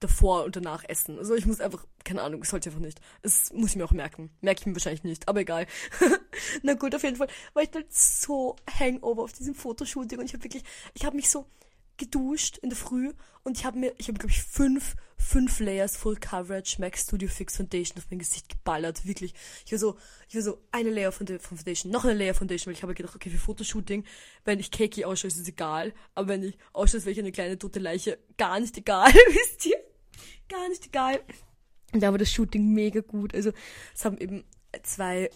davor 0.00 0.44
und 0.44 0.54
danach 0.54 0.84
essen. 0.86 1.16
Also 1.18 1.34
ich 1.34 1.46
muss 1.46 1.62
einfach, 1.62 1.86
keine 2.04 2.20
Ahnung, 2.20 2.42
ich 2.42 2.48
sollte 2.50 2.68
einfach 2.68 2.82
nicht. 2.82 3.00
Das 3.22 3.54
muss 3.54 3.70
ich 3.70 3.76
mir 3.76 3.86
auch 3.86 3.92
merken. 3.92 4.28
Merke 4.42 4.60
ich 4.60 4.66
mir 4.66 4.74
wahrscheinlich 4.74 5.02
nicht, 5.02 5.28
aber 5.28 5.40
egal. 5.40 5.66
Na 6.62 6.74
gut, 6.74 6.94
auf 6.94 7.02
jeden 7.02 7.16
Fall 7.16 7.28
war 7.54 7.62
ich 7.62 7.70
halt 7.74 7.90
so 7.90 8.56
hangover 8.78 9.22
auf 9.22 9.32
diesem 9.32 9.54
Fotoshooting 9.54 10.18
und 10.18 10.26
ich 10.26 10.34
habe 10.34 10.44
wirklich, 10.44 10.64
ich 10.92 11.06
habe 11.06 11.16
mich 11.16 11.30
so 11.30 11.46
geduscht 12.00 12.58
in 12.58 12.70
der 12.70 12.76
Früh 12.76 13.12
und 13.44 13.56
ich 13.56 13.64
habe 13.64 13.78
mir, 13.78 13.94
ich 13.98 14.08
habe 14.08 14.18
glaube 14.18 14.32
ich 14.32 14.42
fünf, 14.42 14.96
fünf 15.16 15.60
Layers 15.60 15.96
Full 15.96 16.16
Coverage 16.16 16.80
Max 16.80 17.02
Studio 17.02 17.28
Fix 17.28 17.56
Foundation 17.56 17.98
auf 17.98 18.06
mein 18.10 18.18
Gesicht 18.18 18.48
geballert, 18.48 19.06
wirklich. 19.06 19.34
Ich 19.64 19.72
war 19.72 19.78
so, 19.78 19.96
ich 20.28 20.34
war 20.34 20.42
so 20.42 20.58
eine 20.72 20.90
Layer 20.90 21.12
von, 21.12 21.26
von 21.26 21.38
Foundation, 21.38 21.92
noch 21.92 22.04
eine 22.04 22.14
Layer 22.14 22.34
Foundation, 22.34 22.66
weil 22.66 22.76
ich 22.76 22.82
habe 22.82 22.94
gedacht, 22.94 23.14
okay, 23.14 23.30
für 23.30 23.38
Fotoshooting, 23.38 24.04
wenn 24.44 24.58
ich 24.58 24.70
cakey 24.70 25.04
ausschaue, 25.04 25.28
ist 25.28 25.38
es 25.38 25.46
egal, 25.46 25.92
aber 26.14 26.28
wenn 26.28 26.42
ich 26.42 26.58
ausschaue, 26.72 27.00
wäre 27.02 27.12
ich 27.12 27.18
eine 27.20 27.32
kleine 27.32 27.58
tote 27.58 27.78
Leiche, 27.78 28.18
gar 28.36 28.58
nicht 28.58 28.76
egal, 28.76 29.12
wisst 29.28 29.66
ihr? 29.66 29.76
Gar 30.48 30.68
nicht 30.70 30.86
egal. 30.86 31.20
Und 31.92 32.02
da 32.02 32.10
war 32.10 32.18
das 32.18 32.32
Shooting 32.32 32.72
mega 32.72 33.00
gut, 33.00 33.34
also 33.34 33.52
es 33.94 34.04
haben 34.04 34.18
eben 34.18 34.44
zwei 34.82 35.30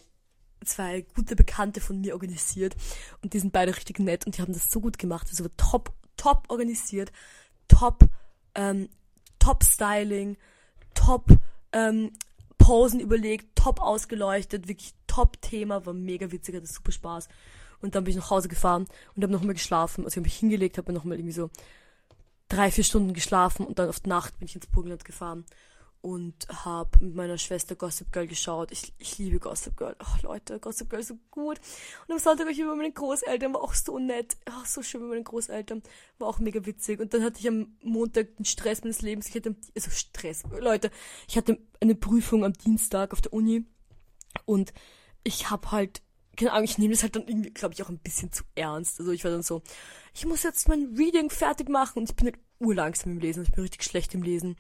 zwei 0.65 1.03
gute 1.15 1.37
Bekannte 1.37 1.83
von 1.83 2.01
mir 2.01 2.15
organisiert 2.15 2.75
und 3.23 3.35
die 3.35 3.39
sind 3.39 3.53
beide 3.53 3.77
richtig 3.77 3.99
nett 3.99 4.25
und 4.25 4.37
die 4.37 4.41
haben 4.41 4.55
das 4.55 4.71
so 4.71 4.81
gut 4.81 4.99
gemacht. 4.99 5.27
Also 5.29 5.47
top 5.59 5.93
top 6.17 6.45
organisiert, 6.49 7.13
top, 7.69 8.05
ähm, 8.55 8.89
top 9.39 9.65
Styling, 9.65 10.37
top 10.95 11.27
ähm, 11.73 12.13
Posen 12.59 13.01
überlegt, 13.01 13.57
top 13.57 13.81
ausgeleuchtet, 13.81 14.69
wirklich 14.69 14.95
top 15.07 15.41
Thema, 15.43 15.85
war 15.87 15.93
mega 15.93 16.31
witzig, 16.33 16.57
hatte 16.57 16.67
super 16.67 16.93
Spaß. 16.93 17.29
Und 17.81 17.95
dann 17.95 18.05
bin 18.05 18.13
ich 18.13 18.17
nach 18.17 18.31
Hause 18.31 18.49
gefahren 18.49 18.87
und 19.15 19.23
habe 19.23 19.33
nochmal 19.33 19.55
geschlafen. 19.55 20.05
Also 20.05 20.15
ich 20.15 20.17
habe 20.17 20.25
mich 20.25 20.37
hingelegt, 20.37 20.79
habe 20.79 20.93
nochmal 20.93 21.19
irgendwie 21.19 21.35
so 21.35 21.51
drei, 22.49 22.71
vier 22.71 22.85
Stunden 22.85 23.13
geschlafen 23.13 23.67
und 23.67 23.79
dann 23.79 23.89
auf 23.89 24.01
die 24.01 24.09
Nacht 24.09 24.39
bin 24.39 24.49
ich 24.49 24.55
ins 24.55 24.67
Burgenland 24.67 25.05
gefahren 25.05 25.45
und 26.05 26.47
habe 26.51 27.03
mit 27.03 27.15
meiner 27.15 27.39
Schwester 27.39 27.77
Gossip 27.77 28.13
Girl 28.13 28.27
geschaut. 28.27 28.71
Ich, 28.73 28.93
ich 28.99 29.17
liebe 29.17 29.39
Gossip 29.39 29.75
Girl. 29.75 29.97
Oh 29.99 30.27
Leute, 30.27 30.61
Gossip 30.61 30.91
Girl 30.91 31.01
ist 31.01 31.09
so 31.09 31.19
gut. 31.31 31.59
Und 32.07 32.13
am 32.13 32.19
Sonntag 32.19 32.45
war 32.45 32.53
ich 32.53 32.59
über 32.59 32.77
meine 32.77 32.93
Großeltern, 32.93 33.55
war 33.55 33.63
auch 33.63 33.73
so 33.73 33.99
nett. 33.99 34.37
Oh, 34.47 34.65
so 34.67 34.83
schön 34.83 35.01
mit 35.01 35.09
meinen 35.09 35.25
Großeltern. 35.25 35.83
War 36.19 36.29
auch 36.29 36.41
mega 36.41 36.67
witzig. 36.67 37.01
Und 37.01 37.15
dann 37.15 37.25
hatte 37.25 37.41
ich 37.41 37.49
am 37.49 37.79
Montag 37.83 38.37
den 38.37 38.45
Stress 38.45 38.83
meines 38.83 39.01
Lebens. 39.01 39.29
Ich 39.29 39.35
hatte, 39.35 39.57
also 39.75 39.91
Stress, 39.91 40.43
Leute, 40.61 40.91
ich 41.27 41.39
hatte 41.39 41.59
eine 41.81 41.95
Prüfung 41.95 42.45
am 42.45 42.53
Dienstag 42.53 43.15
auf 43.15 43.23
der 43.23 43.33
Uni 43.33 43.65
und 44.45 44.75
ich 45.23 45.49
habe 45.49 45.73
halt 45.73 46.03
keine 46.37 46.53
Ahnung, 46.53 46.65
ich 46.65 46.77
nehme 46.77 46.93
das 46.93 47.03
halt 47.03 47.17
dann 47.17 47.29
irgendwie, 47.29 47.51
glaube 47.51 47.73
ich, 47.73 47.83
auch 47.83 47.89
ein 47.89 48.01
bisschen 48.01 48.31
zu 48.31 48.43
ernst. 48.57 48.99
Also 48.99 49.13
ich 49.13 49.25
war 49.25 49.31
dann 49.31 49.45
so, 49.45 49.63
ich 50.13 50.27
muss 50.27 50.43
jetzt 50.43 50.69
mein 50.69 50.97
Reading 50.99 51.31
fertig 51.31 51.71
machen 51.71 52.01
und 52.01 52.11
ich 52.11 52.17
bin 52.17 52.27
halt 52.27 52.39
urlangsam 52.59 53.13
im 53.13 53.21
Lesen, 53.21 53.45
ich 53.45 53.53
bin 53.53 53.63
richtig 53.63 53.85
schlecht 53.85 54.13
im 54.15 54.23
Lesen. 54.23 54.57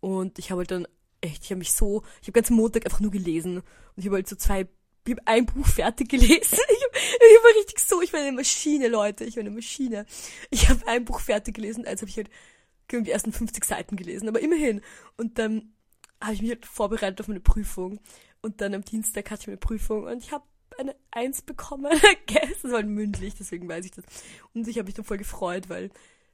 Und 0.00 0.38
ich 0.38 0.50
habe 0.50 0.60
halt 0.60 0.70
dann 0.70 0.88
echt, 1.20 1.44
ich 1.44 1.50
habe 1.50 1.58
mich 1.58 1.72
so, 1.72 2.02
ich 2.20 2.28
habe 2.28 2.32
ganzen 2.32 2.56
Montag 2.56 2.84
einfach 2.84 3.00
nur 3.00 3.10
gelesen. 3.10 3.58
Und 3.58 3.64
ich 3.96 4.06
habe 4.06 4.16
halt 4.16 4.28
so 4.28 4.36
zwei, 4.36 4.68
ich 5.04 5.12
habe 5.12 5.26
ein 5.26 5.46
Buch 5.46 5.66
fertig 5.66 6.08
gelesen. 6.08 6.58
Ich, 6.70 6.84
hab, 6.84 6.94
ich 6.94 7.44
war 7.44 7.60
richtig 7.60 7.80
so, 7.80 8.02
ich 8.02 8.12
war 8.12 8.20
eine 8.20 8.32
Maschine, 8.32 8.88
Leute, 8.88 9.24
ich 9.24 9.36
war 9.36 9.40
eine 9.40 9.50
Maschine. 9.50 10.06
Ich 10.50 10.68
habe 10.68 10.86
ein 10.86 11.04
Buch 11.04 11.20
fertig 11.20 11.54
gelesen, 11.54 11.86
also 11.86 12.02
habe 12.02 12.10
ich 12.10 12.16
halt 12.16 12.30
die 12.90 13.10
ersten 13.10 13.32
50 13.32 13.64
Seiten 13.64 13.96
gelesen, 13.96 14.28
aber 14.28 14.40
immerhin. 14.40 14.80
Und 15.16 15.38
dann 15.38 15.72
habe 16.20 16.34
ich 16.34 16.42
mich 16.42 16.50
halt 16.50 16.66
vorbereitet 16.66 17.20
auf 17.20 17.28
meine 17.28 17.40
Prüfung. 17.40 18.00
Und 18.40 18.60
dann 18.60 18.74
am 18.74 18.84
Dienstag 18.84 19.30
hatte 19.30 19.42
ich 19.42 19.46
meine 19.48 19.58
Prüfung 19.58 20.04
und 20.04 20.22
ich 20.22 20.32
habe 20.32 20.44
eine 20.78 20.94
Eins 21.10 21.42
bekommen. 21.42 21.90
das 22.26 22.64
war 22.64 22.78
halt 22.78 22.86
mündlich, 22.86 23.34
deswegen 23.34 23.68
weiß 23.68 23.84
ich 23.84 23.90
das. 23.90 24.04
Und 24.54 24.68
ich 24.68 24.78
habe 24.78 24.86
mich 24.86 24.94
dann 24.94 25.04
voll 25.04 25.18
gefreut, 25.18 25.68
weil 25.68 25.90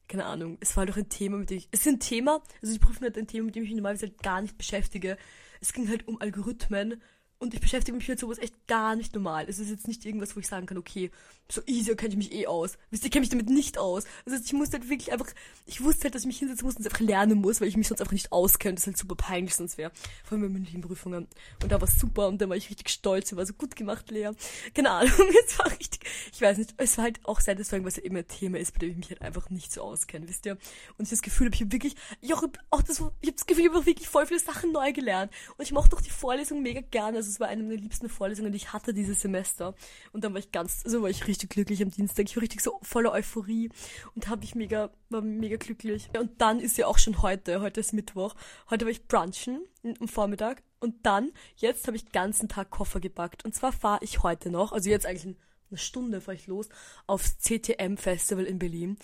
keine 0.08 0.26
Ahnung, 0.26 0.58
es 0.60 0.76
war 0.76 0.86
doch 0.86 0.96
ein 0.96 1.08
Thema, 1.08 1.38
mit 1.38 1.50
dem 1.50 1.58
ich, 1.58 1.68
es 1.70 1.80
ist 1.80 1.88
ein 1.88 2.00
Thema, 2.00 2.42
also 2.62 2.74
die 2.74 2.78
Prüfung 2.78 3.06
hat 3.06 3.16
ein 3.16 3.26
Thema, 3.26 3.46
mit 3.46 3.56
dem 3.56 3.64
ich 3.64 3.70
mich 3.70 3.76
normalerweise 3.76 4.06
halt 4.06 4.22
gar 4.22 4.40
nicht 4.40 4.58
beschäftige. 4.58 5.16
Es 5.60 5.72
ging 5.72 5.88
halt 5.88 6.06
um 6.06 6.20
Algorithmen 6.20 7.00
Und 7.44 7.52
ich 7.52 7.60
beschäftige 7.60 7.94
mich 7.94 8.08
mit 8.08 8.18
sowas 8.18 8.38
echt 8.38 8.54
gar 8.66 8.96
nicht 8.96 9.14
normal. 9.14 9.44
Es 9.48 9.58
ist 9.58 9.68
jetzt 9.68 9.86
nicht 9.86 10.06
irgendwas, 10.06 10.34
wo 10.34 10.40
ich 10.40 10.48
sagen 10.48 10.64
kann, 10.64 10.78
okay, 10.78 11.10
so 11.52 11.60
easy 11.66 11.94
kenne 11.94 12.12
ich 12.12 12.16
mich 12.16 12.32
eh 12.32 12.46
aus. 12.46 12.78
Wisst 12.90 13.04
ihr, 13.04 13.10
kenne 13.10 13.20
mich 13.20 13.28
damit 13.28 13.50
nicht 13.50 13.76
aus. 13.76 14.04
Heißt, 14.28 14.46
ich 14.46 14.54
musste 14.54 14.78
halt 14.78 14.88
wirklich 14.88 15.12
einfach, 15.12 15.26
ich 15.66 15.84
wusste 15.84 16.04
halt, 16.04 16.14
dass 16.14 16.22
ich 16.22 16.26
mich 16.26 16.38
hinsetzen 16.38 16.64
muss 16.64 16.76
und 16.76 16.80
es 16.80 16.86
einfach 16.86 17.04
lernen 17.04 17.42
muss, 17.42 17.60
weil 17.60 17.68
ich 17.68 17.76
mich 17.76 17.86
sonst 17.86 18.00
einfach 18.00 18.14
nicht 18.14 18.32
auskenne. 18.32 18.76
Das 18.76 18.84
ist 18.84 18.86
halt 18.86 18.96
super 18.96 19.14
peinlich 19.14 19.54
sonst 19.54 19.76
wäre. 19.76 19.92
Vor 20.24 20.38
allem 20.38 20.46
bei 20.46 20.48
mündlichen 20.48 20.80
Prüfungen. 20.80 21.28
Und 21.62 21.70
da 21.70 21.78
war 21.78 21.86
es 21.86 22.00
super 22.00 22.28
und 22.28 22.40
da 22.40 22.48
war 22.48 22.56
ich 22.56 22.70
richtig 22.70 22.88
stolz. 22.88 23.30
Ich 23.30 23.36
war 23.36 23.44
so 23.44 23.52
gut 23.52 23.76
gemacht, 23.76 24.10
Lea. 24.10 24.30
Keine 24.72 24.90
Ahnung, 24.90 25.12
es 25.46 25.58
war 25.58 25.70
richtig, 25.70 26.00
ich 26.32 26.40
weiß 26.40 26.56
nicht, 26.56 26.72
es 26.78 26.96
war 26.96 27.04
halt 27.04 27.20
auch 27.24 27.40
Satisfying, 27.40 27.84
was 27.84 27.96
ja 27.96 28.04
immer 28.04 28.20
ein 28.20 28.28
Thema 28.28 28.58
ist, 28.58 28.72
bei 28.72 28.78
dem 28.78 28.90
ich 28.92 28.96
mich 28.96 29.10
halt 29.10 29.20
einfach 29.20 29.50
nicht 29.50 29.70
so 29.70 29.82
auskenne, 29.82 30.26
wisst 30.26 30.46
ihr. 30.46 30.56
Und 30.96 31.04
ich 31.04 31.10
das 31.10 31.20
Gefühl 31.20 31.48
habe, 31.48 31.56
ich 31.56 31.60
habe 31.60 31.72
wirklich, 31.72 31.94
ich 32.22 32.32
auch, 32.32 32.42
auch 32.70 32.80
das, 32.80 33.00
ich 33.20 33.28
habe 33.28 33.32
das 33.32 33.44
Gefühl, 33.44 33.64
ich 33.64 33.70
habe 33.70 33.84
wirklich 33.84 34.08
voll 34.08 34.24
viele 34.24 34.40
Sachen 34.40 34.72
neu 34.72 34.94
gelernt. 34.94 35.30
Und 35.58 35.64
ich 35.64 35.72
mochte 35.72 35.94
auch 35.94 36.00
die 36.00 36.10
Vorlesung 36.10 36.62
mega 36.62 36.80
gerne. 36.80 37.18
Also 37.18 37.28
es 37.34 37.40
war 37.40 37.48
eine 37.48 37.62
meiner 37.62 37.80
liebsten 37.80 38.08
Vorlesungen, 38.08 38.52
die 38.52 38.56
ich 38.56 38.72
hatte 38.72 38.94
dieses 38.94 39.20
Semester. 39.20 39.74
Und 40.12 40.24
dann 40.24 40.32
war 40.32 40.38
ich 40.38 40.52
ganz, 40.52 40.82
also 40.84 41.02
war 41.02 41.10
ich 41.10 41.26
richtig 41.26 41.50
glücklich 41.50 41.82
am 41.82 41.90
Dienstag. 41.90 42.26
Ich 42.28 42.36
war 42.36 42.42
richtig 42.42 42.60
so 42.60 42.78
voller 42.82 43.12
Euphorie 43.12 43.70
und 44.14 44.28
habe 44.28 44.44
ich 44.44 44.54
mega, 44.54 44.90
war 45.10 45.20
mega 45.20 45.56
glücklich. 45.56 46.08
Und 46.18 46.40
dann 46.40 46.60
ist 46.60 46.78
ja 46.78 46.86
auch 46.86 46.98
schon 46.98 47.22
heute, 47.22 47.60
heute 47.60 47.80
ist 47.80 47.92
Mittwoch. 47.92 48.34
Heute 48.70 48.84
war 48.84 48.92
ich 48.92 49.06
brunchen 49.08 49.64
am 49.82 50.08
Vormittag. 50.08 50.62
Und 50.78 51.04
dann, 51.06 51.32
jetzt 51.56 51.86
habe 51.86 51.96
ich 51.96 52.04
den 52.04 52.12
ganzen 52.12 52.48
Tag 52.48 52.70
Koffer 52.70 53.00
gepackt. 53.00 53.44
Und 53.44 53.54
zwar 53.54 53.72
fahre 53.72 54.04
ich 54.04 54.22
heute 54.22 54.50
noch, 54.50 54.72
also 54.72 54.88
jetzt 54.88 55.06
eigentlich 55.06 55.24
in 55.24 55.36
einer 55.70 55.78
Stunde 55.78 56.20
fahre 56.20 56.36
ich 56.36 56.46
los, 56.46 56.68
aufs 57.06 57.38
CTM 57.38 57.96
Festival 57.96 58.44
in 58.44 58.58
Berlin. 58.58 58.96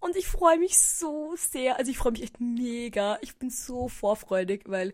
Und 0.00 0.14
ich 0.16 0.26
freue 0.26 0.58
mich 0.58 0.78
so 0.78 1.34
sehr, 1.36 1.78
also 1.78 1.90
ich 1.90 1.98
freue 1.98 2.12
mich 2.12 2.22
echt 2.22 2.40
mega. 2.40 3.18
Ich 3.22 3.36
bin 3.36 3.50
so 3.50 3.88
vorfreudig, 3.88 4.64
weil, 4.66 4.92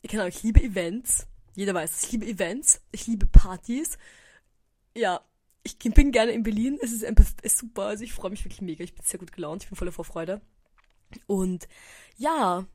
ich 0.00 0.10
kann 0.10 0.20
auch, 0.20 0.26
ich 0.26 0.42
liebe 0.42 0.62
Events. 0.62 1.26
Jeder 1.54 1.74
weiß, 1.74 2.04
ich 2.04 2.12
liebe 2.12 2.26
Events, 2.26 2.80
ich 2.92 3.06
liebe 3.06 3.26
Partys. 3.26 3.98
Ja, 4.96 5.20
ich 5.62 5.78
bin 5.78 6.12
gerne 6.12 6.32
in 6.32 6.42
Berlin. 6.42 6.78
Es 6.82 6.92
ist 6.92 7.04
ist 7.42 7.58
super. 7.58 7.84
Also 7.84 8.04
ich 8.04 8.12
freue 8.12 8.30
mich 8.30 8.44
wirklich 8.44 8.60
mega. 8.60 8.84
Ich 8.84 8.94
bin 8.94 9.04
sehr 9.04 9.18
gut 9.18 9.32
gelaunt. 9.32 9.62
Ich 9.62 9.68
bin 9.68 9.76
voller 9.76 9.92
Vorfreude. 9.92 10.40
Und 11.26 11.68
ja, 12.16 12.66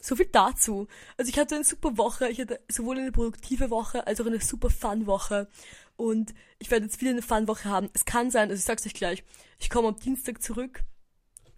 so 0.00 0.16
viel 0.16 0.26
dazu. 0.26 0.86
Also 1.16 1.30
ich 1.30 1.38
hatte 1.38 1.54
eine 1.54 1.64
super 1.64 1.96
Woche. 1.96 2.28
Ich 2.28 2.40
hatte 2.40 2.60
sowohl 2.70 2.98
eine 2.98 3.12
produktive 3.12 3.70
Woche 3.70 4.06
als 4.06 4.20
auch 4.20 4.26
eine 4.26 4.40
super 4.40 4.70
Fun-Woche. 4.70 5.48
Und 5.96 6.34
ich 6.58 6.70
werde 6.70 6.86
jetzt 6.86 7.00
wieder 7.00 7.12
eine 7.12 7.22
Fun-Woche 7.22 7.68
haben. 7.68 7.88
Es 7.94 8.04
kann 8.04 8.30
sein, 8.30 8.50
also 8.50 8.58
ich 8.58 8.64
sag's 8.64 8.84
euch 8.86 8.94
gleich, 8.94 9.24
ich 9.58 9.70
komme 9.70 9.88
am 9.88 9.96
Dienstag 9.96 10.42
zurück 10.42 10.84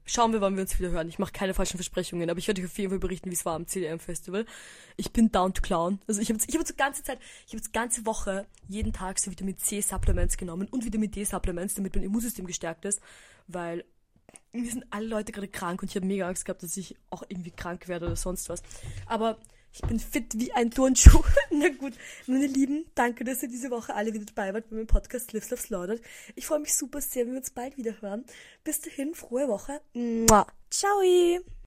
Schauen 0.09 0.33
wir, 0.33 0.41
wann 0.41 0.55
wir 0.55 0.63
uns 0.63 0.79
wieder 0.79 0.91
hören. 0.91 1.09
Ich 1.09 1.19
mache 1.19 1.33
keine 1.33 1.53
falschen 1.53 1.79
Versprechungen, 1.79 2.31
aber 2.31 2.39
ich 2.39 2.47
werde 2.47 2.63
euch 2.63 2.69
auf 2.69 2.79
jeden 2.79 2.91
Fall 2.91 3.01
berichten, 3.01 3.29
wie 3.31 3.35
es 3.35 3.45
war 3.45 3.55
am 3.55 3.67
CDM 3.67 3.99
Festival. 3.99 4.47
Ich 4.97 5.13
bin 5.13 5.33
down 5.33 5.53
to 5.53 5.63
clown. 5.63 6.01
Also 6.07 6.21
ich 6.21 6.31
habe 6.31 6.39
ich 6.47 6.57
hab 6.57 6.65
die 6.65 6.77
ganze 6.77 7.03
Zeit, 7.03 7.19
ich 7.47 7.53
habe 7.53 7.57
jetzt 7.57 7.73
ganze 7.73 8.07
Woche 8.07 8.47
jeden 8.69 8.93
Tag 8.93 9.19
so 9.19 9.33
Vitamin 9.33 9.59
C 9.59 9.81
Supplements 9.81 10.37
genommen 10.37 10.69
und 10.71 10.85
Vitamin 10.85 11.11
D 11.11 11.25
Supplements, 11.25 11.75
damit 11.75 11.97
mein 11.97 12.05
Immunsystem 12.05 12.47
gestärkt 12.47 12.85
ist, 12.85 13.01
weil 13.49 13.85
mir 14.53 14.71
sind 14.71 14.87
alle 14.91 15.07
Leute 15.07 15.33
gerade 15.33 15.49
krank 15.49 15.83
und 15.83 15.91
ich 15.91 15.97
habe 15.97 16.07
mega 16.07 16.29
Angst 16.29 16.45
gehabt, 16.45 16.63
dass 16.63 16.77
ich 16.77 16.97
auch 17.11 17.25
irgendwie 17.29 17.51
krank 17.51 17.89
werde 17.89 18.07
oder 18.07 18.17
sonst 18.17 18.49
was. 18.49 18.63
Aber 19.07 19.39
ich 19.77 19.83
bin 19.83 20.01
fit 20.01 20.39
wie 20.39 20.53
ein 20.53 20.71
Turnschuh. 20.71 21.23
Na 21.51 21.69
gut, 21.69 21.93
meine 22.27 22.47
Lieben, 22.47 22.87
danke, 22.95 23.25
dass 23.25 23.43
ihr 23.43 23.49
diese 23.49 23.71
Woche 23.71 23.95
alle 23.95 24.15
wieder 24.15 24.25
dabei 24.25 24.55
wart 24.55 24.71
bei 24.71 24.77
meinem 24.77 24.87
Podcast 24.87 25.33
Lives 25.35 25.51
Love 25.51 25.63
Slaughtered. 25.63 26.03
Ich 26.35 26.47
freue 26.47 26.61
mich 26.61 26.75
super 26.75 27.01
sehr, 27.01 27.27
wenn 27.27 27.33
wir 27.33 27.39
uns 27.41 27.51
bald 27.51 27.77
wieder 27.77 28.01
hören. 28.01 28.25
Bis 28.65 28.81
dahin, 28.81 29.15
frohe 29.15 29.49
Woche. 29.49 29.81
Ciao. 30.71 31.03